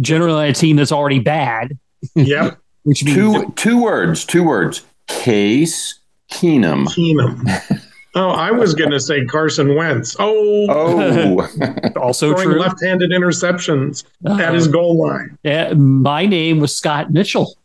Generally, 0.00 0.50
a 0.50 0.52
team 0.52 0.76
that's 0.76 0.92
already 0.92 1.18
bad, 1.18 1.78
Yep. 2.14 2.58
which 2.84 3.02
means 3.04 3.16
Two 3.16 3.52
two 3.56 3.82
words. 3.82 4.24
Two 4.24 4.44
words. 4.44 4.82
Case 5.08 5.98
Keenum. 6.30 6.86
Keenum. 6.86 7.80
Oh, 8.14 8.30
I 8.30 8.50
was 8.50 8.74
going 8.74 8.90
to 8.90 9.00
say 9.00 9.24
Carson 9.24 9.74
Wentz. 9.76 10.16
Oh, 10.18 10.66
Oh, 10.68 11.90
also 12.00 12.30
throwing 12.32 12.50
true. 12.50 12.58
left-handed 12.60 13.10
interceptions 13.10 14.04
at 14.40 14.52
his 14.54 14.66
Uh, 14.68 14.70
goal 14.72 14.98
line. 15.00 15.38
yeah, 15.44 15.72
my 15.74 16.26
name 16.26 16.58
was 16.60 16.76
Scott 16.76 17.12
Mitchell. 17.12 17.56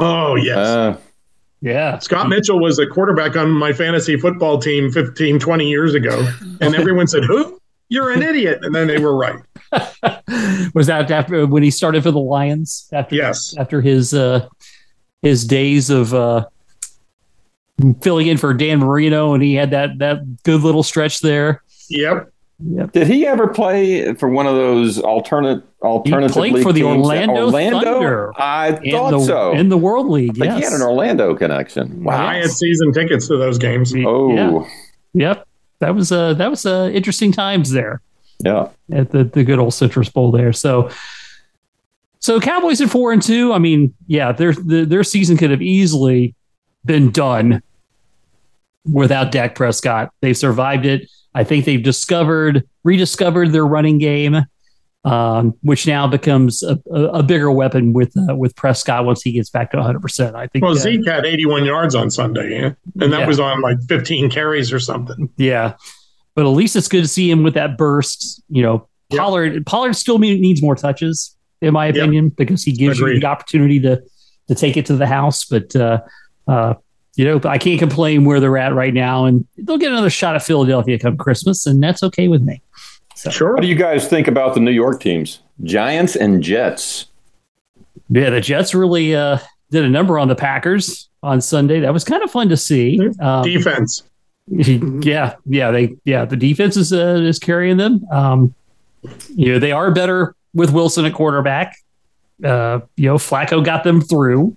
Oh, 0.00 0.34
yes. 0.36 0.56
uh, 0.56 0.96
Yeah, 1.62 1.98
Scott 2.00 2.28
Mitchell 2.28 2.60
was 2.60 2.78
a 2.78 2.86
quarterback 2.86 3.36
on 3.36 3.50
my 3.50 3.72
fantasy 3.72 4.16
football 4.18 4.58
team 4.58 4.90
15, 4.90 5.38
20 5.38 5.68
years 5.68 5.94
ago. 5.94 6.26
And 6.60 6.74
everyone 6.74 7.06
said, 7.06 7.24
Who? 7.24 7.57
You're 7.88 8.10
an 8.10 8.22
idiot. 8.22 8.60
And 8.62 8.74
then 8.74 8.86
they 8.86 8.98
were 8.98 9.16
right. 9.16 9.40
was 10.74 10.86
that 10.86 11.10
after 11.10 11.46
when 11.46 11.62
he 11.62 11.70
started 11.70 12.02
for 12.02 12.10
the 12.10 12.18
Lions? 12.20 12.88
After 12.92 13.14
Yes. 13.14 13.54
after 13.58 13.80
his 13.80 14.14
uh, 14.14 14.46
his 15.22 15.44
days 15.46 15.90
of 15.90 16.14
uh, 16.14 16.46
filling 18.00 18.26
in 18.26 18.36
for 18.36 18.54
Dan 18.54 18.78
Marino, 18.80 19.34
and 19.34 19.42
he 19.42 19.54
had 19.54 19.70
that 19.70 19.98
that 19.98 20.42
good 20.42 20.62
little 20.62 20.82
stretch 20.82 21.20
there. 21.20 21.62
Yep. 21.88 22.32
Yep. 22.60 22.90
did 22.90 23.06
he 23.06 23.24
ever 23.24 23.46
play 23.46 24.14
for 24.14 24.28
one 24.28 24.48
of 24.48 24.56
those 24.56 24.98
alternate 24.98 25.62
alternative 25.80 26.32
played 26.32 26.54
league 26.54 26.62
for 26.64 26.72
the 26.72 26.80
teams? 26.80 27.06
Orlando 27.06 27.52
Thunder. 27.52 28.32
I 28.36 28.72
thought 28.90 29.12
the 29.12 29.20
so. 29.20 29.52
in 29.52 29.68
the 29.68 29.78
World 29.78 30.08
League, 30.08 30.32
I 30.42 30.44
think 30.46 30.54
he 30.54 30.60
yes. 30.62 30.72
had 30.72 30.80
an 30.80 30.86
Orlando 30.86 31.36
connection. 31.36 32.02
Wow. 32.02 32.26
I 32.26 32.38
had 32.38 32.50
season 32.50 32.92
tickets 32.92 33.28
to 33.28 33.36
those 33.36 33.58
games. 33.58 33.94
Oh, 33.96 34.34
Yeah. 34.34 34.64
Yep, 35.14 35.47
that 35.80 35.94
was 35.94 36.12
uh 36.12 36.34
that 36.34 36.50
was 36.50 36.66
uh, 36.66 36.90
interesting 36.92 37.32
times 37.32 37.70
there. 37.70 38.00
yeah. 38.44 38.68
at 38.90 39.10
the, 39.10 39.24
the 39.24 39.44
good 39.44 39.58
old 39.58 39.74
Citrus 39.74 40.08
Bowl 40.08 40.30
there. 40.30 40.52
So, 40.52 40.90
so 42.20 42.40
Cowboys 42.40 42.80
at 42.80 42.90
four 42.90 43.12
and 43.12 43.22
two. 43.22 43.52
I 43.52 43.58
mean, 43.58 43.94
yeah, 44.06 44.32
their 44.32 44.52
their, 44.52 44.84
their 44.84 45.04
season 45.04 45.36
could 45.36 45.50
have 45.50 45.62
easily 45.62 46.34
been 46.84 47.10
done 47.10 47.62
without 48.90 49.32
Dak 49.32 49.54
Prescott. 49.54 50.12
They've 50.20 50.36
survived 50.36 50.86
it. 50.86 51.10
I 51.34 51.44
think 51.44 51.64
they've 51.64 51.82
discovered, 51.82 52.66
rediscovered 52.84 53.52
their 53.52 53.66
running 53.66 53.98
game, 53.98 54.44
um, 55.04 55.54
which 55.62 55.86
now 55.86 56.06
becomes 56.06 56.62
a, 56.62 56.78
a, 56.92 57.22
bigger 57.22 57.50
weapon 57.52 57.92
with 57.92 58.12
uh, 58.28 58.34
with 58.34 58.54
Prescott 58.56 59.04
once 59.04 59.22
he 59.22 59.32
gets 59.32 59.48
back 59.48 59.70
to 59.70 59.76
100. 59.76 60.00
percent 60.00 60.36
I 60.36 60.48
think. 60.48 60.62
Well, 60.64 60.72
uh, 60.72 60.76
Zeke 60.76 61.06
had 61.06 61.24
81 61.24 61.64
yards 61.64 61.94
on 61.94 62.10
Sunday, 62.10 62.60
yeah? 62.60 62.72
and 63.00 63.12
that 63.12 63.20
Yeah. 63.20 63.26
was 63.26 63.38
on 63.40 63.60
like 63.60 63.78
15 63.88 64.30
carries 64.30 64.72
or 64.72 64.80
something. 64.80 65.28
Yeah, 65.36 65.74
but 66.34 66.44
at 66.44 66.48
least 66.50 66.76
it's 66.76 66.88
good 66.88 67.02
to 67.02 67.08
see 67.08 67.30
him 67.30 67.42
with 67.42 67.54
that 67.54 67.78
burst. 67.78 68.42
You 68.48 68.62
know, 68.62 68.88
Yep. 69.10 69.20
Pollard 69.20 69.66
Pollard 69.66 69.94
still 69.96 70.18
needs 70.18 70.60
more 70.60 70.74
touches, 70.74 71.34
in 71.62 71.72
my 71.72 71.86
Yep. 71.86 71.96
opinion, 71.96 72.28
because 72.30 72.62
he 72.62 72.72
gives 72.72 72.98
you 72.98 73.18
the 73.20 73.26
opportunity 73.26 73.80
to 73.80 74.02
to 74.48 74.54
take 74.54 74.76
it 74.76 74.86
to 74.86 74.96
the 74.96 75.06
house. 75.06 75.44
But 75.44 75.74
uh, 75.76 76.00
uh, 76.46 76.74
you 77.16 77.24
know, 77.24 77.40
I 77.44 77.56
can't 77.58 77.78
complain 77.78 78.24
where 78.24 78.40
they're 78.40 78.58
at 78.58 78.74
right 78.74 78.92
now, 78.92 79.24
and 79.24 79.46
they'll 79.56 79.78
get 79.78 79.92
another 79.92 80.10
shot 80.10 80.34
at 80.34 80.42
Philadelphia 80.42 80.98
come 80.98 81.16
Christmas, 81.16 81.66
and 81.66 81.82
that's 81.82 82.02
okay 82.02 82.28
with 82.28 82.42
me. 82.42 82.60
So, 83.18 83.30
Sure. 83.30 83.52
What 83.52 83.62
do 83.62 83.66
you 83.66 83.74
guys 83.74 84.06
think 84.06 84.28
about 84.28 84.54
the 84.54 84.60
New 84.60 84.70
York 84.70 85.00
teams? 85.00 85.40
Giants 85.64 86.14
and 86.14 86.40
Jets. 86.40 87.06
yeah, 88.08 88.30
the 88.30 88.40
Jets 88.40 88.76
really 88.76 89.16
uh, 89.16 89.38
did 89.72 89.84
a 89.84 89.88
number 89.88 90.20
on 90.20 90.28
the 90.28 90.36
Packers 90.36 91.08
on 91.24 91.40
Sunday. 91.40 91.80
That 91.80 91.92
was 91.92 92.04
kind 92.04 92.22
of 92.22 92.30
fun 92.30 92.48
to 92.50 92.56
see. 92.56 93.00
Um, 93.20 93.42
Defense. 93.42 94.04
yeah, 94.46 95.34
yeah, 95.46 95.72
they 95.72 95.96
yeah 96.04 96.24
the 96.26 96.36
defense 96.36 96.76
is 96.76 96.92
uh, 96.92 97.16
is 97.16 97.40
carrying 97.40 97.76
them. 97.76 98.06
Um, 98.12 98.54
you 99.34 99.52
know 99.52 99.58
they 99.58 99.72
are 99.72 99.90
better 99.90 100.36
with 100.54 100.72
Wilson 100.72 101.04
at 101.04 101.12
quarterback. 101.12 101.76
Uh, 102.42 102.80
you 102.96 103.08
know 103.08 103.16
Flacco 103.16 103.64
got 103.64 103.82
them 103.82 104.00
through 104.00 104.56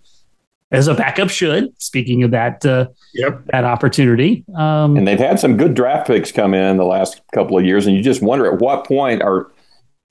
as 0.72 0.88
a 0.88 0.94
backup 0.94 1.30
should. 1.30 1.74
Speaking 1.82 2.24
of 2.24 2.32
that 2.32 2.66
uh, 2.66 2.88
Yep. 3.14 3.42
that 3.52 3.64
opportunity, 3.66 4.44
um, 4.56 4.96
And 4.98 5.06
they've 5.08 5.20
had 5.20 5.40
some 5.40 5.58
good 5.58 5.74
draft 5.74 6.08
picks 6.08 6.32
come 6.32 6.54
in 6.54 6.78
the 6.78 6.86
last 6.86 7.22
couple 7.34 7.58
of 7.58 7.66
years, 7.66 7.86
and 7.86 7.96
you 7.96 8.02
just 8.02 8.22
wonder 8.22 8.46
at 8.52 8.60
what 8.60 8.86
point 8.86 9.22
are 9.22 9.52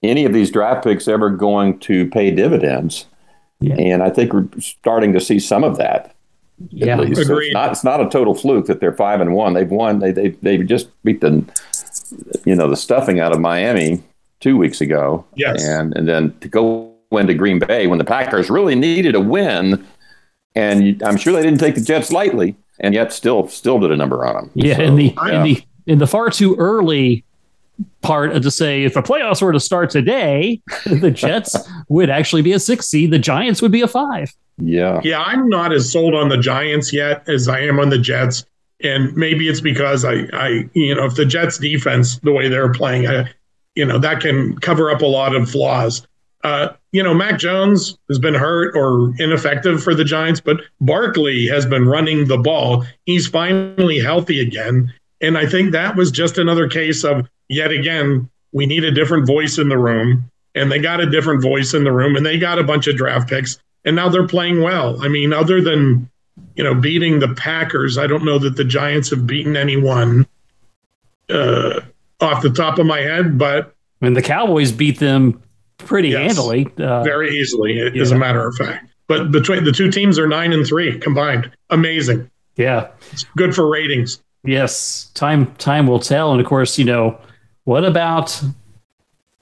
any 0.02 0.24
of 0.24 0.32
these 0.32 0.50
draft 0.50 0.84
picks 0.84 1.08
ever 1.08 1.30
going 1.30 1.78
to 1.80 2.06
pay 2.10 2.30
dividends? 2.30 3.06
Yeah. 3.60 3.74
And 3.76 4.02
I 4.02 4.10
think 4.10 4.32
we're 4.32 4.48
starting 4.58 5.12
to 5.14 5.20
see 5.20 5.38
some 5.38 5.64
of 5.64 5.76
that. 5.78 6.14
yeah, 6.70 6.98
At. 7.00 7.14
So 7.16 7.22
Agreed. 7.22 7.46
it's 7.48 7.54
not 7.54 7.70
it's 7.72 7.84
not 7.84 8.00
a 8.00 8.08
total 8.08 8.34
fluke 8.34 8.66
that 8.66 8.80
they're 8.80 8.92
five 8.94 9.20
and 9.20 9.34
one. 9.34 9.54
They've 9.54 9.70
won. 9.70 9.98
They 9.98 10.12
they 10.12 10.28
they 10.42 10.58
just 10.58 10.88
beat 11.04 11.20
the 11.22 11.42
you 12.44 12.54
know 12.54 12.68
the 12.68 12.76
stuffing 12.76 13.18
out 13.20 13.32
of 13.32 13.40
Miami 13.40 14.02
two 14.40 14.56
weeks 14.56 14.80
ago. 14.82 15.24
Yes. 15.36 15.62
And 15.64 15.94
and 15.96 16.06
then 16.08 16.34
to 16.40 16.48
go 16.48 16.92
into 17.12 17.34
Green 17.34 17.58
Bay 17.58 17.86
when 17.86 17.98
the 17.98 18.04
Packers 18.04 18.48
really 18.50 18.74
needed 18.74 19.14
a 19.14 19.20
win, 19.20 19.86
and 20.54 21.02
I'm 21.02 21.16
sure 21.16 21.32
they 21.32 21.42
didn't 21.42 21.60
take 21.60 21.74
the 21.74 21.80
Jets 21.80 22.10
lightly, 22.10 22.56
and 22.80 22.94
yet 22.94 23.12
still 23.12 23.48
still 23.48 23.78
did 23.78 23.90
a 23.90 23.96
number 23.96 24.24
on 24.24 24.34
them. 24.34 24.50
yeah. 24.54 24.76
So, 24.76 24.82
in 24.82 24.96
the 24.96 25.14
yeah. 25.16 25.38
in 25.38 25.42
the 25.42 25.64
in 25.86 25.98
the 25.98 26.06
far 26.06 26.30
too 26.30 26.56
early 26.56 27.24
part 28.02 28.32
of 28.32 28.42
to 28.42 28.50
say 28.50 28.84
if 28.84 28.94
the 28.94 29.02
playoffs 29.02 29.42
were 29.42 29.52
to 29.52 29.60
start 29.60 29.90
today, 29.90 30.60
the 30.86 31.10
Jets 31.10 31.56
would 31.88 32.10
actually 32.10 32.42
be 32.42 32.52
a 32.52 32.60
six 32.60 32.86
seed. 32.86 33.10
The 33.10 33.18
Giants 33.18 33.62
would 33.62 33.72
be 33.72 33.82
a 33.82 33.88
five. 33.88 34.32
yeah. 34.58 35.00
Yeah, 35.02 35.22
I'm 35.22 35.48
not 35.48 35.72
as 35.72 35.90
sold 35.90 36.14
on 36.14 36.28
the 36.28 36.38
Giants 36.38 36.92
yet 36.92 37.28
as 37.28 37.48
I 37.48 37.60
am 37.60 37.78
on 37.78 37.90
the 37.90 37.98
Jets. 37.98 38.44
And 38.82 39.14
maybe 39.14 39.48
it's 39.48 39.60
because 39.60 40.06
I, 40.06 40.26
I, 40.32 40.68
you 40.72 40.94
know, 40.94 41.04
if 41.04 41.14
the 41.14 41.26
Jets 41.26 41.58
defense, 41.58 42.18
the 42.20 42.32
way 42.32 42.48
they're 42.48 42.72
playing, 42.72 43.06
I, 43.06 43.28
you 43.74 43.84
know, 43.84 43.98
that 43.98 44.20
can 44.20 44.58
cover 44.58 44.90
up 44.90 45.02
a 45.02 45.06
lot 45.06 45.34
of 45.34 45.50
flaws. 45.50 46.06
Uh, 46.42 46.68
you 46.92 47.02
know, 47.02 47.12
Mac 47.12 47.38
Jones 47.38 47.98
has 48.08 48.18
been 48.18 48.34
hurt 48.34 48.74
or 48.74 49.12
ineffective 49.18 49.82
for 49.82 49.94
the 49.94 50.04
Giants, 50.04 50.40
but 50.40 50.60
Barkley 50.80 51.46
has 51.48 51.66
been 51.66 51.86
running 51.86 52.26
the 52.26 52.38
ball. 52.38 52.86
He's 53.04 53.26
finally 53.26 53.98
healthy 53.98 54.40
again. 54.40 54.92
And 55.20 55.36
I 55.36 55.46
think 55.46 55.72
that 55.72 55.96
was 55.96 56.10
just 56.10 56.38
another 56.38 56.66
case 56.66 57.04
of 57.04 57.28
yet 57.48 57.70
again, 57.70 58.30
we 58.52 58.64
need 58.64 58.84
a 58.84 58.90
different 58.90 59.26
voice 59.26 59.58
in 59.58 59.68
the 59.68 59.76
room. 59.76 60.30
And 60.54 60.72
they 60.72 60.80
got 60.80 61.00
a 61.00 61.10
different 61.10 61.42
voice 61.42 61.74
in 61.74 61.84
the 61.84 61.92
room 61.92 62.16
and 62.16 62.24
they 62.24 62.38
got 62.38 62.58
a 62.58 62.64
bunch 62.64 62.86
of 62.86 62.96
draft 62.96 63.28
picks 63.28 63.58
and 63.84 63.96
now 63.96 64.08
they're 64.08 64.26
playing 64.26 64.62
well. 64.62 65.02
I 65.02 65.08
mean, 65.08 65.32
other 65.32 65.60
than 65.60 66.08
you 66.54 66.64
know 66.64 66.74
beating 66.74 67.18
the 67.18 67.34
Packers, 67.34 67.98
I 67.98 68.06
don't 68.06 68.24
know 68.24 68.38
that 68.38 68.56
the 68.56 68.64
Giants 68.64 69.10
have 69.10 69.26
beaten 69.26 69.56
anyone 69.56 70.26
uh, 71.28 71.80
off 72.20 72.42
the 72.42 72.50
top 72.50 72.78
of 72.78 72.86
my 72.86 73.00
head, 73.00 73.38
but 73.38 73.74
And 74.00 74.16
the 74.16 74.22
Cowboys 74.22 74.72
beat 74.72 74.98
them 74.98 75.42
pretty 75.86 76.10
Yes. 76.10 76.34
handily. 76.36 76.66
Uh, 76.78 77.02
very 77.02 77.30
easily, 77.36 77.80
as 78.00 78.10
a 78.10 78.16
matter 78.18 78.46
of 78.46 78.54
fact. 78.56 78.86
But 79.06 79.30
between 79.32 79.64
the 79.64 79.72
two 79.72 79.90
teams 79.90 80.18
are 80.18 80.26
nine 80.28 80.52
and 80.52 80.66
three 80.66 80.98
combined. 80.98 81.50
Amazing. 81.70 82.30
yeah. 82.56 82.88
It's 83.12 83.24
good 83.36 83.54
for 83.54 83.68
ratings. 83.68 84.22
Yes, 84.44 85.10
time 85.14 85.52
time 85.56 85.86
will 85.86 85.98
tell. 86.00 86.32
And 86.32 86.40
of 86.40 86.46
course, 86.46 86.78
you 86.78 86.84
know, 86.84 87.18
what 87.64 87.84
about 87.84 88.40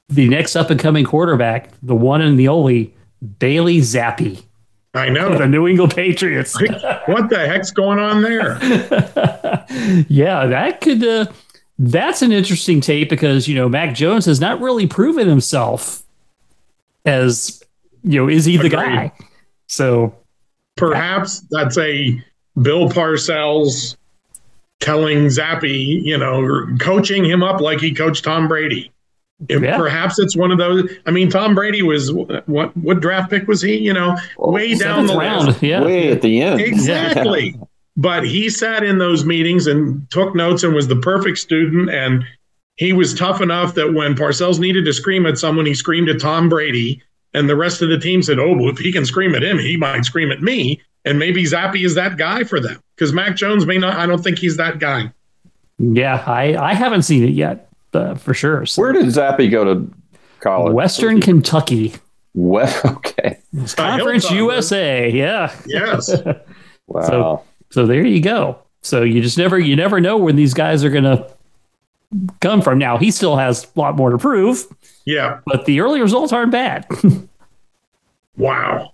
the 0.08 0.28
next 0.28 0.56
up 0.56 0.70
and 0.70 0.80
coming 0.80 1.04
quarterback, 1.04 1.70
the 1.82 1.94
one 1.94 2.20
and 2.22 2.38
the 2.38 2.48
only 2.48 2.94
Bailey 3.38 3.78
Zappe 3.78 4.42
I 4.94 5.08
know. 5.10 5.36
the 5.38 5.46
New 5.46 5.68
England 5.68 5.94
Patriots? 5.94 6.58
what 7.06 7.28
the 7.28 7.46
heck's 7.46 7.70
going 7.70 7.98
on 7.98 8.22
there? 8.22 8.58
yeah, 10.08 10.46
that 10.46 10.80
could. 10.80 11.04
Uh, 11.04 11.26
that's 11.78 12.22
an 12.22 12.32
interesting 12.32 12.80
tape 12.80 13.08
because 13.08 13.46
you 13.46 13.54
know 13.54 13.68
Mac 13.68 13.94
Jones 13.94 14.24
has 14.26 14.40
not 14.40 14.60
really 14.60 14.86
proven 14.86 15.28
himself 15.28 16.02
as 17.04 17.62
you 18.02 18.20
know 18.20 18.28
is 18.28 18.44
he 18.44 18.56
the 18.56 18.66
Agreed. 18.66 18.72
guy? 18.72 19.12
So 19.66 20.14
Perhaps 20.76 21.40
that's 21.50 21.76
a 21.78 22.22
Bill 22.62 22.88
Parcells 22.88 23.96
telling 24.80 25.26
Zappe, 25.26 25.68
you 26.04 26.16
know, 26.16 26.66
coaching 26.78 27.24
him 27.24 27.42
up 27.42 27.60
like 27.60 27.80
he 27.80 27.92
coached 27.92 28.22
Tom 28.24 28.46
Brady. 28.46 28.92
If 29.48 29.60
Yeah. 29.62 29.76
Perhaps 29.76 30.18
it's 30.18 30.36
one 30.36 30.50
of 30.52 30.58
those. 30.58 30.88
I 31.06 31.10
mean, 31.10 31.30
Tom 31.30 31.54
Brady 31.54 31.82
was 31.82 32.12
what? 32.12 32.76
What 32.76 33.00
draft 33.00 33.30
pick 33.30 33.46
was 33.48 33.60
he? 33.62 33.76
You 33.76 33.92
know, 33.92 34.16
oh, 34.38 34.50
way 34.52 34.74
down 34.76 35.06
the 35.06 35.16
round, 35.16 35.46
list. 35.46 35.62
yeah. 35.62 35.82
Way 35.84 36.10
at 36.12 36.22
the 36.22 36.40
end. 36.42 36.60
Exactly. 36.60 37.58
But 38.00 38.24
he 38.24 38.48
sat 38.48 38.84
in 38.84 38.98
those 38.98 39.24
meetings 39.24 39.66
and 39.66 40.08
took 40.12 40.32
notes 40.32 40.62
and 40.62 40.72
was 40.72 40.86
the 40.86 40.94
perfect 41.00 41.36
student. 41.38 41.90
And 41.90 42.22
he 42.78 42.92
was 42.92 43.12
tough 43.12 43.40
enough 43.40 43.74
that 43.74 43.92
when 43.92 44.14
Parcells 44.14 44.60
needed 44.60 44.84
to 44.84 44.92
scream 44.92 45.26
at 45.26 45.36
someone, 45.36 45.66
he 45.66 45.74
screamed 45.74 46.08
at 46.08 46.20
Tom 46.20 46.48
Brady. 46.48 47.02
And 47.34 47.48
the 47.48 47.56
rest 47.56 47.82
of 47.82 47.88
the 47.88 47.98
team 47.98 48.22
said, 48.22 48.38
oh, 48.38 48.54
well, 48.56 48.68
if 48.68 48.78
he 48.78 48.92
can 48.92 49.04
scream 49.04 49.34
at 49.34 49.42
him, 49.42 49.58
he 49.58 49.76
might 49.76 50.04
scream 50.04 50.30
at 50.30 50.40
me. 50.40 50.80
And 51.04 51.18
maybe 51.18 51.42
Zappe 51.44 51.84
is 51.84 51.96
that 51.96 52.16
guy 52.16 52.44
for 52.44 52.60
them 52.60 52.80
because 52.94 53.12
Mac 53.12 53.34
Jones 53.36 53.66
may 53.66 53.78
not, 53.78 53.96
I 53.96 54.06
don't 54.06 54.22
think 54.22 54.38
he's 54.38 54.56
that 54.58 54.78
guy. 54.78 55.12
Yeah, 55.78 56.22
I, 56.24 56.56
I 56.56 56.74
haven't 56.74 57.02
seen 57.02 57.24
it 57.24 57.30
yet, 57.30 57.68
uh, 57.94 58.14
for 58.14 58.32
sure. 58.32 58.64
So. 58.64 58.80
Where 58.80 58.92
did 58.92 59.06
Zappe 59.06 59.50
go 59.50 59.64
to 59.64 59.92
college? 60.38 60.72
Western 60.72 61.20
Kentucky. 61.20 61.94
Well, 62.34 62.72
okay. 62.84 63.40
Conference 63.76 64.30
USA. 64.30 65.10
Yeah. 65.10 65.52
Yes. 65.66 66.14
wow. 66.86 67.02
So, 67.02 67.44
so 67.70 67.86
there 67.86 68.04
you 68.04 68.20
go. 68.20 68.60
So 68.82 69.02
you 69.02 69.20
just 69.20 69.36
never 69.36 69.58
you 69.58 69.74
never 69.74 70.00
know 70.00 70.16
when 70.16 70.36
these 70.36 70.54
guys 70.54 70.84
are 70.84 70.90
going 70.90 71.04
to 71.04 71.28
come 72.40 72.62
from. 72.62 72.78
Now 72.78 72.98
he 72.98 73.10
still 73.10 73.36
has 73.36 73.64
a 73.64 73.80
lot 73.80 73.96
more 73.96 74.10
to 74.10 74.18
prove. 74.18 74.66
Yeah, 75.04 75.40
but 75.46 75.66
the 75.66 75.80
early 75.80 76.00
results 76.00 76.32
aren't 76.32 76.52
bad. 76.52 76.86
wow. 78.36 78.92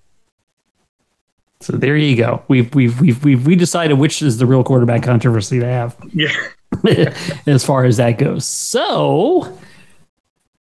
So 1.60 1.76
there 1.76 1.96
you 1.96 2.16
go. 2.16 2.42
We've 2.48 2.74
we've 2.74 3.00
we've 3.00 3.24
we've 3.24 3.46
we 3.46 3.56
decided 3.56 3.94
which 3.94 4.20
is 4.20 4.38
the 4.38 4.46
real 4.46 4.62
quarterback 4.62 5.02
controversy 5.02 5.60
to 5.60 5.66
have. 5.66 5.96
Yeah. 6.12 6.34
as 7.46 7.64
far 7.64 7.84
as 7.84 7.98
that 7.98 8.18
goes. 8.18 8.44
So, 8.44 9.56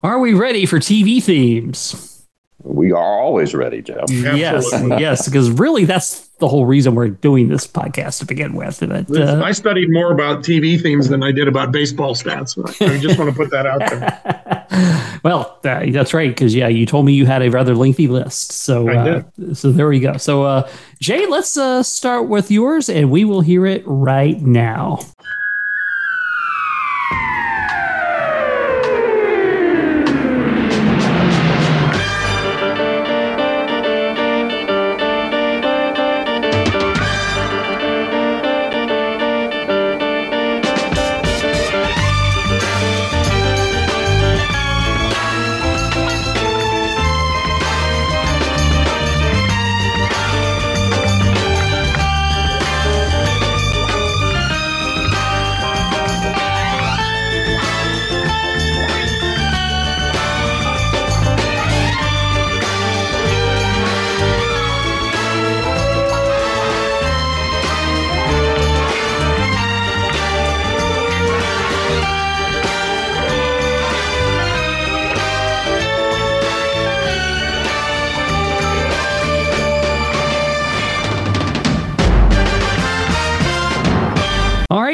are 0.03 0.19
we 0.19 0.35
ready 0.35 0.67
for 0.67 0.77
TV 0.77 1.21
themes? 1.23 2.27
We 2.61 2.91
are 2.91 3.19
always 3.19 3.53
ready, 3.53 3.81
Jeff. 3.81 4.09
Yes, 4.09 4.65
yes, 4.71 5.27
because 5.27 5.49
really 5.49 5.85
that's 5.85 6.29
the 6.43 6.49
whole 6.49 6.65
reason 6.65 6.93
we're 6.93 7.07
doing 7.07 7.47
this 7.47 7.65
podcast 7.65 8.19
to 8.19 8.25
begin 8.25 8.53
with. 8.53 8.81
But, 8.81 9.09
uh, 9.17 9.41
I 9.41 9.53
studied 9.53 9.89
more 9.89 10.11
about 10.11 10.43
TV 10.43 10.79
themes 10.79 11.07
than 11.07 11.23
I 11.23 11.31
did 11.31 11.47
about 11.47 11.71
baseball 11.71 12.15
stats. 12.15 12.59
I 12.85 12.97
just 12.97 13.17
want 13.17 13.31
to 13.31 13.35
put 13.35 13.49
that 13.51 13.65
out 13.65 13.79
there. 13.79 15.19
well, 15.23 15.57
uh, 15.63 15.85
that's 15.89 16.13
right, 16.13 16.29
because 16.29 16.53
yeah, 16.53 16.67
you 16.67 16.85
told 16.85 17.05
me 17.05 17.13
you 17.13 17.25
had 17.25 17.41
a 17.41 17.49
rather 17.49 17.75
lengthy 17.75 18.09
list. 18.09 18.51
So, 18.51 18.89
uh, 18.89 19.23
so 19.53 19.71
there 19.71 19.87
we 19.87 20.01
go. 20.01 20.17
So, 20.17 20.43
uh, 20.43 20.69
Jay, 20.99 21.25
let's 21.27 21.55
uh, 21.55 21.81
start 21.81 22.27
with 22.27 22.51
yours, 22.51 22.89
and 22.89 23.09
we 23.09 23.23
will 23.23 23.41
hear 23.41 23.65
it 23.65 23.83
right 23.85 24.41
now. 24.41 24.99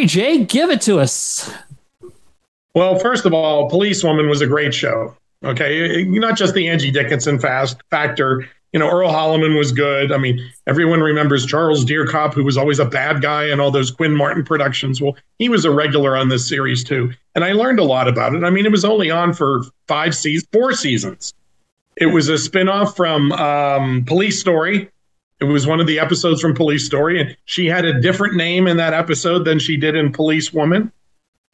Jay, 0.09 0.43
give 0.43 0.71
it 0.71 0.81
to 0.81 0.99
us. 0.99 1.53
Well, 2.73 2.97
first 2.97 3.25
of 3.25 3.33
all, 3.33 3.69
Policewoman 3.69 4.27
was 4.27 4.41
a 4.41 4.47
great 4.47 4.73
show. 4.73 5.15
Okay, 5.45 6.03
not 6.05 6.35
just 6.35 6.55
the 6.55 6.67
Angie 6.67 6.89
Dickinson 6.89 7.39
fast 7.39 7.77
factor. 7.91 8.49
You 8.73 8.79
know, 8.79 8.89
Earl 8.89 9.11
Holliman 9.11 9.55
was 9.55 9.71
good. 9.71 10.11
I 10.11 10.17
mean, 10.17 10.39
everyone 10.65 10.99
remembers 11.01 11.45
Charles 11.45 11.85
Dierkop, 11.85 12.33
who 12.33 12.43
was 12.43 12.57
always 12.57 12.79
a 12.79 12.85
bad 12.85 13.21
guy 13.21 13.51
in 13.51 13.59
all 13.59 13.69
those 13.69 13.91
Quinn 13.91 14.15
Martin 14.15 14.43
productions. 14.43 14.99
Well, 14.99 15.15
he 15.37 15.47
was 15.47 15.63
a 15.63 15.71
regular 15.71 16.17
on 16.17 16.29
this 16.29 16.47
series 16.47 16.83
too, 16.83 17.11
and 17.35 17.45
I 17.45 17.51
learned 17.53 17.79
a 17.79 17.83
lot 17.83 18.07
about 18.07 18.33
it. 18.33 18.43
I 18.43 18.49
mean, 18.49 18.65
it 18.65 18.71
was 18.71 18.83
only 18.83 19.11
on 19.11 19.33
for 19.33 19.61
five 19.87 20.15
seasons, 20.15 20.47
four 20.51 20.73
seasons. 20.73 21.35
It 21.97 22.07
was 22.07 22.29
a 22.29 22.33
spinoff 22.33 22.95
from 22.95 23.31
um, 23.33 24.05
Police 24.05 24.39
Story, 24.39 24.89
it 25.39 25.45
was 25.45 25.65
one 25.65 25.79
of 25.79 25.87
the 25.87 25.99
episodes 25.99 26.41
from 26.41 26.53
Police 26.53 26.85
Story, 26.85 27.19
and 27.21 27.35
she 27.45 27.65
had 27.65 27.85
a 27.85 27.99
different 27.99 28.35
name 28.35 28.67
in 28.67 28.77
that 28.77 28.93
episode 28.93 29.45
than 29.45 29.59
she 29.59 29.77
did 29.77 29.95
in 29.95 30.11
Police 30.11 30.51
Woman. 30.51 30.91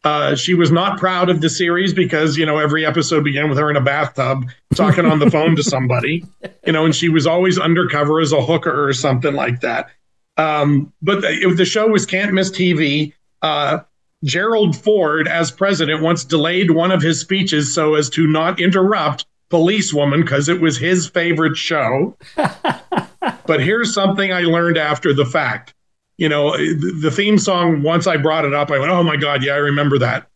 Uh, 0.03 0.35
she 0.35 0.53
was 0.53 0.71
not 0.71 0.99
proud 0.99 1.29
of 1.29 1.41
the 1.41 1.49
series 1.49 1.93
because 1.93 2.37
you 2.37 2.45
know 2.45 2.59
every 2.59 2.85
episode 2.85 3.23
began 3.23 3.49
with 3.49 3.57
her 3.57 3.71
in 3.71 3.75
a 3.75 3.81
bathtub 3.81 4.45
talking 4.75 5.05
on 5.05 5.19
the 5.19 5.29
phone 5.31 5.55
to 5.55 5.63
somebody, 5.63 6.23
you 6.65 6.71
know, 6.71 6.85
and 6.85 6.95
she 6.95 7.09
was 7.09 7.25
always 7.25 7.57
undercover 7.57 8.19
as 8.19 8.31
a 8.31 8.41
hooker 8.41 8.87
or 8.87 8.93
something 8.93 9.33
like 9.33 9.61
that. 9.61 9.89
Um, 10.37 10.93
but 11.01 11.21
the, 11.21 11.53
the, 11.55 11.65
show 11.65 11.87
was 11.87 12.05
can't 12.05 12.33
miss 12.33 12.51
TV. 12.51 13.13
Uh, 13.41 13.79
Gerald 14.23 14.75
Ford, 14.75 15.27
as 15.27 15.49
president, 15.49 16.01
once 16.01 16.23
delayed 16.23 16.71
one 16.71 16.91
of 16.91 17.01
his 17.01 17.19
speeches 17.19 17.73
so 17.73 17.95
as 17.95 18.09
to 18.11 18.27
not 18.27 18.59
interrupt 18.59 19.25
Policewoman 19.49 20.21
because 20.21 20.49
it 20.49 20.61
was 20.61 20.77
his 20.77 21.07
favorite 21.07 21.57
show. 21.57 22.17
but 22.35 23.61
here's 23.61 23.93
something 23.93 24.33
I 24.33 24.41
learned 24.41 24.77
after 24.77 25.13
the 25.13 25.25
fact. 25.25 25.73
You 26.17 26.29
know, 26.29 26.51
the 26.51 27.11
theme 27.13 27.37
song, 27.37 27.83
once 27.83 28.07
I 28.07 28.17
brought 28.17 28.45
it 28.45 28.53
up, 28.53 28.71
I 28.71 28.79
went, 28.79 28.91
oh 28.91 29.03
my 29.03 29.17
God, 29.17 29.43
yeah, 29.43 29.53
I 29.53 29.57
remember 29.57 29.97
that. 29.99 30.27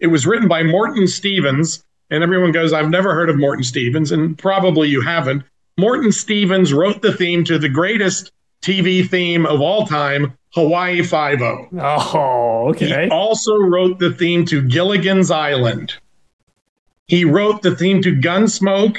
It 0.00 0.06
was 0.06 0.26
written 0.26 0.48
by 0.48 0.62
Morton 0.62 1.06
Stevens. 1.06 1.84
And 2.10 2.22
everyone 2.22 2.52
goes, 2.52 2.72
I've 2.72 2.88
never 2.88 3.14
heard 3.14 3.28
of 3.28 3.38
Morton 3.38 3.64
Stevens. 3.64 4.10
And 4.10 4.38
probably 4.38 4.88
you 4.88 5.02
haven't. 5.02 5.44
Morton 5.78 6.10
Stevens 6.10 6.72
wrote 6.72 7.02
the 7.02 7.12
theme 7.12 7.44
to 7.44 7.58
the 7.58 7.68
greatest 7.68 8.32
TV 8.62 9.08
theme 9.08 9.46
of 9.46 9.60
all 9.60 9.86
time, 9.86 10.36
Hawaii 10.54 11.02
Five 11.02 11.40
O. 11.42 11.68
Oh, 11.80 12.68
okay. 12.70 13.04
He 13.04 13.10
also 13.10 13.56
wrote 13.56 13.98
the 13.98 14.12
theme 14.12 14.44
to 14.46 14.62
Gilligan's 14.62 15.30
Island. 15.30 15.94
He 17.08 17.24
wrote 17.24 17.62
the 17.62 17.74
theme 17.74 18.00
to 18.02 18.14
Gunsmoke 18.14 18.98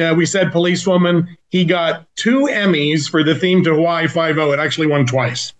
uh, 0.00 0.14
we 0.16 0.26
said 0.26 0.52
policewoman. 0.52 1.36
He 1.48 1.64
got 1.64 2.06
two 2.16 2.48
Emmys 2.50 3.08
for 3.08 3.22
the 3.22 3.34
theme 3.34 3.62
to 3.64 3.74
Hawaii 3.74 4.08
Five 4.08 4.38
O. 4.38 4.52
It 4.52 4.58
actually 4.58 4.86
won 4.86 5.06
twice. 5.06 5.52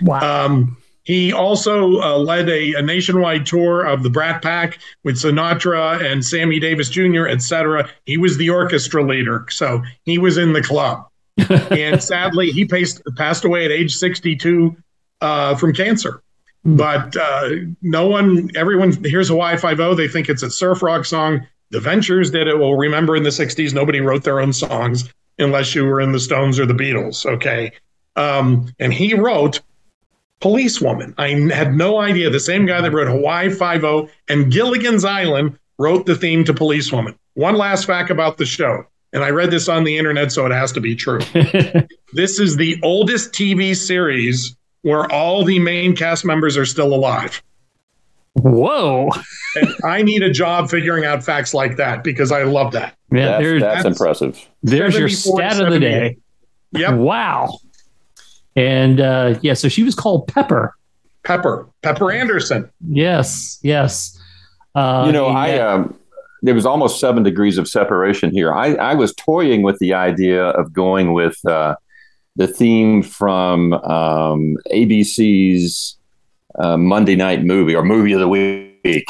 Wow. 0.00 0.46
Um, 0.46 0.76
he 1.02 1.32
also 1.32 2.00
uh, 2.00 2.18
led 2.18 2.48
a, 2.48 2.74
a, 2.74 2.82
nationwide 2.82 3.46
tour 3.46 3.84
of 3.84 4.02
the 4.02 4.10
Rat 4.10 4.42
Pack 4.42 4.78
with 5.04 5.16
Sinatra 5.16 6.04
and 6.04 6.24
Sammy 6.24 6.58
Davis 6.58 6.90
Jr., 6.90 7.28
etc. 7.28 7.88
He 8.06 8.18
was 8.18 8.36
the 8.36 8.50
orchestra 8.50 9.04
leader, 9.04 9.46
so 9.48 9.82
he 10.04 10.18
was 10.18 10.36
in 10.36 10.52
the 10.52 10.62
club. 10.62 11.06
and 11.70 12.02
sadly, 12.02 12.50
he 12.50 12.64
passed, 12.64 13.02
passed 13.16 13.44
away 13.44 13.64
at 13.64 13.70
age 13.70 13.94
62 13.94 14.76
uh, 15.20 15.54
from 15.54 15.72
cancer. 15.72 16.22
Mm. 16.66 16.76
But 16.76 17.16
uh, 17.16 17.50
no 17.82 18.06
one, 18.08 18.50
everyone 18.56 18.92
hears 19.04 19.28
Hawaii 19.28 19.56
Five 19.56 19.80
O. 19.80 19.94
They 19.94 20.08
think 20.08 20.28
it's 20.28 20.42
a 20.42 20.50
surf 20.50 20.82
rock 20.82 21.04
song. 21.04 21.46
The 21.70 21.80
Ventures 21.80 22.30
did 22.30 22.48
it. 22.48 22.58
Well, 22.58 22.74
remember 22.74 23.16
in 23.16 23.22
the 23.22 23.30
60s, 23.30 23.72
nobody 23.72 24.00
wrote 24.00 24.24
their 24.24 24.40
own 24.40 24.52
songs 24.52 25.08
unless 25.38 25.74
you 25.74 25.84
were 25.84 26.00
in 26.00 26.12
the 26.12 26.20
Stones 26.20 26.58
or 26.58 26.66
the 26.66 26.74
Beatles. 26.74 27.26
Okay. 27.26 27.72
Um, 28.16 28.72
and 28.78 28.92
he 28.92 29.14
wrote 29.14 29.60
Policewoman. 30.40 31.14
I 31.18 31.28
had 31.52 31.74
no 31.74 32.00
idea. 32.00 32.30
The 32.30 32.40
same 32.40 32.66
guy 32.66 32.80
that 32.80 32.92
wrote 32.92 33.08
Hawaii 33.08 33.50
Five 33.50 33.84
O 33.84 34.08
and 34.28 34.50
Gilligan's 34.50 35.04
Island 35.04 35.58
wrote 35.78 36.06
the 36.06 36.14
theme 36.14 36.44
to 36.44 36.54
Policewoman. 36.54 37.18
One 37.34 37.56
last 37.56 37.84
fact 37.84 38.10
about 38.10 38.38
the 38.38 38.46
show, 38.46 38.84
and 39.12 39.22
I 39.22 39.28
read 39.30 39.50
this 39.50 39.68
on 39.68 39.84
the 39.84 39.98
internet, 39.98 40.32
so 40.32 40.46
it 40.46 40.52
has 40.52 40.72
to 40.72 40.80
be 40.80 40.94
true. 40.94 41.20
this 42.14 42.38
is 42.38 42.56
the 42.56 42.78
oldest 42.82 43.32
TV 43.32 43.76
series 43.76 44.56
where 44.86 45.10
all 45.10 45.44
the 45.44 45.58
main 45.58 45.96
cast 45.96 46.24
members 46.24 46.56
are 46.56 46.64
still 46.64 46.94
alive. 46.94 47.42
Whoa. 48.34 49.10
I 49.84 50.02
need 50.02 50.22
a 50.22 50.30
job 50.30 50.70
figuring 50.70 51.04
out 51.04 51.24
facts 51.24 51.52
like 51.52 51.76
that 51.78 52.04
because 52.04 52.30
I 52.30 52.44
love 52.44 52.70
that. 52.70 52.94
Yeah, 53.10 53.40
that's, 53.40 53.42
that's, 53.42 53.62
that's 53.62 53.84
impressive. 53.84 54.48
There's 54.62 54.96
your 54.96 55.08
stat 55.08 55.60
of 55.60 55.72
the 55.72 55.80
day. 55.80 56.18
Yep. 56.70 56.94
Wow. 56.94 57.58
And 58.54 59.00
uh, 59.00 59.40
yeah, 59.42 59.54
so 59.54 59.68
she 59.68 59.82
was 59.82 59.96
called 59.96 60.28
Pepper. 60.28 60.76
Pepper. 61.24 61.68
Pepper 61.82 62.12
Anderson. 62.12 62.70
Yes. 62.88 63.58
Yes. 63.64 64.16
Uh, 64.76 65.02
you 65.06 65.12
know, 65.12 65.26
I 65.26 65.58
um, 65.58 65.98
there 66.42 66.54
was 66.54 66.64
almost 66.64 67.00
seven 67.00 67.24
degrees 67.24 67.58
of 67.58 67.66
separation 67.66 68.30
here. 68.30 68.54
I, 68.54 68.74
I 68.74 68.94
was 68.94 69.12
toying 69.16 69.62
with 69.62 69.80
the 69.80 69.94
idea 69.94 70.44
of 70.50 70.72
going 70.72 71.12
with 71.12 71.44
uh, 71.44 71.74
the 72.36 72.46
theme 72.46 73.02
from 73.02 73.72
um, 73.72 74.56
ABC's 74.70 75.96
uh, 76.58 76.76
Monday 76.76 77.16
Night 77.16 77.44
Movie 77.44 77.74
or 77.74 77.82
Movie 77.82 78.12
of 78.12 78.20
the 78.20 78.28
Week 78.28 79.08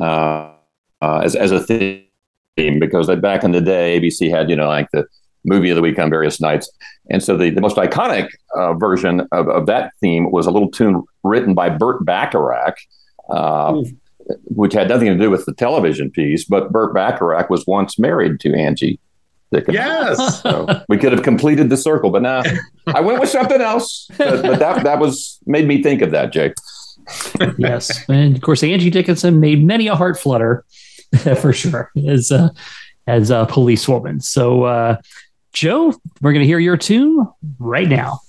uh, 0.00 0.52
uh, 1.02 1.20
as 1.24 1.36
as 1.36 1.52
a 1.52 1.60
theme. 1.60 2.04
because 2.78 3.06
they, 3.06 3.16
back 3.16 3.44
in 3.44 3.52
the 3.52 3.60
day, 3.60 3.98
ABC 4.00 4.30
had, 4.30 4.50
you 4.50 4.56
know, 4.56 4.68
like 4.68 4.88
the 4.92 5.04
movie 5.44 5.70
of 5.70 5.76
the 5.76 5.82
week 5.82 5.98
on 5.98 6.10
various 6.10 6.40
nights. 6.40 6.70
And 7.10 7.22
so 7.22 7.36
the, 7.36 7.50
the 7.50 7.60
most 7.60 7.76
iconic 7.76 8.28
uh, 8.54 8.74
version 8.74 9.20
of, 9.32 9.48
of 9.48 9.66
that 9.66 9.92
theme 10.00 10.30
was 10.30 10.46
a 10.46 10.50
little 10.50 10.70
tune 10.70 11.02
written 11.24 11.54
by 11.54 11.70
Burt 11.70 12.04
Bacharach, 12.04 12.76
uh, 13.30 13.80
which 14.44 14.74
had 14.74 14.88
nothing 14.88 15.08
to 15.08 15.16
do 15.16 15.30
with 15.30 15.46
the 15.46 15.54
television 15.54 16.10
piece. 16.10 16.44
But 16.44 16.70
Burt 16.70 16.94
Bacharach 16.94 17.48
was 17.48 17.66
once 17.66 17.98
married 17.98 18.40
to 18.40 18.54
Angie 18.54 19.00
Dickinson. 19.52 19.74
Yes. 19.74 20.42
So 20.42 20.66
we 20.88 20.98
could 20.98 21.12
have 21.12 21.22
completed 21.22 21.70
the 21.70 21.76
circle, 21.76 22.10
but 22.10 22.22
now 22.22 22.42
I 22.86 23.00
went 23.00 23.20
with 23.20 23.28
something 23.28 23.60
else. 23.60 24.08
But, 24.16 24.42
but 24.42 24.58
that, 24.58 24.84
that 24.84 24.98
was 24.98 25.38
made 25.46 25.66
me 25.66 25.82
think 25.82 26.02
of 26.02 26.10
that, 26.12 26.32
Jake. 26.32 26.54
yes. 27.58 28.08
And 28.08 28.36
of 28.36 28.42
course, 28.42 28.62
Angie 28.62 28.90
Dickinson 28.90 29.40
made 29.40 29.64
many 29.64 29.88
a 29.88 29.94
heart 29.94 30.18
flutter 30.18 30.64
for 31.40 31.52
sure 31.52 31.90
as 32.06 32.30
a, 32.30 32.52
as 33.06 33.30
a 33.30 33.46
policewoman. 33.48 34.20
So, 34.20 34.64
uh, 34.64 34.96
Joe, 35.52 35.92
we're 36.20 36.32
going 36.32 36.42
to 36.42 36.46
hear 36.46 36.60
your 36.60 36.76
tune 36.76 37.26
right 37.58 37.88
now. 37.88 38.20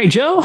Right, 0.00 0.10
Joe, 0.10 0.42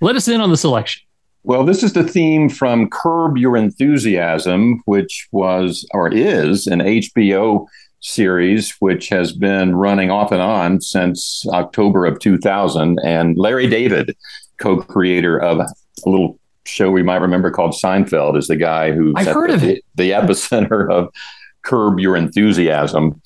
let 0.00 0.16
us 0.16 0.26
in 0.26 0.40
on 0.40 0.50
the 0.50 0.56
selection. 0.56 1.02
Well, 1.44 1.64
this 1.64 1.84
is 1.84 1.92
the 1.92 2.02
theme 2.02 2.48
from 2.48 2.90
Curb 2.90 3.36
Your 3.36 3.56
Enthusiasm, 3.56 4.82
which 4.86 5.28
was 5.30 5.86
or 5.92 6.12
is 6.12 6.66
an 6.66 6.80
HBO 6.80 7.66
series 8.00 8.74
which 8.80 9.08
has 9.10 9.32
been 9.32 9.76
running 9.76 10.10
off 10.10 10.32
and 10.32 10.42
on 10.42 10.80
since 10.80 11.44
October 11.50 12.04
of 12.04 12.18
2000. 12.18 12.98
And 13.04 13.38
Larry 13.38 13.68
David, 13.68 14.16
co 14.58 14.78
creator 14.82 15.38
of 15.38 15.60
a 15.60 15.68
little 16.04 16.36
show 16.64 16.90
we 16.90 17.04
might 17.04 17.20
remember 17.20 17.52
called 17.52 17.74
Seinfeld, 17.80 18.36
is 18.36 18.48
the 18.48 18.56
guy 18.56 18.90
who 18.90 19.12
I've 19.14 19.28
heard 19.28 19.50
the, 19.50 19.54
of 19.54 19.62
it. 19.62 19.84
the 19.94 20.10
epicenter 20.10 20.90
of 20.90 21.14
Curb 21.62 22.00
Your 22.00 22.16
Enthusiasm. 22.16 23.22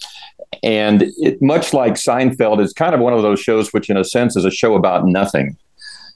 And 0.63 1.05
it, 1.19 1.41
much 1.41 1.73
like 1.73 1.95
Seinfeld, 1.95 2.63
it's 2.63 2.73
kind 2.73 2.95
of 2.95 3.01
one 3.01 3.13
of 3.13 3.23
those 3.23 3.41
shows 3.41 3.73
which, 3.73 3.89
in 3.89 3.97
a 3.97 4.05
sense, 4.05 4.37
is 4.37 4.45
a 4.45 4.51
show 4.51 4.75
about 4.75 5.07
nothing. 5.07 5.57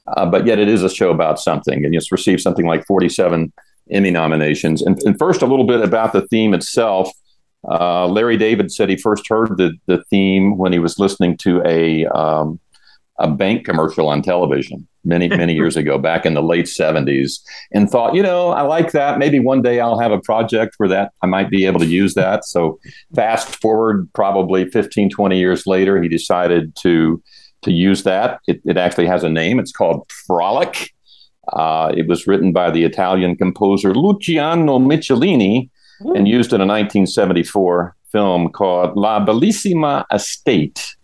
Uh, 0.07 0.26
but 0.26 0.47
yet 0.47 0.59
it 0.59 0.68
is 0.68 0.82
a 0.82 0.91
show 0.91 1.11
about 1.11 1.39
something. 1.39 1.85
And 1.85 1.95
it's 1.95 2.12
received 2.12 2.41
something 2.41 2.66
like 2.66 2.87
47 2.87 3.53
Emmy 3.91 4.11
nominations. 4.11 4.82
And, 4.82 5.01
and 5.05 5.18
first, 5.18 5.43
a 5.43 5.47
little 5.47 5.66
bit 5.66 5.80
about 5.80 6.12
the 6.12 6.26
theme 6.28 6.53
itself. 6.53 7.11
Uh, 7.66 8.07
Larry 8.07 8.37
David 8.37 8.70
said 8.70 8.91
he 8.91 8.97
first 8.97 9.26
heard 9.28 9.57
the, 9.57 9.72
the 9.87 10.05
theme 10.11 10.59
when 10.59 10.72
he 10.72 10.78
was 10.78 10.99
listening 10.99 11.37
to 11.39 11.62
a, 11.64 12.05
um, 12.07 12.61
a 13.18 13.30
bank 13.30 13.64
commercial 13.64 14.09
on 14.09 14.20
television 14.20 14.87
many, 15.05 15.29
many 15.29 15.55
years 15.61 15.77
ago, 15.77 15.99
back 15.99 16.27
in 16.27 16.35
the 16.35 16.43
late 16.43 16.67
70s, 16.67 17.41
and 17.73 17.91
thought, 17.91 18.15
you 18.15 18.23
know, 18.23 18.51
I 18.51 18.63
like 18.63 18.93
that. 18.93 19.19
Maybe 19.19 19.41
one 19.41 19.63
day 19.63 19.81
I'll 19.81 19.99
have 19.99 20.13
a 20.13 20.21
project 20.21 20.75
where 20.79 20.89
that 20.89 21.13
I 21.23 21.27
might 21.27 21.51
be 21.51 21.67
able 21.67 21.81
to 21.81 21.87
use 21.87 22.15
that. 22.15 22.45
So, 22.45 22.79
fast 23.15 23.61
forward 23.61 24.09
probably 24.15 24.69
15, 24.71 25.11
20 25.11 25.39
years 25.39 25.67
later, 25.67 26.03
he 26.03 26.09
decided 26.09 26.75
to 26.83 27.23
to 27.63 27.73
use 27.73 28.03
that. 28.05 28.41
It, 28.47 28.61
it 28.65 28.77
actually 28.77 29.07
has 29.07 29.25
a 29.25 29.31
name. 29.31 29.59
It's 29.59 29.73
called 29.73 30.11
Frolic. 30.27 30.91
Uh, 31.53 31.93
it 31.97 32.07
was 32.07 32.27
written 32.27 32.53
by 32.53 32.71
the 32.71 32.85
Italian 32.85 33.37
composer 33.37 33.95
Luciano 33.95 34.79
Michelini 34.79 35.71
and 36.15 36.29
used 36.29 36.53
in 36.53 36.61
a 36.61 36.67
1974 36.67 37.97
film 38.11 38.51
called 38.51 38.97
La 38.97 39.25
Bellissima 39.25 40.05
Estate. 40.13 40.95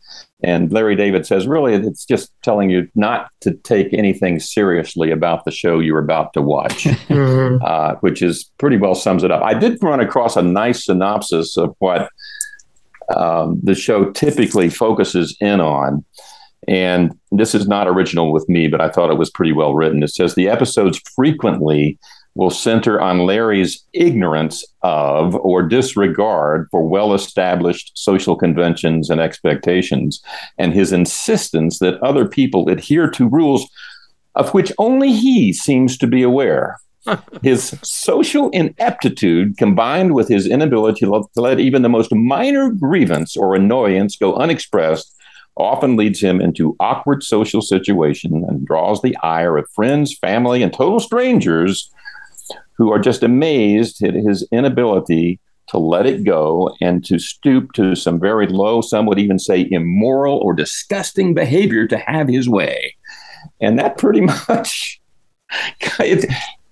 And 0.43 0.73
Larry 0.73 0.97
David 0.97 1.27
says, 1.27 1.47
really, 1.47 1.75
it's 1.75 2.05
just 2.05 2.33
telling 2.43 2.71
you 2.71 2.89
not 2.95 3.29
to 3.43 3.53
take 3.55 3.93
anything 3.93 4.41
seriously 4.41 5.11
about 5.11 5.45
the 5.45 5.51
show 5.51 5.79
you're 5.79 5.99
about 5.99 6.33
to 6.35 6.43
watch, 6.43 6.85
Mhm. 7.09 7.63
uh, 7.63 7.97
which 8.01 8.23
is 8.23 8.51
pretty 8.59 8.77
well 8.79 8.95
sums 8.95 9.23
it 9.25 9.31
up. 9.31 9.43
I 9.43 9.55
did 9.55 9.79
run 9.83 10.01
across 10.01 10.37
a 10.37 10.43
nice 10.43 10.85
synopsis 10.87 11.57
of 11.57 11.75
what 11.79 12.09
um, 13.17 13.59
the 13.63 13.75
show 13.75 14.11
typically 14.13 14.69
focuses 14.71 15.37
in 15.41 15.61
on. 15.61 16.05
And 16.69 17.13
this 17.33 17.55
is 17.55 17.67
not 17.67 17.89
original 17.89 18.33
with 18.33 18.49
me, 18.49 18.69
but 18.69 18.81
I 18.81 18.89
thought 18.89 19.11
it 19.11 19.19
was 19.19 19.31
pretty 19.31 19.53
well 19.53 19.75
written. 19.75 20.03
It 20.03 20.11
says 20.11 20.35
the 20.35 20.49
episodes 20.49 21.01
frequently 21.17 21.99
will 22.35 22.51
center 22.51 23.01
on 23.01 23.27
Larry's 23.27 23.85
ignorance 23.93 24.65
of 24.83 25.35
or 25.37 25.63
disregard 25.63 26.69
for 26.71 26.87
well 26.87 27.15
established 27.15 27.93
social 27.97 28.37
conventions 28.37 29.11
and 29.11 29.21
expectations, 29.21 30.23
and 30.59 30.73
his 30.73 30.93
insistence 30.93 31.79
that 31.81 32.01
other 32.03 32.27
people 32.27 32.69
adhere 32.69 33.11
to 33.11 33.29
rules 33.29 33.69
of 34.37 34.55
which 34.55 34.73
only 34.79 35.13
he 35.13 35.53
seems 35.53 35.99
to 35.99 36.07
be 36.07 36.23
aware. 36.23 36.79
his 37.43 37.79
social 37.83 38.51
ineptitude 38.51 39.57
combined 39.57 40.15
with 40.15 40.29
his 40.29 40.47
inability 40.47 41.07
to 41.07 41.25
let 41.37 41.59
even 41.59 41.83
the 41.83 41.89
most 41.89 42.15
minor 42.15 42.71
grievance 42.71 43.37
or 43.37 43.55
annoyance 43.55 44.17
go 44.17 44.35
unexpressed 44.35 45.15
often 45.57 45.97
leads 45.97 46.21
him 46.21 46.41
into 46.41 46.77
awkward 46.79 47.23
social 47.23 47.63
situations 47.63 48.45
and 48.47 48.67
draws 48.67 49.01
the 49.03 49.17
ire 49.23 49.57
of 49.57 49.69
friends, 49.75 50.17
family, 50.19 50.63
and 50.63 50.73
total 50.73 51.01
strangers 51.01 51.91
who 52.81 52.91
are 52.91 52.99
just 52.99 53.23
amazed 53.23 54.03
at 54.03 54.15
his 54.15 54.49
inability 54.51 55.39
to 55.69 55.77
let 55.77 56.07
it 56.07 56.25
go 56.25 56.75
and 56.81 57.05
to 57.05 57.19
stoop 57.19 57.75
to 57.75 57.95
some 57.95 58.19
very 58.19 58.47
low, 58.47 58.81
some 58.81 59.05
would 59.05 59.19
even 59.19 59.39
say 59.39 59.69
immoral 59.71 60.39
or 60.39 60.55
disgusting 60.55 61.35
behavior 61.35 61.87
to 61.87 61.99
have 61.99 62.27
his 62.27 62.49
way. 62.49 62.97
And 63.61 63.79
that 63.79 63.99
pretty 63.99 64.21
much 64.49 64.99
it, 65.99 66.25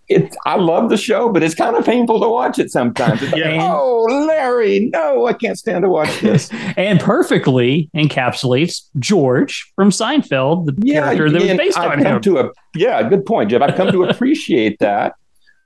it 0.08 0.34
I 0.46 0.56
love 0.56 0.88
the 0.88 0.96
show, 0.96 1.30
but 1.30 1.42
it's 1.42 1.54
kind 1.54 1.76
of 1.76 1.84
painful 1.84 2.22
to 2.22 2.28
watch 2.30 2.58
it 2.58 2.70
sometimes. 2.70 3.22
It's 3.22 3.32
like, 3.32 3.42
Yeah. 3.42 3.68
oh, 3.70 4.04
Larry, 4.26 4.88
no, 4.90 5.26
I 5.26 5.34
can't 5.34 5.58
stand 5.58 5.82
to 5.82 5.90
watch 5.90 6.20
this. 6.20 6.48
and 6.78 6.98
perfectly 7.00 7.90
encapsulates 7.94 8.88
George 8.98 9.70
from 9.76 9.90
Seinfeld, 9.90 10.64
the 10.64 10.90
character 10.90 11.30
that 11.30 11.42
was 11.42 11.52
based 11.58 11.76
I've 11.78 11.98
on 11.98 11.98
him. 11.98 12.22
To 12.22 12.38
a, 12.38 12.50
yeah, 12.74 13.06
good 13.06 13.26
point, 13.26 13.50
Jeff. 13.50 13.60
I've 13.60 13.74
come 13.74 13.92
to 13.92 14.04
appreciate 14.08 14.78
that 14.78 15.12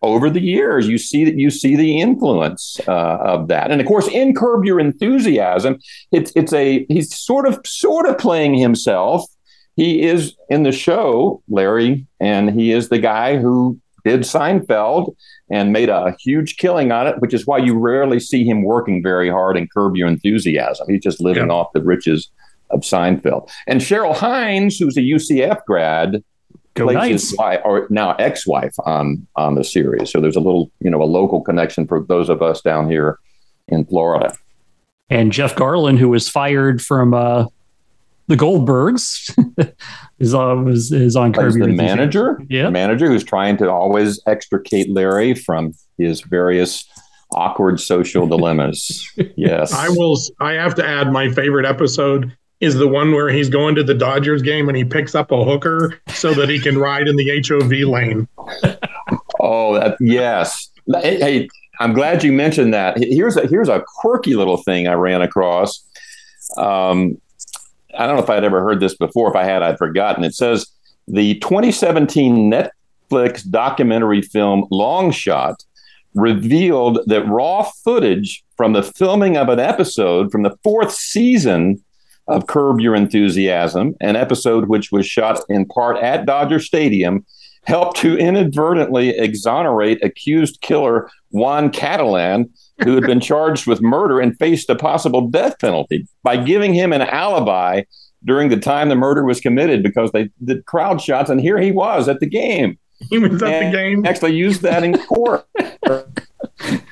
over 0.03 0.29
the 0.29 0.41
years. 0.41 0.89
You 0.89 0.99
see 0.99 1.25
that 1.25 1.39
you 1.39 1.51
see 1.51 1.77
the 1.77 2.01
influence 2.01 2.79
uh, 2.87 2.93
of 3.21 3.49
that, 3.49 3.71
and 3.71 3.81
of 3.81 3.87
course, 3.87 4.09
in 4.09 4.35
Curb 4.35 4.65
Your 4.65 4.81
Enthusiasm, 4.81 5.79
it's 6.11 6.33
it's 6.37 6.53
a 6.53 6.85
he's 6.89 7.17
sort 7.17 7.47
of 7.47 7.61
sort 7.67 8.07
of 8.09 8.19
playing 8.19 8.55
himself. 8.55 9.25
He 9.77 10.03
is 10.03 10.37
in 10.51 10.65
the 10.65 10.73
show, 10.73 11.43
Larry, 11.49 12.07
and 12.21 12.51
he 12.51 12.73
is 12.73 12.89
the 12.91 12.99
guy 12.99 13.39
who 13.39 13.79
did 14.05 14.21
Seinfeld 14.21 15.15
and 15.51 15.73
made 15.73 15.89
a 15.89 16.15
huge 16.21 16.57
killing 16.57 16.91
on 16.93 17.07
it, 17.07 17.15
which 17.21 17.33
is 17.33 17.47
why 17.47 17.59
you 17.59 17.79
rarely 17.79 18.19
see 18.21 18.45
him 18.45 18.65
working 18.65 19.03
very 19.03 19.31
hard 19.31 19.57
in 19.57 19.69
Curb 19.73 19.97
Your 19.97 20.09
Enthusiasm. 20.09 20.87
He's 20.91 21.03
just 21.03 21.21
living 21.23 21.47
Yeah. 21.47 21.53
off 21.55 21.69
the 21.73 21.83
riches 21.83 22.29
of 22.71 22.81
Seinfeld. 22.81 23.49
And 23.67 23.81
Cheryl 23.81 24.15
Hines, 24.15 24.77
who's 24.79 24.97
a 24.97 25.03
UCF 25.03 25.65
grad, 25.67 26.23
Go 26.75 26.85
plays 26.87 26.95
Knights. 26.97 27.31
his 27.31 27.37
wife, 27.39 27.61
or 27.65 27.87
now 27.91 28.13
ex-wife 28.15 28.75
on 28.85 29.27
on 29.37 29.55
the 29.57 29.65
series. 29.65 30.11
So 30.11 30.21
there's 30.21 30.37
a 30.37 30.41
little, 30.41 30.71
you 30.81 30.91
know, 30.91 31.03
a 31.03 31.05
local 31.05 31.41
connection 31.43 31.87
for 31.87 32.01
those 32.09 32.29
of 32.29 32.41
us 32.43 32.61
down 32.61 32.91
here 32.91 33.19
in 33.69 33.85
Florida. 33.85 34.35
And 35.11 35.31
Jeff 35.33 35.55
Garlin, 35.55 35.99
who 35.99 36.09
was 36.09 36.29
fired 36.29 36.81
from 36.81 37.13
uh, 37.13 37.47
the 38.29 38.37
Goldbergs 38.37 39.35
is 40.19 40.33
on 40.33 40.69
is, 40.69 40.91
is 40.91 41.17
on 41.17 41.33
Plays 41.33 41.55
Kirby. 41.55 41.73
the 41.73 41.77
manager, 41.77 42.41
Yeah. 42.49 42.65
the 42.65 42.71
manager 42.71 43.07
who's 43.09 43.25
trying 43.25 43.59
to 43.59 43.71
always 43.71 44.21
extricate 44.27 44.91
Larry 44.91 45.35
from 45.35 45.73
his 45.99 46.23
various 46.23 46.89
awkward 47.35 47.81
social 47.81 48.27
dilemmas. 48.27 49.07
yes, 49.37 49.73
I 49.75 49.89
will. 49.91 50.17
I 50.41 50.53
have 50.53 50.75
to 50.77 50.87
add 50.87 51.13
my 51.13 51.29
favorite 51.31 51.67
episode 51.67 52.35
is 52.63 52.77
the 52.77 52.87
one 52.87 53.11
where 53.11 53.29
he's 53.29 53.49
going 53.49 53.75
to 53.75 53.83
the 53.83 53.93
Dodgers 53.93 54.41
game 54.41 54.69
and 54.69 54.79
he 54.79 54.85
picks 54.85 55.17
up 55.17 55.33
a 55.33 55.45
hooker 55.45 56.01
so 56.15 56.33
that 56.33 56.49
he 56.49 56.61
can 56.61 56.79
ride 56.79 57.09
in 57.09 57.17
the 57.17 57.45
HOV 57.47 57.71
lane. 57.89 58.29
Oh, 59.41 59.75
that, 59.75 59.97
yes. 59.99 60.71
Hey, 60.87 61.19
hey, 61.19 61.49
I'm 61.81 61.93
glad 61.93 62.23
you 62.23 62.33
mentioned 62.33 62.73
that. 62.73 62.97
Here's 62.97 63.37
a 63.37 63.49
here's 63.49 63.69
a 63.69 63.83
quirky 63.85 64.37
little 64.37 64.59
thing 64.59 64.87
I 64.87 64.93
ran 64.93 65.21
across. 65.21 65.85
Um, 66.57 67.21
I 67.99 68.07
don't 68.07 68.17
know 68.17 68.23
if 68.23 68.31
I'd 68.31 68.45
ever 68.45 68.63
heard 68.63 68.79
this 68.79 68.95
before. 68.95 69.29
If 69.29 69.35
I 69.35 69.43
had, 69.43 69.65
I'd 69.65 69.79
forgotten. 69.79 70.23
It 70.23 70.35
says 70.35 70.67
the 71.09 71.41
2017 71.41 72.53
Netflix 72.53 73.49
documentary 73.51 74.23
film 74.23 74.69
Long 74.71 75.11
Shot 75.11 75.65
revealed 76.15 77.01
that 77.07 77.27
raw 77.27 77.63
footage 77.83 78.45
from 78.57 78.75
the 78.75 78.85
filming 78.85 79.37
of 79.37 79.49
an 79.49 79.59
episode 79.59 80.31
from 80.31 80.43
the 80.43 80.57
fourth 80.63 80.93
season 80.93 81.83
of 82.29 82.47
Curb 82.47 82.81
Your 82.81 82.95
Enthusiasm, 82.95 83.95
an 84.01 84.17
episode 84.17 84.69
which 84.69 84.93
was 84.93 85.07
shot 85.07 85.41
in 85.49 85.67
part 85.67 85.97
at 85.99 86.27
Dodger 86.27 86.61
Stadium, 86.61 87.25
helped 87.65 87.97
to 87.99 88.17
inadvertently 88.17 89.11
exonerate 89.11 90.03
accused 90.05 90.61
killer 90.61 91.09
Juan 91.31 91.71
Catalan, 91.71 92.51
who 92.83 92.95
had 92.95 93.05
been 93.05 93.21
charged 93.21 93.67
with 93.67 93.81
murder 93.81 94.21
and 94.21 94.37
faced 94.39 94.69
a 94.71 94.75
possible 94.75 95.29
death 95.29 95.59
penalty, 95.61 96.07
by 96.23 96.37
giving 96.37 96.75
him 96.75 96.93
an 96.93 97.03
alibi 97.03 97.83
during 98.25 98.49
the 98.49 98.57
time 98.57 98.89
the 98.89 98.95
murder 98.95 99.25
was 99.25 99.41
committed 99.41 99.83
because 99.83 100.11
they 100.13 100.31
did 100.45 100.65
crowd 100.67 101.01
shots, 101.01 101.31
and 101.31 101.41
here 101.41 101.59
he 101.59 101.73
was 101.73 102.09
at 102.09 102.21
the 102.21 102.27
game. 102.27 102.79
He 103.11 103.19
was 103.19 103.43
at 103.43 103.65
the 103.65 103.71
game. 103.71 104.07
Actually, 104.07 104.35
used 104.35 104.63
that 104.63 104.85
in 104.85 104.97
court. 104.97 105.47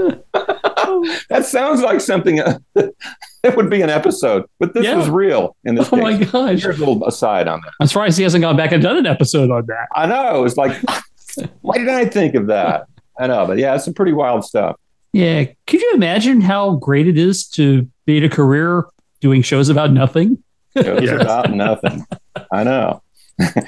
that 1.28 1.44
sounds 1.46 1.82
like 1.82 2.00
something 2.00 2.40
uh, 2.40 2.58
that 2.74 3.56
would 3.56 3.70
be 3.70 3.82
an 3.82 3.90
episode, 3.90 4.44
but 4.58 4.74
this 4.74 4.84
Yeah. 4.84 4.96
was 4.96 5.08
real 5.08 5.56
in 5.64 5.74
this 5.74 5.88
Oh 5.92 5.96
my 5.96 6.16
gosh! 6.16 6.62
Here's 6.62 6.76
a 6.76 6.84
little 6.84 7.04
aside 7.06 7.48
on 7.48 7.60
that. 7.64 7.72
I'm 7.80 7.86
surprised 7.86 8.16
he 8.18 8.22
hasn't 8.24 8.42
gone 8.42 8.56
back 8.56 8.72
and 8.72 8.82
done 8.82 8.96
an 8.96 9.06
episode 9.06 9.50
on 9.50 9.66
that. 9.66 9.86
I 9.94 10.06
know. 10.06 10.44
It's 10.44 10.56
like, 10.56 10.76
why 11.60 11.78
did 11.78 11.88
I 11.88 12.04
think 12.06 12.34
of 12.34 12.46
that? 12.48 12.86
I 13.18 13.26
know, 13.26 13.46
but 13.46 13.58
yeah, 13.58 13.74
it's 13.74 13.84
some 13.84 13.94
pretty 13.94 14.12
wild 14.12 14.44
stuff. 14.44 14.76
Yeah, 15.12 15.44
could 15.66 15.80
you 15.80 15.92
imagine 15.94 16.40
how 16.40 16.72
great 16.76 17.06
it 17.08 17.18
is 17.18 17.46
to 17.50 17.88
be 18.06 18.18
in 18.18 18.24
a 18.24 18.28
career 18.28 18.84
doing 19.20 19.42
shows 19.42 19.68
about 19.68 19.92
nothing? 19.92 20.42
It's 20.76 21.02
Yes. 21.02 21.20
about 21.20 21.50
nothing. 21.52 22.04
I 22.52 22.62
know. 22.62 23.02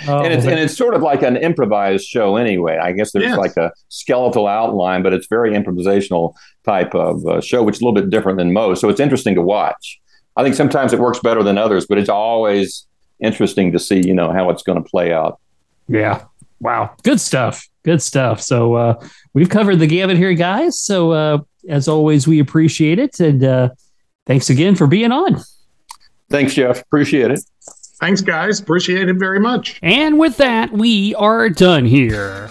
Oh, 0.08 0.22
and 0.22 0.32
it's 0.32 0.44
and 0.44 0.58
it's 0.58 0.76
sort 0.76 0.94
of 0.94 1.02
like 1.02 1.22
an 1.22 1.36
improvised 1.36 2.04
show 2.06 2.36
anyway. 2.36 2.78
I 2.78 2.92
guess 2.92 3.12
there's 3.12 3.24
Yes. 3.26 3.38
like 3.38 3.56
a 3.56 3.72
skeletal 3.88 4.46
outline, 4.46 5.02
but 5.02 5.12
it's 5.12 5.26
very 5.28 5.52
improvisational 5.52 6.34
type 6.64 6.94
of 6.94 7.24
uh, 7.26 7.40
show, 7.40 7.62
which 7.62 7.76
is 7.76 7.80
a 7.80 7.84
little 7.84 7.94
bit 8.00 8.10
different 8.10 8.38
than 8.38 8.52
most. 8.52 8.80
So 8.80 8.88
it's 8.88 9.00
interesting 9.00 9.34
to 9.36 9.42
watch. 9.42 10.00
I 10.36 10.42
think 10.42 10.54
sometimes 10.54 10.92
it 10.92 10.98
works 10.98 11.20
better 11.20 11.42
than 11.42 11.58
others, 11.58 11.86
but 11.86 11.98
it's 11.98 12.08
always 12.08 12.86
interesting 13.20 13.72
to 13.72 13.78
see, 13.78 14.00
you 14.06 14.14
know, 14.14 14.32
how 14.32 14.50
it's 14.50 14.62
going 14.62 14.82
to 14.82 14.88
play 14.88 15.12
out. 15.12 15.38
Yeah. 15.88 16.24
Wow. 16.60 16.94
Good 17.02 17.20
stuff. 17.20 17.68
Good 17.84 18.00
stuff. 18.02 18.40
So 18.40 18.74
uh, 18.74 19.06
we've 19.34 19.48
covered 19.48 19.76
the 19.76 19.86
gamut 19.86 20.16
here, 20.16 20.34
guys. 20.34 20.78
So 20.80 21.12
uh, 21.12 21.38
as 21.68 21.88
always, 21.88 22.26
we 22.28 22.38
appreciate 22.40 22.98
it. 22.98 23.20
And 23.20 23.42
uh, 23.44 23.68
thanks 24.26 24.48
again 24.50 24.74
for 24.76 24.86
being 24.86 25.12
on. 25.12 25.40
Thanks, 26.30 26.54
Jeff. 26.54 26.80
Appreciate 26.82 27.30
it. 27.30 27.40
Thanks, 28.02 28.20
guys. 28.20 28.58
Appreciate 28.58 29.08
it 29.08 29.14
very 29.14 29.38
much. 29.38 29.78
And 29.80 30.18
with 30.18 30.36
that, 30.38 30.72
we 30.72 31.14
are 31.14 31.48
done 31.48 31.84
here. 31.84 32.50